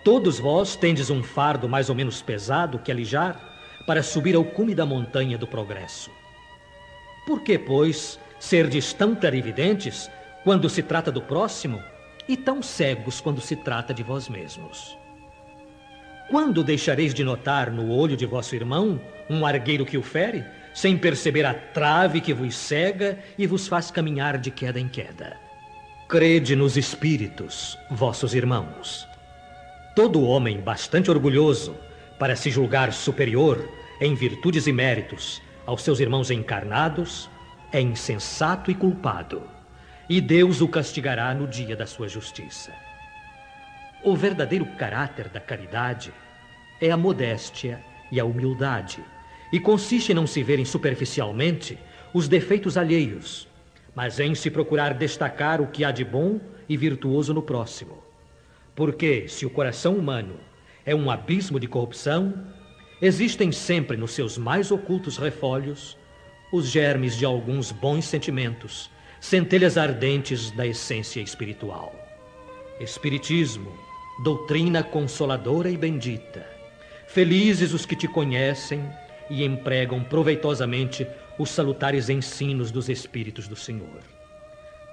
Todos 0.04 0.38
vós 0.38 0.76
tendes 0.76 1.08
um 1.08 1.22
fardo 1.22 1.66
mais 1.66 1.88
ou 1.88 1.94
menos 1.94 2.20
pesado 2.20 2.78
que 2.78 2.92
alijar 2.92 3.40
para 3.86 4.02
subir 4.02 4.36
ao 4.36 4.44
cume 4.44 4.74
da 4.74 4.84
montanha 4.84 5.38
do 5.38 5.46
progresso. 5.46 6.10
Por 7.26 7.40
que, 7.40 7.58
pois, 7.58 8.20
serdes 8.38 8.92
tão 8.92 9.14
clarividentes 9.14 10.10
quando 10.44 10.68
se 10.68 10.82
trata 10.82 11.10
do 11.10 11.22
próximo 11.22 11.82
e 12.28 12.36
tão 12.36 12.62
cegos 12.62 13.18
quando 13.18 13.40
se 13.40 13.56
trata 13.56 13.94
de 13.94 14.02
vós 14.02 14.28
mesmos? 14.28 14.98
Quando 16.28 16.62
deixareis 16.62 17.14
de 17.14 17.24
notar 17.24 17.70
no 17.70 17.90
olho 17.90 18.16
de 18.16 18.26
vosso 18.26 18.54
irmão 18.54 19.00
um 19.30 19.46
argueiro 19.46 19.86
que 19.86 19.96
o 19.96 20.02
fere, 20.02 20.44
sem 20.74 20.98
perceber 20.98 21.46
a 21.46 21.54
trave 21.54 22.20
que 22.20 22.34
vos 22.34 22.54
cega 22.54 23.18
e 23.38 23.46
vos 23.46 23.66
faz 23.66 23.90
caminhar 23.90 24.36
de 24.36 24.50
queda 24.50 24.78
em 24.78 24.88
queda? 24.88 25.38
Crede 26.06 26.54
nos 26.54 26.76
espíritos, 26.76 27.78
vossos 27.90 28.34
irmãos. 28.34 29.13
Todo 29.94 30.24
homem 30.24 30.60
bastante 30.60 31.08
orgulhoso 31.08 31.76
para 32.18 32.34
se 32.34 32.50
julgar 32.50 32.92
superior 32.92 33.68
em 34.00 34.12
virtudes 34.12 34.66
e 34.66 34.72
méritos 34.72 35.40
aos 35.64 35.82
seus 35.82 36.00
irmãos 36.00 36.32
encarnados 36.32 37.30
é 37.70 37.80
insensato 37.80 38.72
e 38.72 38.74
culpado, 38.74 39.42
e 40.08 40.20
Deus 40.20 40.60
o 40.60 40.66
castigará 40.66 41.32
no 41.32 41.46
dia 41.46 41.76
da 41.76 41.86
sua 41.86 42.08
justiça. 42.08 42.72
O 44.02 44.16
verdadeiro 44.16 44.66
caráter 44.76 45.28
da 45.28 45.38
caridade 45.38 46.12
é 46.80 46.90
a 46.90 46.96
modéstia 46.96 47.80
e 48.10 48.18
a 48.18 48.24
humildade, 48.24 48.98
e 49.52 49.60
consiste 49.60 50.10
em 50.10 50.14
não 50.14 50.26
se 50.26 50.42
verem 50.42 50.64
superficialmente 50.64 51.78
os 52.12 52.26
defeitos 52.26 52.76
alheios, 52.76 53.46
mas 53.94 54.18
em 54.18 54.34
se 54.34 54.50
procurar 54.50 54.92
destacar 54.92 55.60
o 55.60 55.68
que 55.68 55.84
há 55.84 55.92
de 55.92 56.04
bom 56.04 56.40
e 56.68 56.76
virtuoso 56.76 57.32
no 57.32 57.42
próximo. 57.42 58.03
Porque 58.74 59.28
se 59.28 59.46
o 59.46 59.50
coração 59.50 59.96
humano 59.96 60.34
é 60.84 60.94
um 60.94 61.10
abismo 61.10 61.60
de 61.60 61.68
corrupção, 61.68 62.34
existem 63.00 63.52
sempre 63.52 63.96
nos 63.96 64.12
seus 64.12 64.36
mais 64.36 64.70
ocultos 64.70 65.16
refolhos 65.16 65.96
os 66.52 66.68
germes 66.68 67.16
de 67.16 67.24
alguns 67.24 67.70
bons 67.72 68.04
sentimentos, 68.04 68.90
centelhas 69.20 69.78
ardentes 69.78 70.50
da 70.50 70.66
essência 70.66 71.20
espiritual. 71.20 71.94
Espiritismo, 72.80 73.72
doutrina 74.22 74.82
consoladora 74.82 75.70
e 75.70 75.76
bendita. 75.76 76.44
Felizes 77.06 77.72
os 77.72 77.86
que 77.86 77.94
te 77.94 78.08
conhecem 78.08 78.84
e 79.30 79.44
empregam 79.44 80.02
proveitosamente 80.02 81.06
os 81.38 81.50
salutares 81.50 82.08
ensinos 82.08 82.70
dos 82.70 82.88
Espíritos 82.88 83.48
do 83.48 83.56
Senhor. 83.56 84.00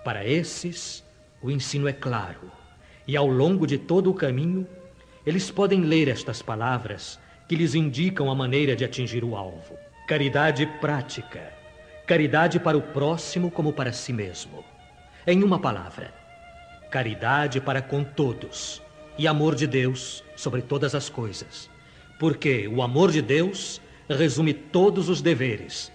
Para 0.04 0.26
esses, 0.26 1.04
o 1.42 1.52
ensino 1.52 1.88
é 1.88 1.94
claro 1.94 2.61
e 3.12 3.18
ao 3.18 3.28
longo 3.28 3.68
de 3.68 3.78
todo 3.78 4.10
o 4.10 4.14
caminho, 4.14 4.66
eles 5.26 5.52
podem 5.52 5.82
ler 5.82 6.08
estas 6.08 6.42
palavras 6.42 7.20
que 7.46 7.58
lhes 7.58 7.76
indicam 7.76 8.32
a 8.32 8.36
maneira 8.36 8.74
de 8.74 8.86
atingir 8.86 9.22
o 9.22 9.36
alvo. 9.36 9.78
Caridade 10.08 10.66
prática, 10.80 11.52
caridade 12.08 12.58
para 12.58 12.78
o 12.78 12.82
próximo 12.82 13.52
como 13.52 13.74
para 13.74 13.92
si 13.92 14.14
mesmo. 14.14 14.64
Em 15.28 15.44
uma 15.44 15.60
palavra, 15.60 16.14
caridade 16.90 17.60
para 17.60 17.82
com 17.82 18.02
todos 18.02 18.82
e 19.18 19.28
amor 19.28 19.56
de 19.56 19.68
Deus 19.68 20.24
sobre 20.34 20.62
todas 20.62 20.96
as 20.96 21.10
coisas. 21.10 21.70
Porque 22.18 22.66
o 22.70 22.82
amor 22.82 23.12
de 23.12 23.22
Deus 23.22 23.82
resume 24.08 24.54
todos 24.54 25.10
os 25.10 25.22
deveres 25.22 25.92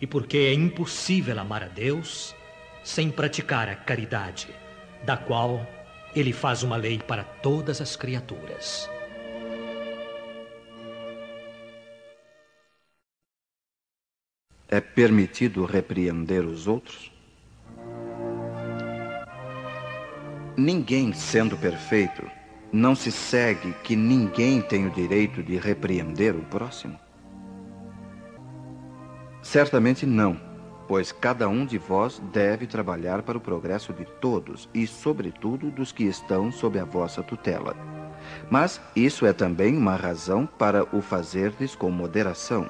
e 0.00 0.06
porque 0.06 0.38
é 0.38 0.54
impossível 0.54 1.38
amar 1.38 1.62
a 1.62 1.68
Deus 1.68 2.34
sem 2.82 3.10
praticar 3.10 3.68
a 3.68 3.74
caridade, 3.74 4.48
da 5.04 5.14
qual 5.14 5.60
ele 6.14 6.32
faz 6.32 6.62
uma 6.62 6.76
lei 6.76 6.98
para 6.98 7.24
todas 7.24 7.80
as 7.80 7.96
criaturas. 7.96 8.88
É 14.68 14.80
permitido 14.80 15.64
repreender 15.64 16.44
os 16.44 16.66
outros? 16.66 17.12
Ninguém 20.56 21.12
sendo 21.12 21.56
perfeito, 21.56 22.28
não 22.72 22.94
se 22.94 23.10
segue 23.10 23.72
que 23.84 23.96
ninguém 23.96 24.60
tem 24.62 24.86
o 24.86 24.90
direito 24.90 25.42
de 25.42 25.56
repreender 25.56 26.34
o 26.34 26.42
próximo? 26.44 26.98
Certamente 29.42 30.06
não 30.06 30.53
pois 30.86 31.12
cada 31.12 31.48
um 31.48 31.64
de 31.64 31.78
vós 31.78 32.20
deve 32.32 32.66
trabalhar 32.66 33.22
para 33.22 33.38
o 33.38 33.40
progresso 33.40 33.92
de 33.92 34.04
todos 34.04 34.68
e, 34.74 34.86
sobretudo, 34.86 35.70
dos 35.70 35.92
que 35.92 36.04
estão 36.04 36.52
sob 36.52 36.78
a 36.78 36.84
vossa 36.84 37.22
tutela. 37.22 37.76
Mas 38.50 38.80
isso 38.94 39.26
é 39.26 39.32
também 39.32 39.76
uma 39.76 39.96
razão 39.96 40.46
para 40.46 40.84
o 40.96 41.00
fazerdes 41.00 41.74
com 41.74 41.90
moderação, 41.90 42.68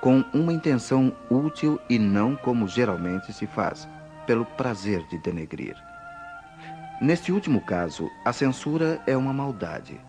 com 0.00 0.24
uma 0.32 0.52
intenção 0.52 1.12
útil 1.30 1.80
e 1.88 1.98
não 1.98 2.36
como 2.36 2.68
geralmente 2.68 3.32
se 3.32 3.46
faz, 3.46 3.88
pelo 4.26 4.44
prazer 4.44 5.06
de 5.08 5.18
denegrir. 5.18 5.76
Neste 7.00 7.32
último 7.32 7.60
caso, 7.60 8.08
a 8.24 8.32
censura 8.32 9.00
é 9.06 9.16
uma 9.16 9.32
maldade. 9.32 10.00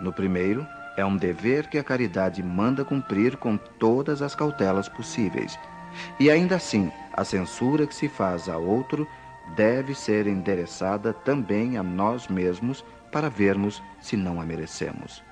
No 0.00 0.12
primeiro, 0.12 0.66
é 0.96 1.04
um 1.04 1.16
dever 1.16 1.68
que 1.68 1.78
a 1.78 1.84
caridade 1.84 2.42
manda 2.42 2.84
cumprir 2.84 3.36
com 3.36 3.56
todas 3.56 4.22
as 4.22 4.34
cautelas 4.34 4.88
possíveis 4.88 5.58
e 6.18 6.30
ainda 6.30 6.56
assim, 6.56 6.90
a 7.12 7.24
censura 7.24 7.86
que 7.86 7.94
se 7.94 8.08
faz 8.08 8.48
a 8.48 8.56
outro 8.56 9.06
deve 9.54 9.94
ser 9.94 10.26
endereçada 10.26 11.12
também 11.12 11.76
a 11.76 11.82
nós 11.82 12.28
mesmos 12.28 12.84
para 13.12 13.30
vermos 13.30 13.82
se 14.00 14.16
não 14.16 14.40
a 14.40 14.44
merecemos. 14.44 15.22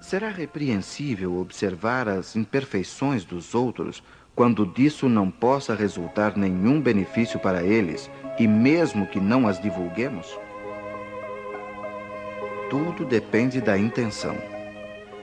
Será 0.00 0.28
repreensível 0.28 1.38
observar 1.38 2.08
as 2.08 2.36
imperfeições 2.36 3.24
dos 3.24 3.54
outros 3.54 4.02
quando 4.34 4.66
disso 4.66 5.08
não 5.08 5.30
possa 5.30 5.74
resultar 5.74 6.36
nenhum 6.36 6.80
benefício 6.80 7.38
para 7.38 7.62
eles 7.62 8.10
e 8.38 8.46
mesmo 8.46 9.06
que 9.06 9.18
não 9.18 9.48
as 9.48 9.60
divulguemos? 9.60 10.38
Tudo 12.68 13.04
depende 13.04 13.60
da 13.60 13.78
intenção. 13.78 14.36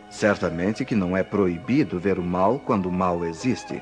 Certamente 0.09 0.83
que 0.83 0.95
não 0.95 1.15
é 1.15 1.23
proibido 1.23 1.99
ver 1.99 2.17
o 2.17 2.23
mal 2.23 2.59
quando 2.59 2.87
o 2.87 2.91
mal 2.91 3.23
existe. 3.25 3.81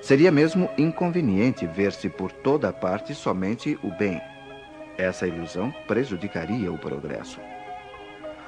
Seria 0.00 0.30
mesmo 0.30 0.68
inconveniente 0.76 1.66
ver-se 1.66 2.08
por 2.08 2.32
toda 2.32 2.72
parte 2.72 3.14
somente 3.14 3.78
o 3.82 3.90
bem. 3.90 4.20
Essa 4.96 5.26
ilusão 5.26 5.72
prejudicaria 5.86 6.72
o 6.72 6.78
progresso. 6.78 7.40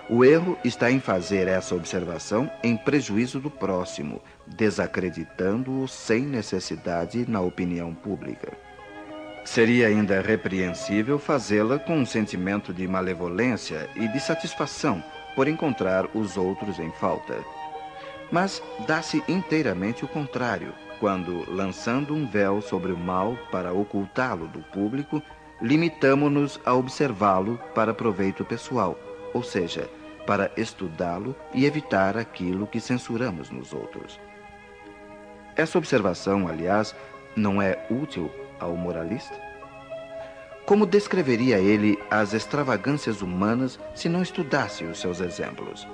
O 0.09 0.25
erro 0.25 0.59
está 0.65 0.91
em 0.91 0.99
fazer 0.99 1.47
essa 1.47 1.73
observação 1.73 2.51
em 2.65 2.77
prejuízo 2.77 3.39
do 3.39 3.49
próximo, 3.49 4.21
desacreditando-o 4.45 5.87
sem 5.87 6.23
necessidade 6.23 7.25
na 7.31 7.41
opinião 7.41 7.95
pública. 7.95 8.53
Seria 9.45 9.87
ainda 9.87 10.21
repreensível 10.21 11.17
fazê-la 11.17 11.79
com 11.79 11.97
um 11.97 12.05
sentimento 12.05 12.75
de 12.75 12.89
malevolência 12.89 13.89
e 13.95 14.09
de 14.09 14.19
satisfação 14.19 15.03
por 15.37 15.47
encontrar 15.47 16.09
os 16.13 16.37
outros 16.37 16.81
em 16.81 16.91
falta. 16.93 17.39
Mas 18.33 18.63
dá-se 18.89 19.23
inteiramente 19.29 20.05
o 20.05 20.09
contrário, 20.09 20.75
quando, 21.01 21.51
lançando 21.51 22.15
um 22.15 22.27
véu 22.27 22.61
sobre 22.61 22.93
o 22.93 22.97
mal 22.97 23.37
para 23.51 23.73
ocultá-lo 23.73 24.47
do 24.47 24.61
público, 24.61 25.23
limitamo-nos 25.61 26.61
a 26.65 26.75
observá-lo 26.75 27.59
para 27.75 27.95
proveito 27.95 28.45
pessoal, 28.45 28.99
ou 29.33 29.43
seja, 29.43 29.89
para 30.27 30.53
estudá-lo 30.57 31.35
e 31.55 31.65
evitar 31.65 32.19
aquilo 32.19 32.67
que 32.67 32.81
censuramos 32.81 33.51
nos 33.51 33.73
outros. 33.73 34.21
Essa 35.57 35.79
observação, 35.79 36.47
aliás, 36.47 36.95
não 37.35 37.61
é 37.61 37.87
útil 37.91 38.31
ao 38.61 38.77
moralista? 38.77 39.35
Como 40.67 40.87
descreveria 40.87 41.59
ele 41.59 41.99
as 42.11 42.33
extravagâncias 42.33 43.23
humanas 43.23 43.81
se 43.95 44.09
não 44.09 44.23
estudasse 44.23 44.85
os 44.85 45.01
seus 45.01 45.21
exemplos? 45.21 45.89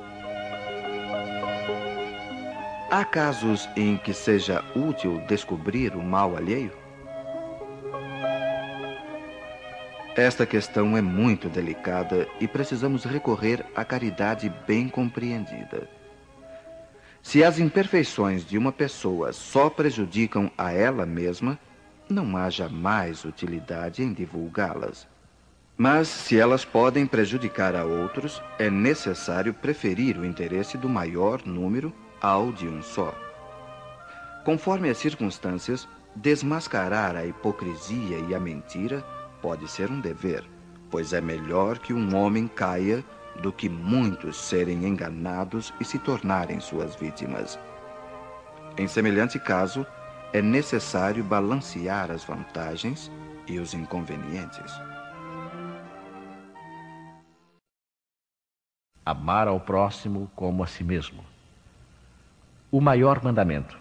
Há 2.89 3.05
casos 3.05 3.69
em 3.75 3.97
que 3.97 4.15
seja 4.15 4.65
útil 4.77 5.21
descobrir 5.27 5.97
o 5.97 6.03
mal 6.03 6.37
alheio? 6.37 6.71
Esta 10.15 10.47
questão 10.47 10.97
é 10.97 11.03
muito 11.03 11.49
delicada 11.49 12.29
e 12.41 12.47
precisamos 12.47 13.05
recorrer 13.05 13.67
à 13.75 13.85
caridade 13.85 14.53
bem 14.69 14.89
compreendida. 14.89 15.91
Se 17.21 17.43
as 17.43 17.59
imperfeições 17.59 18.47
de 18.47 18.57
uma 18.57 18.71
pessoa 18.71 19.33
só 19.33 19.69
prejudicam 19.69 20.49
a 20.57 20.73
ela 20.73 21.05
mesma, 21.05 21.59
não 22.09 22.37
há 22.37 22.49
jamais 22.49 23.25
utilidade 23.25 24.01
em 24.01 24.13
divulgá-las. 24.13 25.09
Mas 25.77 26.07
se 26.07 26.39
elas 26.39 26.65
podem 26.65 27.05
prejudicar 27.05 27.75
a 27.75 27.85
outros, 27.85 28.41
é 28.61 28.71
necessário 28.71 29.53
preferir 29.53 30.17
o 30.17 30.25
interesse 30.25 30.79
do 30.79 30.89
maior 30.89 31.45
número 31.45 31.93
ao 32.27 32.51
de 32.51 32.67
um 32.67 32.83
só. 32.83 33.15
Conforme 34.45 34.91
as 34.91 34.99
circunstâncias, 34.99 35.89
desmascarar 36.17 37.15
a 37.15 37.25
hipocrisia 37.25 38.19
e 38.19 38.35
a 38.35 38.41
mentira 38.41 39.01
pode 39.41 39.69
ser 39.69 39.93
um 39.93 40.01
dever, 40.01 40.43
pois 40.91 41.13
é 41.13 41.21
melhor 41.21 41.79
que 41.79 41.93
um 41.93 42.17
homem 42.17 42.49
caia 42.49 43.05
do 43.41 43.53
que 43.53 43.69
muitos 43.69 44.37
serem 44.37 44.85
enganados 44.85 45.73
e 45.79 45.85
se 45.85 46.01
tornarem 46.01 46.59
suas 46.59 46.97
vítimas. 46.97 47.57
Em 48.77 48.89
semelhante 48.89 49.39
caso, 49.39 49.87
é 50.33 50.43
necessário 50.43 51.23
balancear 51.23 52.11
as 52.11 52.25
vantagens 52.25 53.09
e 53.47 53.61
os 53.61 53.73
inconvenientes. 53.73 54.73
Amar 59.05 59.47
ao 59.47 59.61
próximo 59.61 60.29
como 60.35 60.65
a 60.65 60.67
si 60.67 60.83
mesmo. 60.83 61.36
O 62.71 62.81
maior 62.81 63.23
mandamento. 63.23 63.79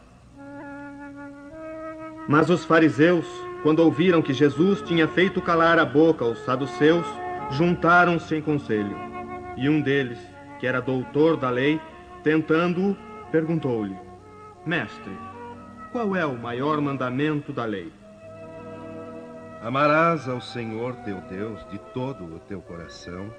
Mas 2.27 2.49
os 2.49 2.63
fariseus, 2.65 3.25
quando 3.63 3.79
ouviram 3.79 4.21
que 4.21 4.33
Jesus 4.33 4.81
tinha 4.81 5.07
feito 5.07 5.41
calar 5.41 5.79
a 5.79 5.85
boca 5.85 6.23
aos 6.23 6.39
saduceus, 6.39 7.05
juntaram-se 7.51 8.35
em 8.35 8.41
conselho. 8.41 8.95
E 9.57 9.69
um 9.69 9.81
deles, 9.81 10.19
que 10.59 10.67
era 10.67 10.81
doutor 10.81 11.37
da 11.37 11.49
lei, 11.49 11.79
tentando-o, 12.23 12.95
perguntou-lhe: 13.31 13.97
Mestre, 14.65 15.11
qual 15.91 16.15
é 16.15 16.25
o 16.25 16.37
maior 16.37 16.81
mandamento 16.81 17.53
da 17.53 17.65
lei? 17.65 17.91
Amarás 19.61 20.27
ao 20.29 20.41
Senhor 20.41 20.95
teu 20.97 21.21
Deus 21.21 21.65
de 21.69 21.79
todo 21.93 22.23
o 22.23 22.39
teu 22.39 22.61
coração, 22.61 23.33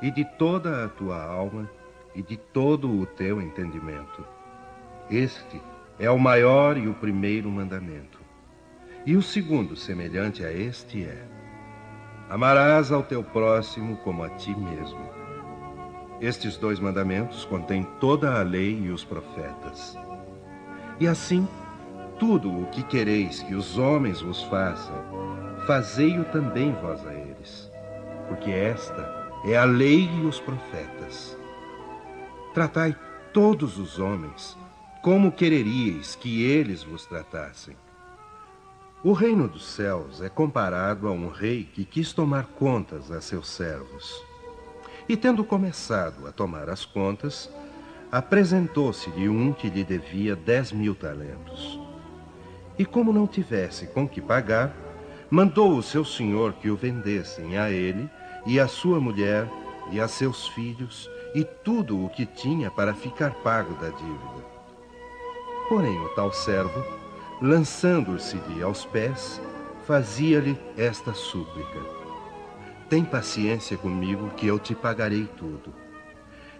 e 0.00 0.10
de 0.10 0.24
toda 0.24 0.84
a 0.84 0.88
tua 0.88 1.22
alma, 1.22 1.68
e 2.14 2.22
de 2.22 2.36
todo 2.36 2.90
o 2.90 3.06
teu 3.06 3.40
entendimento. 3.40 4.24
Este 5.12 5.60
é 5.98 6.10
o 6.10 6.18
maior 6.18 6.78
e 6.78 6.88
o 6.88 6.94
primeiro 6.94 7.50
mandamento. 7.50 8.18
E 9.04 9.14
o 9.14 9.20
segundo, 9.20 9.76
semelhante 9.76 10.42
a 10.42 10.50
este, 10.50 11.04
é: 11.04 11.22
Amarás 12.30 12.90
ao 12.90 13.02
teu 13.02 13.22
próximo 13.22 13.98
como 13.98 14.24
a 14.24 14.30
ti 14.30 14.56
mesmo. 14.58 15.06
Estes 16.18 16.56
dois 16.56 16.80
mandamentos 16.80 17.44
contêm 17.44 17.86
toda 18.00 18.40
a 18.40 18.42
lei 18.42 18.84
e 18.84 18.90
os 18.90 19.04
profetas. 19.04 19.98
E 20.98 21.06
assim, 21.06 21.46
tudo 22.18 22.50
o 22.50 22.66
que 22.68 22.82
quereis 22.82 23.42
que 23.42 23.54
os 23.54 23.76
homens 23.76 24.22
vos 24.22 24.42
façam, 24.44 24.96
fazei-o 25.66 26.24
também 26.24 26.72
vós 26.80 27.06
a 27.06 27.12
eles, 27.12 27.70
porque 28.28 28.50
esta 28.50 29.30
é 29.44 29.58
a 29.58 29.64
lei 29.64 30.08
e 30.08 30.24
os 30.24 30.40
profetas. 30.40 31.36
Tratai 32.54 32.96
todos 33.34 33.76
os 33.76 33.98
homens 33.98 34.56
como 35.02 35.32
quereríeis 35.32 36.14
que 36.14 36.44
eles 36.44 36.84
vos 36.84 37.04
tratassem. 37.04 37.76
O 39.02 39.12
reino 39.12 39.48
dos 39.48 39.66
céus 39.66 40.22
é 40.22 40.28
comparado 40.28 41.08
a 41.08 41.10
um 41.10 41.28
rei 41.28 41.64
que 41.64 41.84
quis 41.84 42.12
tomar 42.12 42.46
contas 42.46 43.10
a 43.10 43.20
seus 43.20 43.48
servos. 43.48 44.24
E 45.08 45.16
tendo 45.16 45.42
começado 45.42 46.24
a 46.28 46.30
tomar 46.30 46.70
as 46.70 46.84
contas, 46.84 47.50
apresentou-se-lhe 48.12 49.28
um 49.28 49.52
que 49.52 49.68
lhe 49.68 49.82
devia 49.82 50.36
dez 50.36 50.70
mil 50.70 50.94
talentos. 50.94 51.80
E 52.78 52.86
como 52.86 53.12
não 53.12 53.26
tivesse 53.26 53.88
com 53.88 54.08
que 54.08 54.20
pagar, 54.20 54.72
mandou 55.28 55.76
o 55.76 55.82
seu 55.82 56.04
senhor 56.04 56.52
que 56.52 56.70
o 56.70 56.76
vendessem 56.76 57.58
a 57.58 57.68
ele 57.68 58.08
e 58.46 58.60
a 58.60 58.68
sua 58.68 59.00
mulher 59.00 59.48
e 59.90 60.00
a 60.00 60.06
seus 60.06 60.46
filhos 60.46 61.10
e 61.34 61.42
tudo 61.42 62.04
o 62.04 62.08
que 62.08 62.24
tinha 62.24 62.70
para 62.70 62.94
ficar 62.94 63.34
pago 63.42 63.74
da 63.74 63.88
dívida. 63.88 64.41
Porém, 65.72 65.98
o 66.00 66.08
tal 66.10 66.30
servo 66.34 66.84
lançando-se-lhe 67.40 68.62
aos 68.62 68.84
pés, 68.84 69.40
fazia-lhe 69.86 70.54
esta 70.76 71.14
súplica: 71.14 71.80
Tem 72.90 73.02
paciência 73.02 73.78
comigo, 73.78 74.28
que 74.36 74.46
eu 74.46 74.58
te 74.58 74.74
pagarei 74.74 75.26
tudo. 75.38 75.72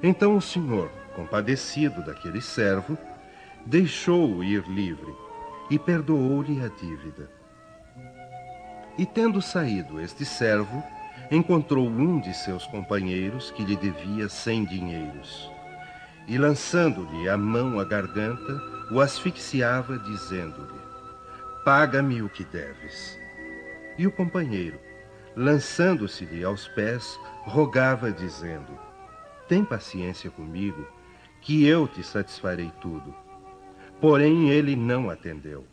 Então 0.03 0.35
o 0.35 0.41
senhor, 0.41 0.91
compadecido 1.15 2.03
daquele 2.03 2.41
servo, 2.41 2.97
deixou-o 3.67 4.43
ir 4.43 4.67
livre 4.67 5.15
e 5.69 5.79
perdoou-lhe 5.79 6.65
a 6.65 6.69
dívida. 6.69 7.29
E 8.97 9.05
tendo 9.05 9.43
saído 9.43 10.01
este 10.01 10.25
servo, 10.25 10.83
encontrou 11.31 11.87
um 11.87 12.19
de 12.19 12.33
seus 12.33 12.67
companheiros 12.67 13.51
que 13.51 13.63
lhe 13.63 13.77
devia 13.77 14.31
cem 14.31 14.65
dinheiros. 14.65 15.53
E 16.27 16.39
lançando-lhe 16.39 17.29
a 17.29 17.37
mão 17.37 17.79
à 17.79 17.85
garganta, 17.85 18.73
o 18.93 19.01
asfixiava, 19.01 19.99
dizendo-lhe: 19.99 20.81
Paga-me 21.65 22.21
o 22.23 22.29
que 22.29 22.45
deves. 22.45 23.19
E 23.97 24.07
o 24.07 24.13
companheiro, 24.13 24.79
lançando-se-lhe 25.35 26.45
aos 26.45 26.69
pés, 26.69 27.19
rogava, 27.45 28.13
dizendo: 28.13 28.79
Tem 29.49 29.65
paciência 29.65 30.31
comigo, 30.31 30.87
que 31.41 31.67
eu 31.67 31.89
te 31.89 32.03
satisfarei 32.05 32.71
tudo. 32.83 33.15
Porém 33.99 34.51
ele 34.51 34.77
não 34.77 35.09
atendeu. 35.09 35.65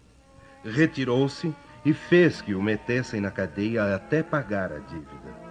Retirou-se 0.63 1.53
e 1.83 1.93
fez 1.93 2.41
que 2.41 2.53
o 2.53 2.61
metessem 2.61 3.19
na 3.19 3.31
cadeia 3.31 3.95
até 3.95 4.23
pagar 4.23 4.71
a 4.71 4.79
dívida. 4.79 5.49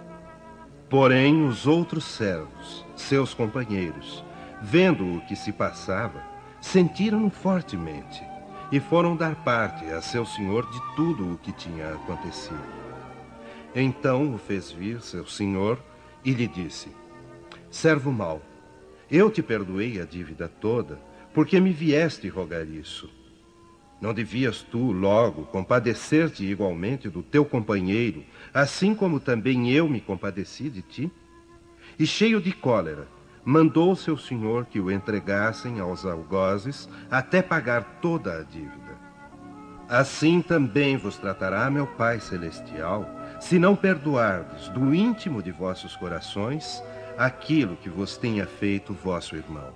Porém, 0.89 1.45
os 1.45 1.67
outros 1.67 2.03
servos, 2.03 2.83
seus 2.95 3.33
companheiros, 3.33 4.23
vendo 4.59 5.17
o 5.17 5.21
que 5.21 5.35
se 5.35 5.51
passava, 5.51 6.28
sentiram-no 6.61 7.29
fortemente 7.29 8.23
e 8.71 8.79
foram 8.79 9.15
dar 9.15 9.35
parte 9.43 9.85
a 9.85 10.01
seu 10.01 10.25
senhor 10.25 10.69
de 10.69 10.79
tudo 10.95 11.33
o 11.33 11.37
que 11.37 11.51
tinha 11.51 11.93
acontecido. 11.93 12.79
Então 13.75 14.33
o 14.33 14.37
fez 14.37 14.71
vir 14.71 15.01
seu 15.01 15.25
senhor 15.25 15.79
e 16.23 16.31
lhe 16.31 16.47
disse: 16.47 16.89
Servo 17.69 18.11
mau, 18.11 18.41
eu 19.09 19.29
te 19.31 19.41
perdoei 19.41 20.01
a 20.01 20.05
dívida 20.05 20.47
toda, 20.47 20.99
porque 21.33 21.59
me 21.59 21.71
vieste 21.71 22.27
rogar 22.27 22.67
isso. 22.67 23.09
Não 24.01 24.13
devias 24.13 24.61
tu, 24.61 24.91
logo, 24.91 25.43
compadecer-te 25.43 26.45
igualmente 26.45 27.09
do 27.09 27.21
teu 27.21 27.43
companheiro, 27.43 28.23
assim 28.53 28.95
como 28.95 29.19
também 29.19 29.71
eu 29.71 29.89
me 29.89 29.99
compadeci 29.99 30.69
de 30.69 30.81
ti? 30.81 31.11
E 31.97 32.07
cheio 32.07 32.39
de 32.39 32.53
cólera, 32.53 33.07
mandou 33.43 33.95
seu 33.95 34.17
senhor 34.17 34.65
que 34.65 34.79
o 34.79 34.91
entregassem 34.91 35.79
aos 35.79 36.05
algozes 36.05 36.89
até 37.09 37.41
pagar 37.41 37.99
toda 38.01 38.39
a 38.39 38.43
dívida. 38.43 38.97
Assim 39.89 40.41
também 40.41 40.97
vos 40.97 41.17
tratará 41.17 41.69
meu 41.69 41.87
Pai 41.87 42.19
Celestial, 42.19 43.09
se 43.39 43.57
não 43.57 43.75
perdoardes 43.75 44.69
do 44.69 44.93
íntimo 44.93 45.41
de 45.41 45.51
vossos 45.51 45.95
corações 45.95 46.83
aquilo 47.17 47.75
que 47.75 47.89
vos 47.89 48.15
tenha 48.15 48.45
feito 48.45 48.93
vosso 48.93 49.35
irmão. 49.35 49.73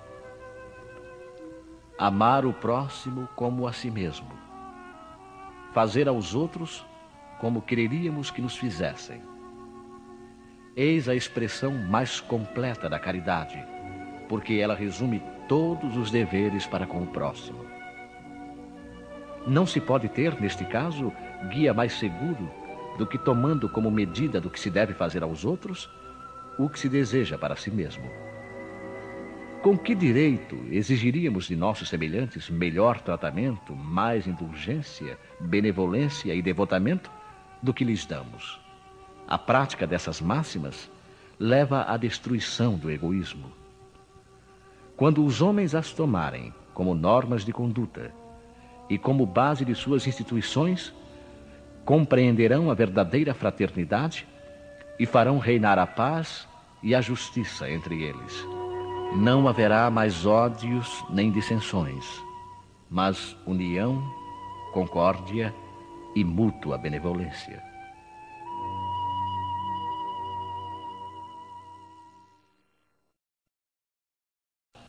Amar 1.98 2.46
o 2.46 2.52
próximo 2.52 3.28
como 3.34 3.66
a 3.66 3.72
si 3.72 3.90
mesmo. 3.90 4.30
Fazer 5.72 6.08
aos 6.08 6.34
outros 6.34 6.86
como 7.40 7.60
quereríamos 7.60 8.30
que 8.30 8.40
nos 8.40 8.56
fizessem. 8.56 9.33
Eis 10.76 11.08
a 11.08 11.14
expressão 11.14 11.72
mais 11.72 12.18
completa 12.18 12.88
da 12.88 12.98
caridade, 12.98 13.64
porque 14.28 14.54
ela 14.54 14.74
resume 14.74 15.22
todos 15.48 15.96
os 15.96 16.10
deveres 16.10 16.66
para 16.66 16.84
com 16.84 17.00
o 17.00 17.06
próximo. 17.06 17.64
Não 19.46 19.66
se 19.66 19.80
pode 19.80 20.08
ter, 20.08 20.40
neste 20.40 20.64
caso, 20.64 21.12
guia 21.48 21.72
mais 21.72 21.92
seguro 21.92 22.50
do 22.98 23.06
que 23.06 23.16
tomando 23.16 23.68
como 23.68 23.88
medida 23.88 24.40
do 24.40 24.50
que 24.50 24.58
se 24.58 24.68
deve 24.68 24.94
fazer 24.94 25.22
aos 25.22 25.44
outros 25.44 25.88
o 26.58 26.68
que 26.68 26.80
se 26.80 26.88
deseja 26.88 27.38
para 27.38 27.54
si 27.54 27.70
mesmo. 27.70 28.10
Com 29.62 29.78
que 29.78 29.94
direito 29.94 30.58
exigiríamos 30.72 31.46
de 31.46 31.54
nossos 31.54 31.88
semelhantes 31.88 32.50
melhor 32.50 33.00
tratamento, 33.00 33.76
mais 33.76 34.26
indulgência, 34.26 35.16
benevolência 35.38 36.34
e 36.34 36.42
devotamento 36.42 37.12
do 37.62 37.72
que 37.72 37.84
lhes 37.84 38.04
damos? 38.04 38.63
A 39.26 39.38
prática 39.38 39.86
dessas 39.86 40.20
máximas 40.20 40.90
leva 41.38 41.82
à 41.82 41.96
destruição 41.96 42.76
do 42.76 42.90
egoísmo. 42.90 43.50
Quando 44.96 45.24
os 45.24 45.42
homens 45.42 45.74
as 45.74 45.92
tomarem 45.92 46.52
como 46.72 46.94
normas 46.94 47.44
de 47.44 47.52
conduta 47.52 48.12
e 48.88 48.98
como 48.98 49.26
base 49.26 49.64
de 49.64 49.74
suas 49.74 50.06
instituições, 50.06 50.92
compreenderão 51.84 52.70
a 52.70 52.74
verdadeira 52.74 53.34
fraternidade 53.34 54.26
e 54.98 55.06
farão 55.06 55.38
reinar 55.38 55.78
a 55.78 55.86
paz 55.86 56.46
e 56.82 56.94
a 56.94 57.00
justiça 57.00 57.68
entre 57.68 58.02
eles. 58.02 58.46
Não 59.16 59.48
haverá 59.48 59.90
mais 59.90 60.26
ódios 60.26 61.04
nem 61.10 61.30
dissensões, 61.30 62.04
mas 62.90 63.36
união, 63.46 64.02
concórdia 64.72 65.54
e 66.14 66.24
mútua 66.24 66.76
benevolência. 66.78 67.73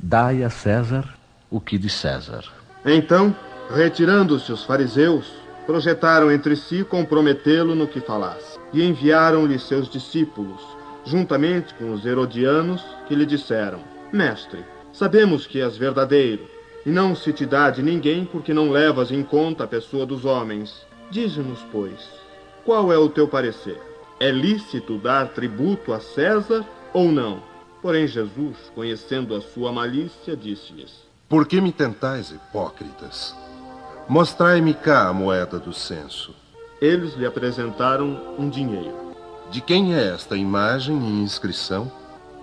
Dai 0.08 0.44
a 0.44 0.52
César 0.52 1.04
o 1.50 1.60
que 1.60 1.80
de 1.80 1.90
César. 1.90 2.44
Então, 2.86 3.36
retirando-se 3.72 4.52
os 4.52 4.64
fariseus, 4.64 5.34
projetaram 5.66 6.32
entre 6.32 6.56
si 6.56 6.84
comprometê-lo 6.84 7.74
no 7.74 7.88
que 7.88 8.00
falasse, 8.00 8.60
e 8.72 8.84
enviaram-lhe 8.84 9.58
seus 9.58 9.90
discípulos, 9.90 10.62
juntamente 11.04 11.74
com 11.74 11.92
os 11.92 12.06
herodianos, 12.06 12.86
que 13.08 13.16
lhe 13.16 13.26
disseram: 13.26 13.80
Mestre, 14.14 14.64
sabemos 14.94 15.48
que 15.48 15.60
és 15.60 15.76
verdadeiro, 15.76 16.46
e 16.86 16.92
não 16.92 17.16
se 17.16 17.34
te 17.34 17.44
dá 17.44 17.72
de 17.72 17.82
ninguém 17.82 18.26
porque 18.26 18.54
não 18.54 18.70
levas 18.70 19.10
em 19.10 19.24
conta 19.24 19.64
a 19.64 19.68
pessoa 19.68 20.06
dos 20.06 20.24
homens. 20.24 20.86
Dize-nos, 21.10 21.66
pois, 21.72 22.12
qual 22.64 22.94
é 22.94 22.98
o 23.00 23.10
teu 23.10 23.28
parecer? 23.28 23.82
É 24.20 24.30
lícito 24.30 25.00
dar 25.00 25.30
tributo 25.30 25.92
a 25.92 26.00
César 26.00 26.64
ou 26.94 27.12
não? 27.12 27.55
Porém, 27.86 28.08
Jesus, 28.08 28.58
conhecendo 28.74 29.36
a 29.36 29.42
sua 29.42 29.72
malícia, 29.72 30.36
disse-lhes: 30.36 31.04
Por 31.30 31.48
que 31.48 31.62
me 31.62 31.72
tentais, 31.72 32.32
hipócritas? 32.32 33.36
Mostrai-me 34.10 34.74
cá 34.74 35.08
a 35.08 35.14
moeda 35.14 35.60
do 35.60 35.72
censo. 35.72 36.34
Eles 36.82 37.14
lhe 37.14 37.28
apresentaram 37.28 38.36
um 38.40 38.50
dinheiro. 38.50 39.14
De 39.52 39.62
quem 39.62 39.94
é 39.94 40.04
esta 40.08 40.36
imagem 40.36 40.98
e 40.98 41.22
inscrição? 41.22 41.92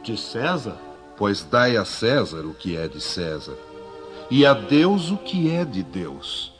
De 0.05 0.16
César? 0.16 0.76
Pois 1.16 1.43
dai 1.43 1.76
a 1.76 1.84
César 1.84 2.47
o 2.47 2.55
que 2.55 2.76
é 2.76 2.86
de 2.86 3.01
César, 3.01 3.57
e 4.30 4.47
a 4.47 4.55
Deus 4.55 5.11
o 5.11 5.16
que 5.16 5.51
é 5.51 5.64
de 5.64 5.82
Deus. 5.82 6.53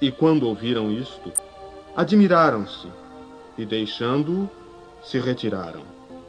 E 0.00 0.12
quando 0.12 0.46
ouviram 0.46 0.92
isto, 0.92 1.32
admiraram-se, 1.96 2.86
e 3.58 3.66
deixando-o, 3.66 4.48
se 5.02 5.18
retiraram. 5.18 5.82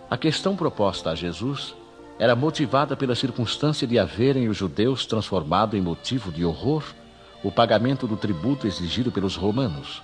A 0.10 0.18
questão 0.18 0.56
proposta 0.56 1.12
a 1.12 1.16
Jesus 1.16 1.78
era 2.20 2.36
motivada 2.36 2.98
pela 2.98 3.16
circunstância 3.16 3.88
de 3.88 3.98
haverem 3.98 4.50
os 4.50 4.58
judeus 4.58 5.06
transformado 5.06 5.78
em 5.78 5.82
motivo 5.82 6.32
de 6.32 6.44
horror 6.44 6.84
o 7.42 7.50
pagamento 7.50 8.06
do 8.06 8.18
tributo 8.18 8.68
exigido 8.68 9.10
pelos 9.10 9.38
romanos, 9.38 10.02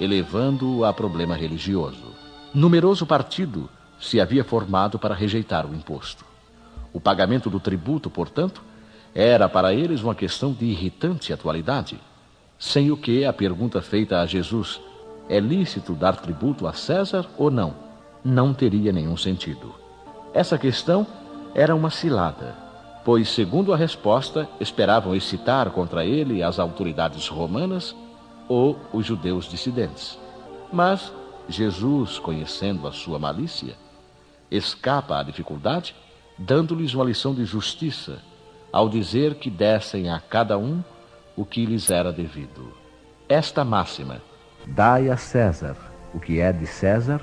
elevando-o 0.00 0.86
a 0.86 0.92
problema 0.94 1.36
religioso. 1.36 2.14
Numeroso 2.54 3.04
partido 3.04 3.68
se 4.00 4.18
havia 4.18 4.42
formado 4.42 4.98
para 4.98 5.14
rejeitar 5.14 5.66
o 5.66 5.74
imposto. 5.74 6.24
O 6.90 6.98
pagamento 6.98 7.50
do 7.50 7.60
tributo, 7.60 8.08
portanto, 8.08 8.62
era 9.14 9.46
para 9.46 9.74
eles 9.74 10.02
uma 10.02 10.14
questão 10.14 10.52
de 10.52 10.64
irritante 10.64 11.30
atualidade, 11.30 12.00
sem 12.58 12.90
o 12.90 12.96
que 12.96 13.26
a 13.26 13.32
pergunta 13.32 13.82
feita 13.82 14.20
a 14.20 14.26
Jesus, 14.26 14.80
é 15.28 15.38
lícito 15.38 15.92
dar 15.92 16.16
tributo 16.16 16.66
a 16.66 16.72
César 16.72 17.26
ou 17.36 17.50
não, 17.50 17.74
não 18.24 18.54
teria 18.54 18.90
nenhum 18.92 19.16
sentido. 19.16 19.74
Essa 20.32 20.56
questão 20.56 21.06
era 21.54 21.74
uma 21.74 21.90
cilada, 21.90 22.54
pois, 23.04 23.28
segundo 23.28 23.72
a 23.72 23.76
resposta, 23.76 24.48
esperavam 24.60 25.14
excitar 25.14 25.70
contra 25.70 26.04
ele 26.04 26.42
as 26.42 26.58
autoridades 26.58 27.28
romanas 27.28 27.94
ou 28.48 28.78
os 28.92 29.06
judeus 29.06 29.48
dissidentes. 29.48 30.18
Mas 30.72 31.12
Jesus, 31.48 32.18
conhecendo 32.18 32.86
a 32.86 32.92
sua 32.92 33.18
malícia, 33.18 33.74
escapa 34.50 35.18
à 35.18 35.22
dificuldade 35.22 35.94
dando-lhes 36.38 36.94
uma 36.94 37.04
lição 37.04 37.34
de 37.34 37.44
justiça, 37.44 38.18
ao 38.72 38.88
dizer 38.88 39.34
que 39.34 39.50
dessem 39.50 40.08
a 40.08 40.18
cada 40.18 40.56
um 40.56 40.82
o 41.36 41.44
que 41.44 41.66
lhes 41.66 41.90
era 41.90 42.12
devido. 42.12 42.72
Esta 43.28 43.64
máxima, 43.64 44.22
dai 44.66 45.10
a 45.10 45.16
César 45.16 45.76
o 46.12 46.18
que 46.18 46.40
é 46.40 46.52
de 46.52 46.66
César, 46.66 47.20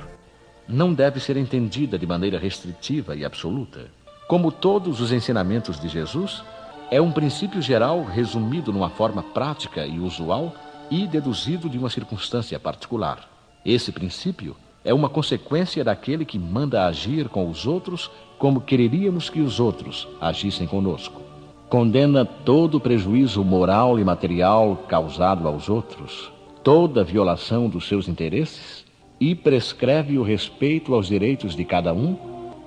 não 0.68 0.94
deve 0.94 1.20
ser 1.20 1.38
entendida 1.38 1.98
de 1.98 2.06
maneira 2.06 2.40
restritiva 2.40 3.16
e 3.16 3.24
absoluta. 3.24 3.90
Como 4.28 4.52
todos 4.52 5.00
os 5.00 5.14
ensinamentos 5.14 5.80
de 5.80 5.88
Jesus, 5.88 6.44
é 6.92 7.00
um 7.00 7.14
princípio 7.14 7.62
geral 7.62 8.04
resumido 8.04 8.74
numa 8.74 8.90
forma 8.90 9.24
prática 9.24 9.86
e 9.86 10.00
usual 10.00 10.54
e 10.92 11.08
deduzido 11.08 11.70
de 11.70 11.78
uma 11.78 11.90
circunstância 11.90 12.60
particular. 12.60 13.30
Esse 13.66 13.90
princípio 13.90 14.58
é 14.84 14.94
uma 14.94 15.08
consequência 15.08 15.82
daquele 15.82 16.26
que 16.26 16.38
manda 16.38 16.86
agir 16.86 17.30
com 17.30 17.50
os 17.50 17.66
outros 17.66 18.12
como 18.38 18.60
quereríamos 18.60 19.30
que 19.30 19.40
os 19.40 19.62
outros 19.62 20.06
agissem 20.20 20.68
conosco. 20.68 21.22
Condena 21.70 22.26
todo 22.26 22.82
prejuízo 22.82 23.46
moral 23.46 23.98
e 23.98 24.04
material 24.04 24.84
causado 24.90 25.48
aos 25.48 25.70
outros, 25.70 26.34
toda 26.64 27.02
violação 27.02 27.70
dos 27.70 27.88
seus 27.88 28.10
interesses 28.10 28.86
e 29.22 29.34
prescreve 29.34 30.18
o 30.18 30.24
respeito 30.24 30.94
aos 30.94 31.08
direitos 31.08 31.56
de 31.56 31.64
cada 31.64 31.94
um, 31.94 32.16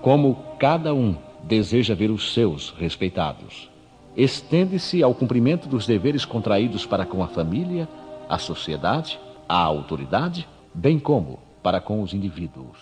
como 0.00 0.38
cada 0.58 0.94
um 0.94 1.14
deseja 1.44 1.94
ver 1.94 2.10
os 2.10 2.32
seus 2.32 2.70
respeitados. 2.70 3.70
Estende-se 4.16 5.02
ao 5.02 5.14
cumprimento 5.14 5.68
dos 5.68 5.86
deveres 5.86 6.24
contraídos 6.24 6.84
para 6.84 7.06
com 7.06 7.22
a 7.22 7.28
família, 7.28 7.88
a 8.28 8.38
sociedade, 8.38 9.18
a 9.48 9.56
autoridade, 9.56 10.48
bem 10.74 10.98
como 10.98 11.38
para 11.62 11.80
com 11.80 12.02
os 12.02 12.12
indivíduos. 12.12 12.76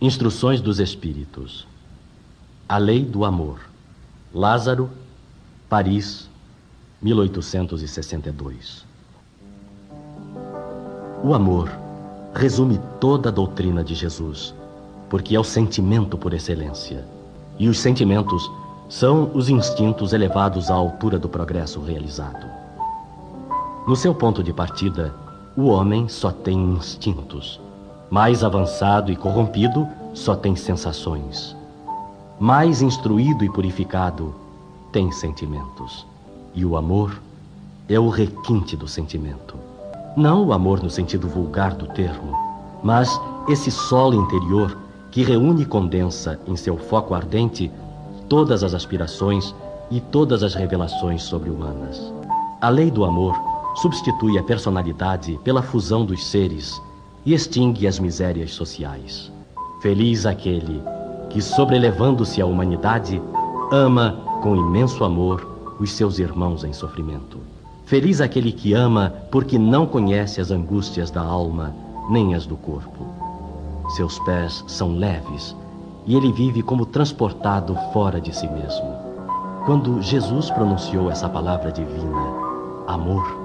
Instruções 0.00 0.60
dos 0.60 0.78
Espíritos. 0.78 1.66
A 2.68 2.78
Lei 2.78 3.04
do 3.04 3.24
Amor. 3.24 3.68
Lázaro, 4.32 4.90
Paris, 5.68 6.28
1862. 7.00 8.86
O 11.24 11.34
amor 11.34 11.70
resume 12.34 12.78
toda 13.00 13.28
a 13.28 13.32
doutrina 13.32 13.82
de 13.82 13.94
Jesus, 13.94 14.54
porque 15.08 15.34
é 15.34 15.40
o 15.40 15.44
sentimento 15.44 16.16
por 16.16 16.34
excelência. 16.34 17.04
E 17.58 17.68
os 17.68 17.78
sentimentos 17.78 18.50
são 18.88 19.30
os 19.34 19.48
instintos 19.48 20.12
elevados 20.12 20.70
à 20.70 20.74
altura 20.74 21.18
do 21.18 21.28
progresso 21.28 21.80
realizado. 21.80 22.46
No 23.86 23.96
seu 23.96 24.14
ponto 24.14 24.42
de 24.42 24.52
partida, 24.52 25.14
o 25.56 25.66
homem 25.66 26.08
só 26.08 26.30
tem 26.30 26.58
instintos 26.58 27.60
mais 28.10 28.42
avançado 28.42 29.12
e 29.12 29.16
corrompido, 29.16 29.86
só 30.14 30.34
tem 30.34 30.56
sensações. 30.56 31.54
Mais 32.40 32.80
instruído 32.80 33.44
e 33.44 33.50
purificado, 33.50 34.34
tem 34.92 35.12
sentimentos. 35.12 36.06
E 36.54 36.64
o 36.64 36.76
amor 36.76 37.20
é 37.88 37.98
o 37.98 38.08
requinte 38.08 38.76
do 38.76 38.88
sentimento. 38.88 39.56
Não 40.16 40.46
o 40.46 40.52
amor 40.52 40.82
no 40.82 40.90
sentido 40.90 41.28
vulgar 41.28 41.74
do 41.74 41.86
termo, 41.88 42.36
mas 42.82 43.20
esse 43.48 43.70
solo 43.70 44.14
interior 44.14 44.76
que 45.10 45.22
reúne 45.22 45.62
e 45.62 45.66
condensa 45.66 46.38
em 46.46 46.56
seu 46.56 46.76
foco 46.76 47.14
ardente 47.14 47.70
todas 48.28 48.62
as 48.62 48.74
aspirações 48.74 49.54
e 49.90 50.00
todas 50.00 50.42
as 50.42 50.54
revelações 50.54 51.22
sobre-humanas. 51.22 52.12
A 52.60 52.68
lei 52.68 52.90
do 52.90 53.04
amor 53.04 53.34
substitui 53.76 54.38
a 54.38 54.42
personalidade 54.42 55.38
pela 55.44 55.62
fusão 55.62 56.04
dos 56.04 56.26
seres 56.26 56.80
e 57.24 57.32
extingue 57.32 57.86
as 57.86 57.98
misérias 57.98 58.52
sociais. 58.52 59.32
Feliz 59.80 60.26
aquele 60.26 60.82
que, 61.30 61.40
sobrelevando-se 61.40 62.40
à 62.40 62.46
humanidade, 62.46 63.22
ama 63.70 64.40
com 64.42 64.56
imenso 64.56 65.04
amor 65.04 65.76
os 65.78 65.92
seus 65.92 66.18
irmãos 66.18 66.64
em 66.64 66.72
sofrimento. 66.72 67.38
Feliz 67.84 68.20
aquele 68.20 68.52
que 68.52 68.74
ama, 68.74 69.14
porque 69.30 69.58
não 69.58 69.86
conhece 69.86 70.40
as 70.40 70.50
angústias 70.50 71.10
da 71.10 71.22
alma, 71.22 71.74
nem 72.10 72.34
as 72.34 72.46
do 72.46 72.56
corpo. 72.56 73.17
Seus 73.88 74.18
pés 74.20 74.64
são 74.66 74.96
leves 74.96 75.56
e 76.06 76.16
ele 76.16 76.32
vive 76.32 76.62
como 76.62 76.86
transportado 76.86 77.76
fora 77.92 78.20
de 78.20 78.34
si 78.34 78.48
mesmo. 78.48 78.96
Quando 79.66 80.00
Jesus 80.00 80.50
pronunciou 80.50 81.10
essa 81.10 81.28
palavra 81.28 81.70
divina, 81.70 82.26
amor, 82.86 83.38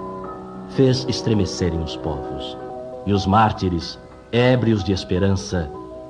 fez 0.69 1.05
estremecerem 1.09 1.81
os 1.83 1.97
povos, 1.97 2.57
e 3.05 3.11
os 3.11 3.25
mártires, 3.25 3.99
ébrios 4.31 4.83
de 4.83 4.93
esperança, 4.93 5.69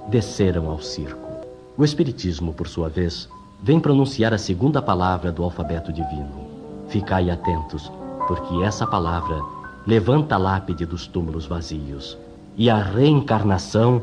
desceram 0.09 0.69
ao 0.69 0.79
circo. 0.79 1.29
O 1.75 1.83
Espiritismo, 1.83 2.53
por 2.53 2.67
sua 2.67 2.87
vez, 2.87 3.27
vem 3.63 3.79
pronunciar 3.79 4.33
a 4.33 4.37
segunda 4.37 4.81
palavra 4.81 5.31
do 5.31 5.43
alfabeto 5.43 5.91
divino. 5.91 6.47
Ficai 6.87 7.31
atentos, 7.31 7.91
porque 8.27 8.61
essa 8.61 8.85
palavra 8.85 9.41
levanta 9.87 10.35
a 10.35 10.37
lápide 10.37 10.85
dos 10.85 11.07
túmulos 11.07 11.47
vazios, 11.47 12.15
e 12.55 12.69
a 12.69 12.77
reencarnação, 12.77 14.01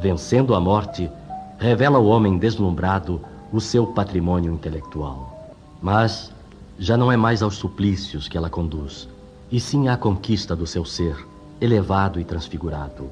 vencendo 0.00 0.54
a 0.54 0.60
morte, 0.60 1.10
revela 1.58 1.98
ao 1.98 2.06
homem 2.06 2.38
deslumbrado 2.38 3.20
o 3.52 3.60
seu 3.60 3.86
patrimônio 3.86 4.52
intelectual. 4.52 5.54
Mas 5.82 6.32
já 6.78 6.96
não 6.96 7.12
é 7.12 7.16
mais 7.16 7.42
aos 7.42 7.56
suplícios 7.56 8.26
que 8.26 8.36
ela 8.36 8.48
conduz, 8.48 9.08
e 9.50 9.60
sim 9.60 9.88
à 9.88 9.96
conquista 9.96 10.56
do 10.56 10.66
seu 10.66 10.84
ser, 10.84 11.14
elevado 11.60 12.18
e 12.18 12.24
transfigurado. 12.24 13.10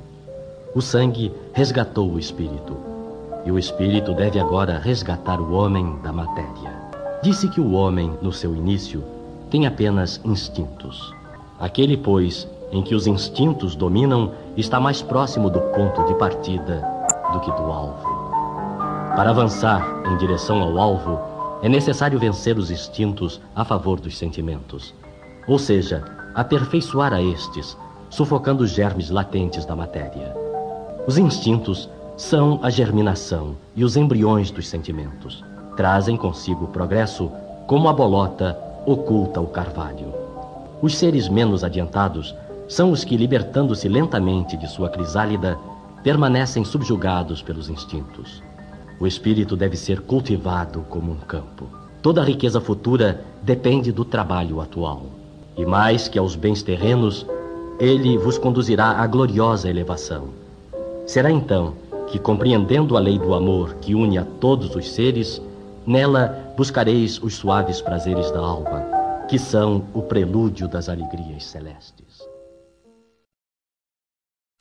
O 0.74 0.80
sangue 0.80 1.32
resgatou 1.52 2.10
o 2.10 2.18
espírito, 2.18 2.76
e 3.44 3.52
o 3.52 3.58
espírito 3.58 4.14
deve 4.14 4.40
agora 4.40 4.78
resgatar 4.78 5.40
o 5.40 5.52
homem 5.52 5.98
da 6.02 6.12
matéria. 6.12 6.72
Disse 7.22 7.48
que 7.48 7.60
o 7.60 7.72
homem, 7.72 8.16
no 8.22 8.32
seu 8.32 8.54
início, 8.54 9.02
tem 9.50 9.66
apenas 9.66 10.20
instintos. 10.24 11.12
Aquele, 11.58 11.96
pois, 11.96 12.46
em 12.70 12.82
que 12.82 12.94
os 12.94 13.06
instintos 13.06 13.74
dominam, 13.74 14.32
está 14.56 14.78
mais 14.78 15.00
próximo 15.00 15.48
do 15.48 15.60
ponto 15.60 16.04
de 16.04 16.14
partida 16.14 16.84
do 17.32 17.40
que 17.40 17.50
do 17.52 17.62
alvo. 17.72 18.28
Para 19.16 19.30
avançar 19.30 19.84
em 20.06 20.16
direção 20.16 20.62
ao 20.62 20.78
alvo, 20.78 21.18
é 21.62 21.68
necessário 21.68 22.18
vencer 22.18 22.56
os 22.56 22.70
instintos 22.70 23.40
a 23.54 23.64
favor 23.64 23.98
dos 23.98 24.16
sentimentos, 24.16 24.94
ou 25.46 25.58
seja, 25.58 26.04
aperfeiçoar 26.34 27.12
a 27.12 27.22
estes, 27.22 27.76
sufocando 28.10 28.62
os 28.62 28.70
germes 28.70 29.10
latentes 29.10 29.64
da 29.64 29.74
matéria. 29.74 30.34
Os 31.06 31.18
instintos 31.18 31.88
são 32.16 32.60
a 32.62 32.70
germinação 32.70 33.56
e 33.74 33.82
os 33.82 33.96
embriões 33.96 34.50
dos 34.50 34.68
sentimentos. 34.68 35.44
Trazem 35.76 36.16
consigo 36.16 36.64
o 36.64 36.68
progresso 36.68 37.30
como 37.66 37.88
a 37.88 37.92
bolota 37.92 38.58
oculta 38.86 39.40
o 39.40 39.46
carvalho. 39.46 40.12
Os 40.80 40.96
seres 40.96 41.28
menos 41.28 41.64
adiantados 41.64 42.34
são 42.68 42.92
os 42.92 43.02
que, 43.02 43.16
libertando-se 43.16 43.88
lentamente 43.88 44.56
de 44.56 44.68
sua 44.68 44.90
crisálida, 44.90 45.58
permanecem 46.02 46.64
subjugados 46.64 47.42
pelos 47.42 47.70
instintos. 47.70 48.42
O 49.00 49.06
espírito 49.06 49.56
deve 49.56 49.76
ser 49.76 50.02
cultivado 50.02 50.84
como 50.88 51.10
um 51.10 51.16
campo. 51.16 51.66
Toda 52.02 52.20
a 52.20 52.24
riqueza 52.24 52.60
futura 52.60 53.24
depende 53.42 53.90
do 53.90 54.04
trabalho 54.04 54.60
atual. 54.60 55.06
E 55.56 55.64
mais 55.64 56.08
que 56.08 56.18
aos 56.18 56.36
bens 56.36 56.62
terrenos, 56.62 57.26
ele 57.80 58.18
vos 58.18 58.38
conduzirá 58.38 58.90
à 58.90 59.06
gloriosa 59.06 59.68
elevação. 59.68 60.28
Será 61.06 61.30
então 61.30 61.74
que, 62.08 62.18
compreendendo 62.18 62.96
a 62.96 63.00
lei 63.00 63.18
do 63.18 63.34
amor 63.34 63.74
que 63.80 63.94
une 63.94 64.18
a 64.18 64.24
todos 64.24 64.76
os 64.76 64.90
seres, 64.90 65.40
nela 65.86 66.52
buscareis 66.56 67.20
os 67.22 67.34
suaves 67.34 67.80
prazeres 67.80 68.30
da 68.30 68.40
alma, 68.40 68.84
que 69.28 69.38
são 69.38 69.84
o 69.94 70.02
prelúdio 70.02 70.68
das 70.68 70.88
alegrias 70.88 71.44
celestes. 71.44 72.28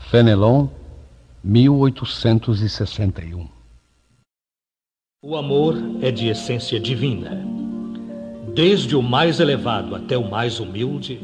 Fenelon, 0.10 0.70
1861 1.44 3.46
o 5.22 5.36
amor 5.36 5.76
é 6.02 6.10
de 6.10 6.30
essência 6.30 6.80
divina. 6.80 7.46
Desde 8.56 8.96
o 8.96 9.02
mais 9.02 9.42
elevado 9.42 9.94
até 9.94 10.18
o 10.18 10.30
mais 10.30 10.62
humilde, 10.62 11.20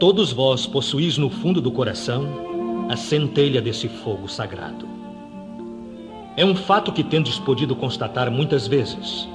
todos 0.00 0.32
vós 0.32 0.66
possuís 0.66 1.18
no 1.18 1.28
fundo 1.28 1.60
do 1.60 1.70
coração 1.70 2.86
a 2.88 2.96
centelha 2.96 3.60
desse 3.60 3.88
fogo 3.88 4.26
sagrado. 4.26 4.88
É 6.34 6.46
um 6.46 6.54
fato 6.54 6.92
que 6.92 7.04
tendes 7.04 7.38
podido 7.38 7.76
constatar 7.76 8.30
muitas 8.30 8.66
vezes. 8.66 9.28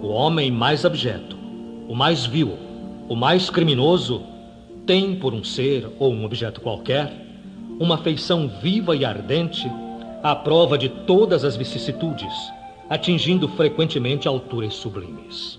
O 0.00 0.06
homem 0.06 0.50
mais 0.50 0.86
abjeto, 0.86 1.36
o 1.86 1.94
mais 1.94 2.24
vil, 2.24 2.56
o 3.06 3.14
mais 3.14 3.50
criminoso, 3.50 4.22
tem 4.86 5.16
por 5.16 5.34
um 5.34 5.44
ser 5.44 5.86
ou 5.98 6.14
um 6.14 6.24
objeto 6.24 6.62
qualquer 6.62 7.25
uma 7.78 7.96
afeição 7.96 8.48
viva 8.48 8.96
e 8.96 9.04
ardente 9.04 9.70
à 10.22 10.34
prova 10.34 10.76
de 10.76 10.88
todas 10.88 11.44
as 11.44 11.56
vicissitudes 11.56 12.32
atingindo 12.88 13.48
frequentemente 13.48 14.28
alturas 14.28 14.74
sublimes. 14.74 15.58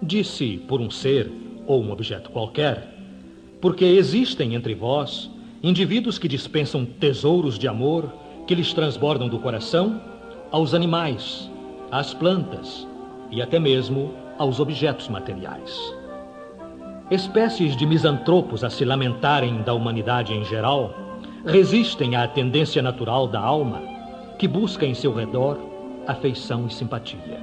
Disse 0.00 0.58
por 0.68 0.80
um 0.80 0.90
ser 0.90 1.30
ou 1.66 1.82
um 1.82 1.90
objeto 1.90 2.30
qualquer, 2.30 2.94
porque 3.60 3.84
existem 3.84 4.54
entre 4.54 4.74
vós 4.74 5.30
indivíduos 5.62 6.18
que 6.18 6.28
dispensam 6.28 6.84
tesouros 6.84 7.58
de 7.58 7.68
amor 7.68 8.12
que 8.46 8.54
lhes 8.54 8.72
transbordam 8.72 9.28
do 9.28 9.38
coração 9.38 10.00
aos 10.50 10.74
animais, 10.74 11.50
às 11.90 12.14
plantas 12.14 12.86
e 13.30 13.42
até 13.42 13.58
mesmo 13.58 14.14
aos 14.38 14.58
objetos 14.58 15.08
materiais. 15.08 15.78
Espécies 17.10 17.76
de 17.76 17.84
misantropos 17.84 18.64
a 18.64 18.70
se 18.70 18.84
lamentarem 18.84 19.62
da 19.62 19.74
humanidade 19.74 20.32
em 20.32 20.44
geral 20.44 20.94
resistem 21.46 22.16
à 22.16 22.26
tendência 22.28 22.82
natural 22.82 23.26
da 23.26 23.40
alma 23.40 23.82
que 24.38 24.46
busca 24.46 24.86
em 24.86 24.94
seu 24.94 25.14
redor 25.14 25.58
afeição 26.06 26.66
e 26.66 26.72
simpatia. 26.72 27.38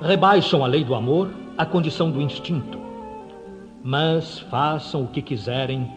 Rebaixam 0.00 0.64
a 0.64 0.66
lei 0.66 0.84
do 0.84 0.94
amor 0.94 1.30
à 1.56 1.64
condição 1.64 2.10
do 2.10 2.20
instinto. 2.20 2.78
Mas 3.82 4.38
façam 4.38 5.02
o 5.02 5.08
que 5.08 5.20
quiserem, 5.20 5.90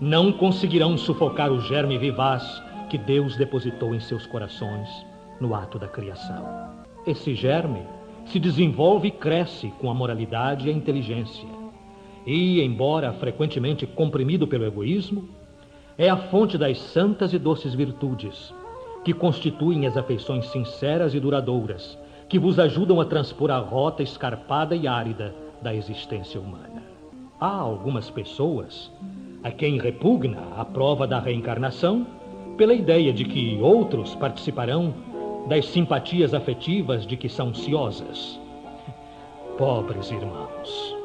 não 0.00 0.32
conseguirão 0.32 0.96
sufocar 0.96 1.50
o 1.50 1.60
germe 1.60 1.96
vivaz 1.98 2.62
que 2.88 2.98
Deus 2.98 3.36
depositou 3.36 3.94
em 3.94 4.00
seus 4.00 4.26
corações 4.26 4.88
no 5.40 5.54
ato 5.54 5.78
da 5.78 5.88
criação. 5.88 6.44
Esse 7.06 7.34
germe 7.34 7.82
se 8.26 8.38
desenvolve 8.38 9.08
e 9.08 9.10
cresce 9.10 9.72
com 9.78 9.90
a 9.90 9.94
moralidade 9.94 10.68
e 10.68 10.70
a 10.70 10.74
inteligência. 10.74 11.48
E, 12.26 12.60
embora 12.60 13.12
frequentemente 13.14 13.86
comprimido 13.86 14.46
pelo 14.46 14.66
egoísmo, 14.66 15.28
é 16.00 16.08
a 16.08 16.16
fonte 16.16 16.56
das 16.56 16.78
santas 16.78 17.34
e 17.34 17.38
doces 17.38 17.74
virtudes 17.74 18.54
que 19.04 19.12
constituem 19.12 19.86
as 19.86 19.98
afeições 19.98 20.46
sinceras 20.46 21.12
e 21.12 21.20
duradouras, 21.20 21.98
que 22.26 22.38
vos 22.38 22.58
ajudam 22.58 23.02
a 23.02 23.04
transpor 23.04 23.50
a 23.50 23.58
rota 23.58 24.02
escarpada 24.02 24.74
e 24.74 24.88
árida 24.88 25.34
da 25.60 25.74
existência 25.74 26.40
humana. 26.40 26.82
Há 27.38 27.54
algumas 27.54 28.08
pessoas 28.08 28.90
a 29.44 29.50
quem 29.50 29.78
repugna 29.78 30.38
a 30.56 30.64
prova 30.64 31.06
da 31.06 31.20
reencarnação 31.20 32.06
pela 32.56 32.72
ideia 32.72 33.12
de 33.12 33.26
que 33.26 33.58
outros 33.60 34.14
participarão 34.14 34.94
das 35.48 35.66
simpatias 35.66 36.32
afetivas 36.32 37.06
de 37.06 37.14
que 37.14 37.28
são 37.28 37.52
ciosas. 37.52 38.40
Pobres 39.58 40.10
irmãos, 40.10 40.96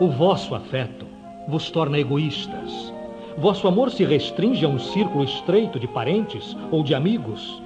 o 0.00 0.08
vosso 0.08 0.54
afeto 0.54 1.04
vos 1.46 1.70
torna 1.70 1.98
egoístas 1.98 2.90
Vosso 3.38 3.66
amor 3.68 3.90
se 3.90 4.04
restringe 4.04 4.64
a 4.64 4.68
um 4.68 4.78
círculo 4.78 5.24
estreito 5.24 5.78
de 5.78 5.86
parentes 5.86 6.56
ou 6.70 6.82
de 6.82 6.94
amigos, 6.94 7.62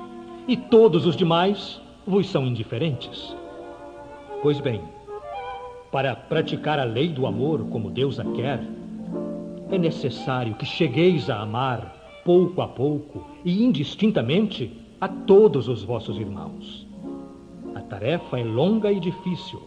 e 0.46 0.56
todos 0.56 1.06
os 1.06 1.16
demais 1.16 1.80
vos 2.06 2.28
são 2.28 2.46
indiferentes. 2.46 3.34
Pois 4.42 4.60
bem, 4.60 4.80
para 5.90 6.14
praticar 6.14 6.78
a 6.78 6.84
lei 6.84 7.08
do 7.08 7.26
amor 7.26 7.64
como 7.70 7.90
Deus 7.90 8.20
a 8.20 8.24
quer, 8.24 8.60
é 9.70 9.78
necessário 9.78 10.54
que 10.54 10.66
chegueis 10.66 11.30
a 11.30 11.40
amar 11.40 12.20
pouco 12.24 12.60
a 12.60 12.68
pouco 12.68 13.26
e 13.44 13.64
indistintamente 13.64 14.70
a 15.00 15.08
todos 15.08 15.68
os 15.68 15.82
vossos 15.82 16.18
irmãos. 16.18 16.86
A 17.74 17.80
tarefa 17.80 18.38
é 18.38 18.44
longa 18.44 18.92
e 18.92 19.00
difícil, 19.00 19.62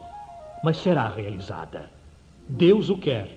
mas 0.64 0.78
será 0.78 1.08
realizada. 1.08 1.90
Deus 2.48 2.90
o 2.90 2.98
quer, 2.98 3.30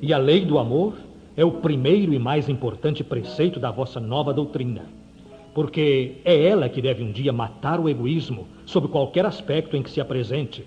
e 0.00 0.12
a 0.12 0.18
lei 0.18 0.44
do 0.44 0.58
amor 0.58 0.94
é 1.38 1.44
o 1.44 1.52
primeiro 1.52 2.12
e 2.12 2.18
mais 2.18 2.48
importante 2.48 3.04
preceito 3.04 3.60
da 3.60 3.70
vossa 3.70 4.00
nova 4.00 4.34
doutrina, 4.34 4.86
porque 5.54 6.16
é 6.24 6.48
ela 6.48 6.68
que 6.68 6.82
deve 6.82 7.04
um 7.04 7.12
dia 7.12 7.32
matar 7.32 7.78
o 7.78 7.88
egoísmo 7.88 8.48
sob 8.66 8.88
qualquer 8.88 9.24
aspecto 9.24 9.76
em 9.76 9.82
que 9.84 9.88
se 9.88 10.00
apresente, 10.00 10.66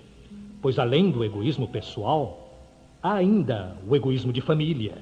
pois 0.62 0.78
além 0.78 1.10
do 1.10 1.22
egoísmo 1.22 1.68
pessoal, 1.68 2.56
há 3.02 3.12
ainda 3.12 3.76
o 3.86 3.94
egoísmo 3.94 4.32
de 4.32 4.40
família, 4.40 4.94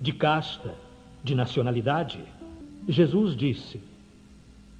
de 0.00 0.12
casta, 0.12 0.72
de 1.24 1.34
nacionalidade. 1.34 2.20
Jesus 2.86 3.36
disse: 3.36 3.80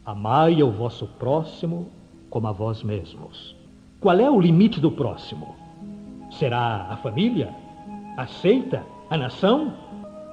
Amai 0.05 0.61
ao 0.61 0.71
vosso 0.71 1.09
próximo 1.19 1.91
como 2.31 2.47
a 2.47 2.53
vós 2.53 2.85
mesmos. 2.85 3.57
Qual 3.99 4.17
é 4.17 4.31
o 4.31 4.41
limite 4.41 4.79
do 4.79 4.93
próximo? 4.93 5.57
Será 6.31 6.87
a 6.89 6.97
família? 6.99 7.53
A 8.17 8.29
seita? 8.29 8.87
A 9.11 9.17
nação? 9.17 9.86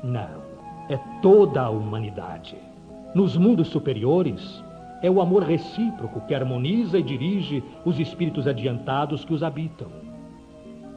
Não. 0.04 0.44
É 0.90 1.00
toda 1.22 1.62
a 1.62 1.70
humanidade. 1.70 2.58
Nos 3.16 3.38
mundos 3.38 3.70
superiores, 3.70 4.62
é 5.02 5.10
o 5.10 5.22
amor 5.22 5.44
recíproco 5.44 6.22
que 6.22 6.36
harmoniza 6.36 7.00
e 7.00 7.04
dirige 7.04 7.64
os 7.86 8.00
espíritos 8.00 8.48
adiantados 8.48 9.24
que 9.24 9.34
os 9.34 9.44
habitam. 9.44 9.88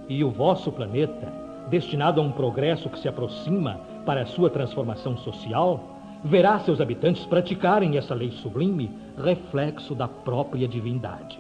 E 0.08 0.24
o 0.24 0.30
vosso 0.30 0.72
planeta, 0.72 1.32
destinado 1.70 2.20
a 2.20 2.24
um 2.24 2.32
progresso 2.32 2.88
que 2.88 2.98
se 2.98 3.08
aproxima 3.08 3.80
para 4.04 4.22
a 4.22 4.26
sua 4.26 4.50
transformação 4.50 5.16
social, 5.16 5.96
verá 6.24 6.58
seus 6.58 6.80
habitantes 6.80 7.24
praticarem 7.26 7.96
essa 7.96 8.14
lei 8.14 8.30
sublime, 8.30 8.90
reflexo 9.22 9.94
da 9.94 10.08
própria 10.08 10.66
divindade. 10.66 11.38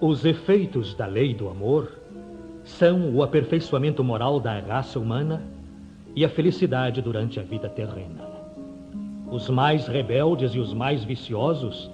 Os 0.00 0.24
efeitos 0.24 0.94
da 0.94 1.06
lei 1.06 1.34
do 1.34 1.48
amor 1.48 1.98
são 2.64 3.14
o 3.14 3.22
aperfeiçoamento 3.22 4.02
moral 4.02 4.40
da 4.40 4.58
raça 4.60 4.98
humana 4.98 5.42
e 6.18 6.24
a 6.24 6.28
felicidade 6.28 7.00
durante 7.00 7.38
a 7.38 7.44
vida 7.44 7.68
terrena. 7.68 8.28
Os 9.30 9.48
mais 9.48 9.86
rebeldes 9.86 10.52
e 10.52 10.58
os 10.58 10.74
mais 10.74 11.04
viciosos 11.04 11.88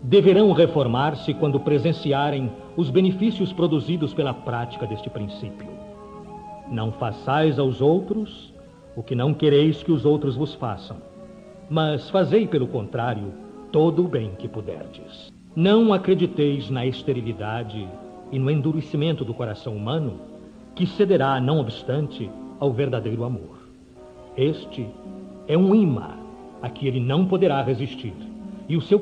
deverão 0.00 0.52
reformar-se 0.52 1.34
quando 1.34 1.58
presenciarem 1.58 2.48
os 2.76 2.90
benefícios 2.90 3.52
produzidos 3.52 4.14
pela 4.14 4.32
prática 4.32 4.86
deste 4.86 5.10
princípio. 5.10 5.66
Não 6.70 6.92
façais 6.92 7.58
aos 7.58 7.80
outros 7.80 8.54
o 8.94 9.02
que 9.02 9.16
não 9.16 9.34
quereis 9.34 9.82
que 9.82 9.90
os 9.90 10.04
outros 10.04 10.36
vos 10.36 10.54
façam, 10.54 10.98
mas 11.68 12.08
fazei, 12.08 12.46
pelo 12.46 12.68
contrário, 12.68 13.34
todo 13.72 14.04
o 14.04 14.08
bem 14.08 14.30
que 14.38 14.46
puderdes. 14.46 15.32
Não 15.56 15.92
acrediteis 15.92 16.70
na 16.70 16.86
esterilidade 16.86 17.88
e 18.30 18.38
no 18.38 18.48
endurecimento 18.48 19.24
do 19.24 19.34
coração 19.34 19.74
humano, 19.74 20.20
que 20.72 20.86
cederá, 20.86 21.40
não 21.40 21.58
obstante, 21.58 22.30
ao 22.60 22.72
verdadeiro 22.72 23.24
amor. 23.24 23.55
Este 24.36 24.86
é 25.48 25.56
um 25.56 25.74
imã 25.74 26.10
a 26.60 26.68
que 26.68 26.86
ele 26.86 27.00
não 27.00 27.24
poderá 27.24 27.62
resistir, 27.62 28.12
e 28.68 28.76
o 28.76 28.82
seu 28.82 29.00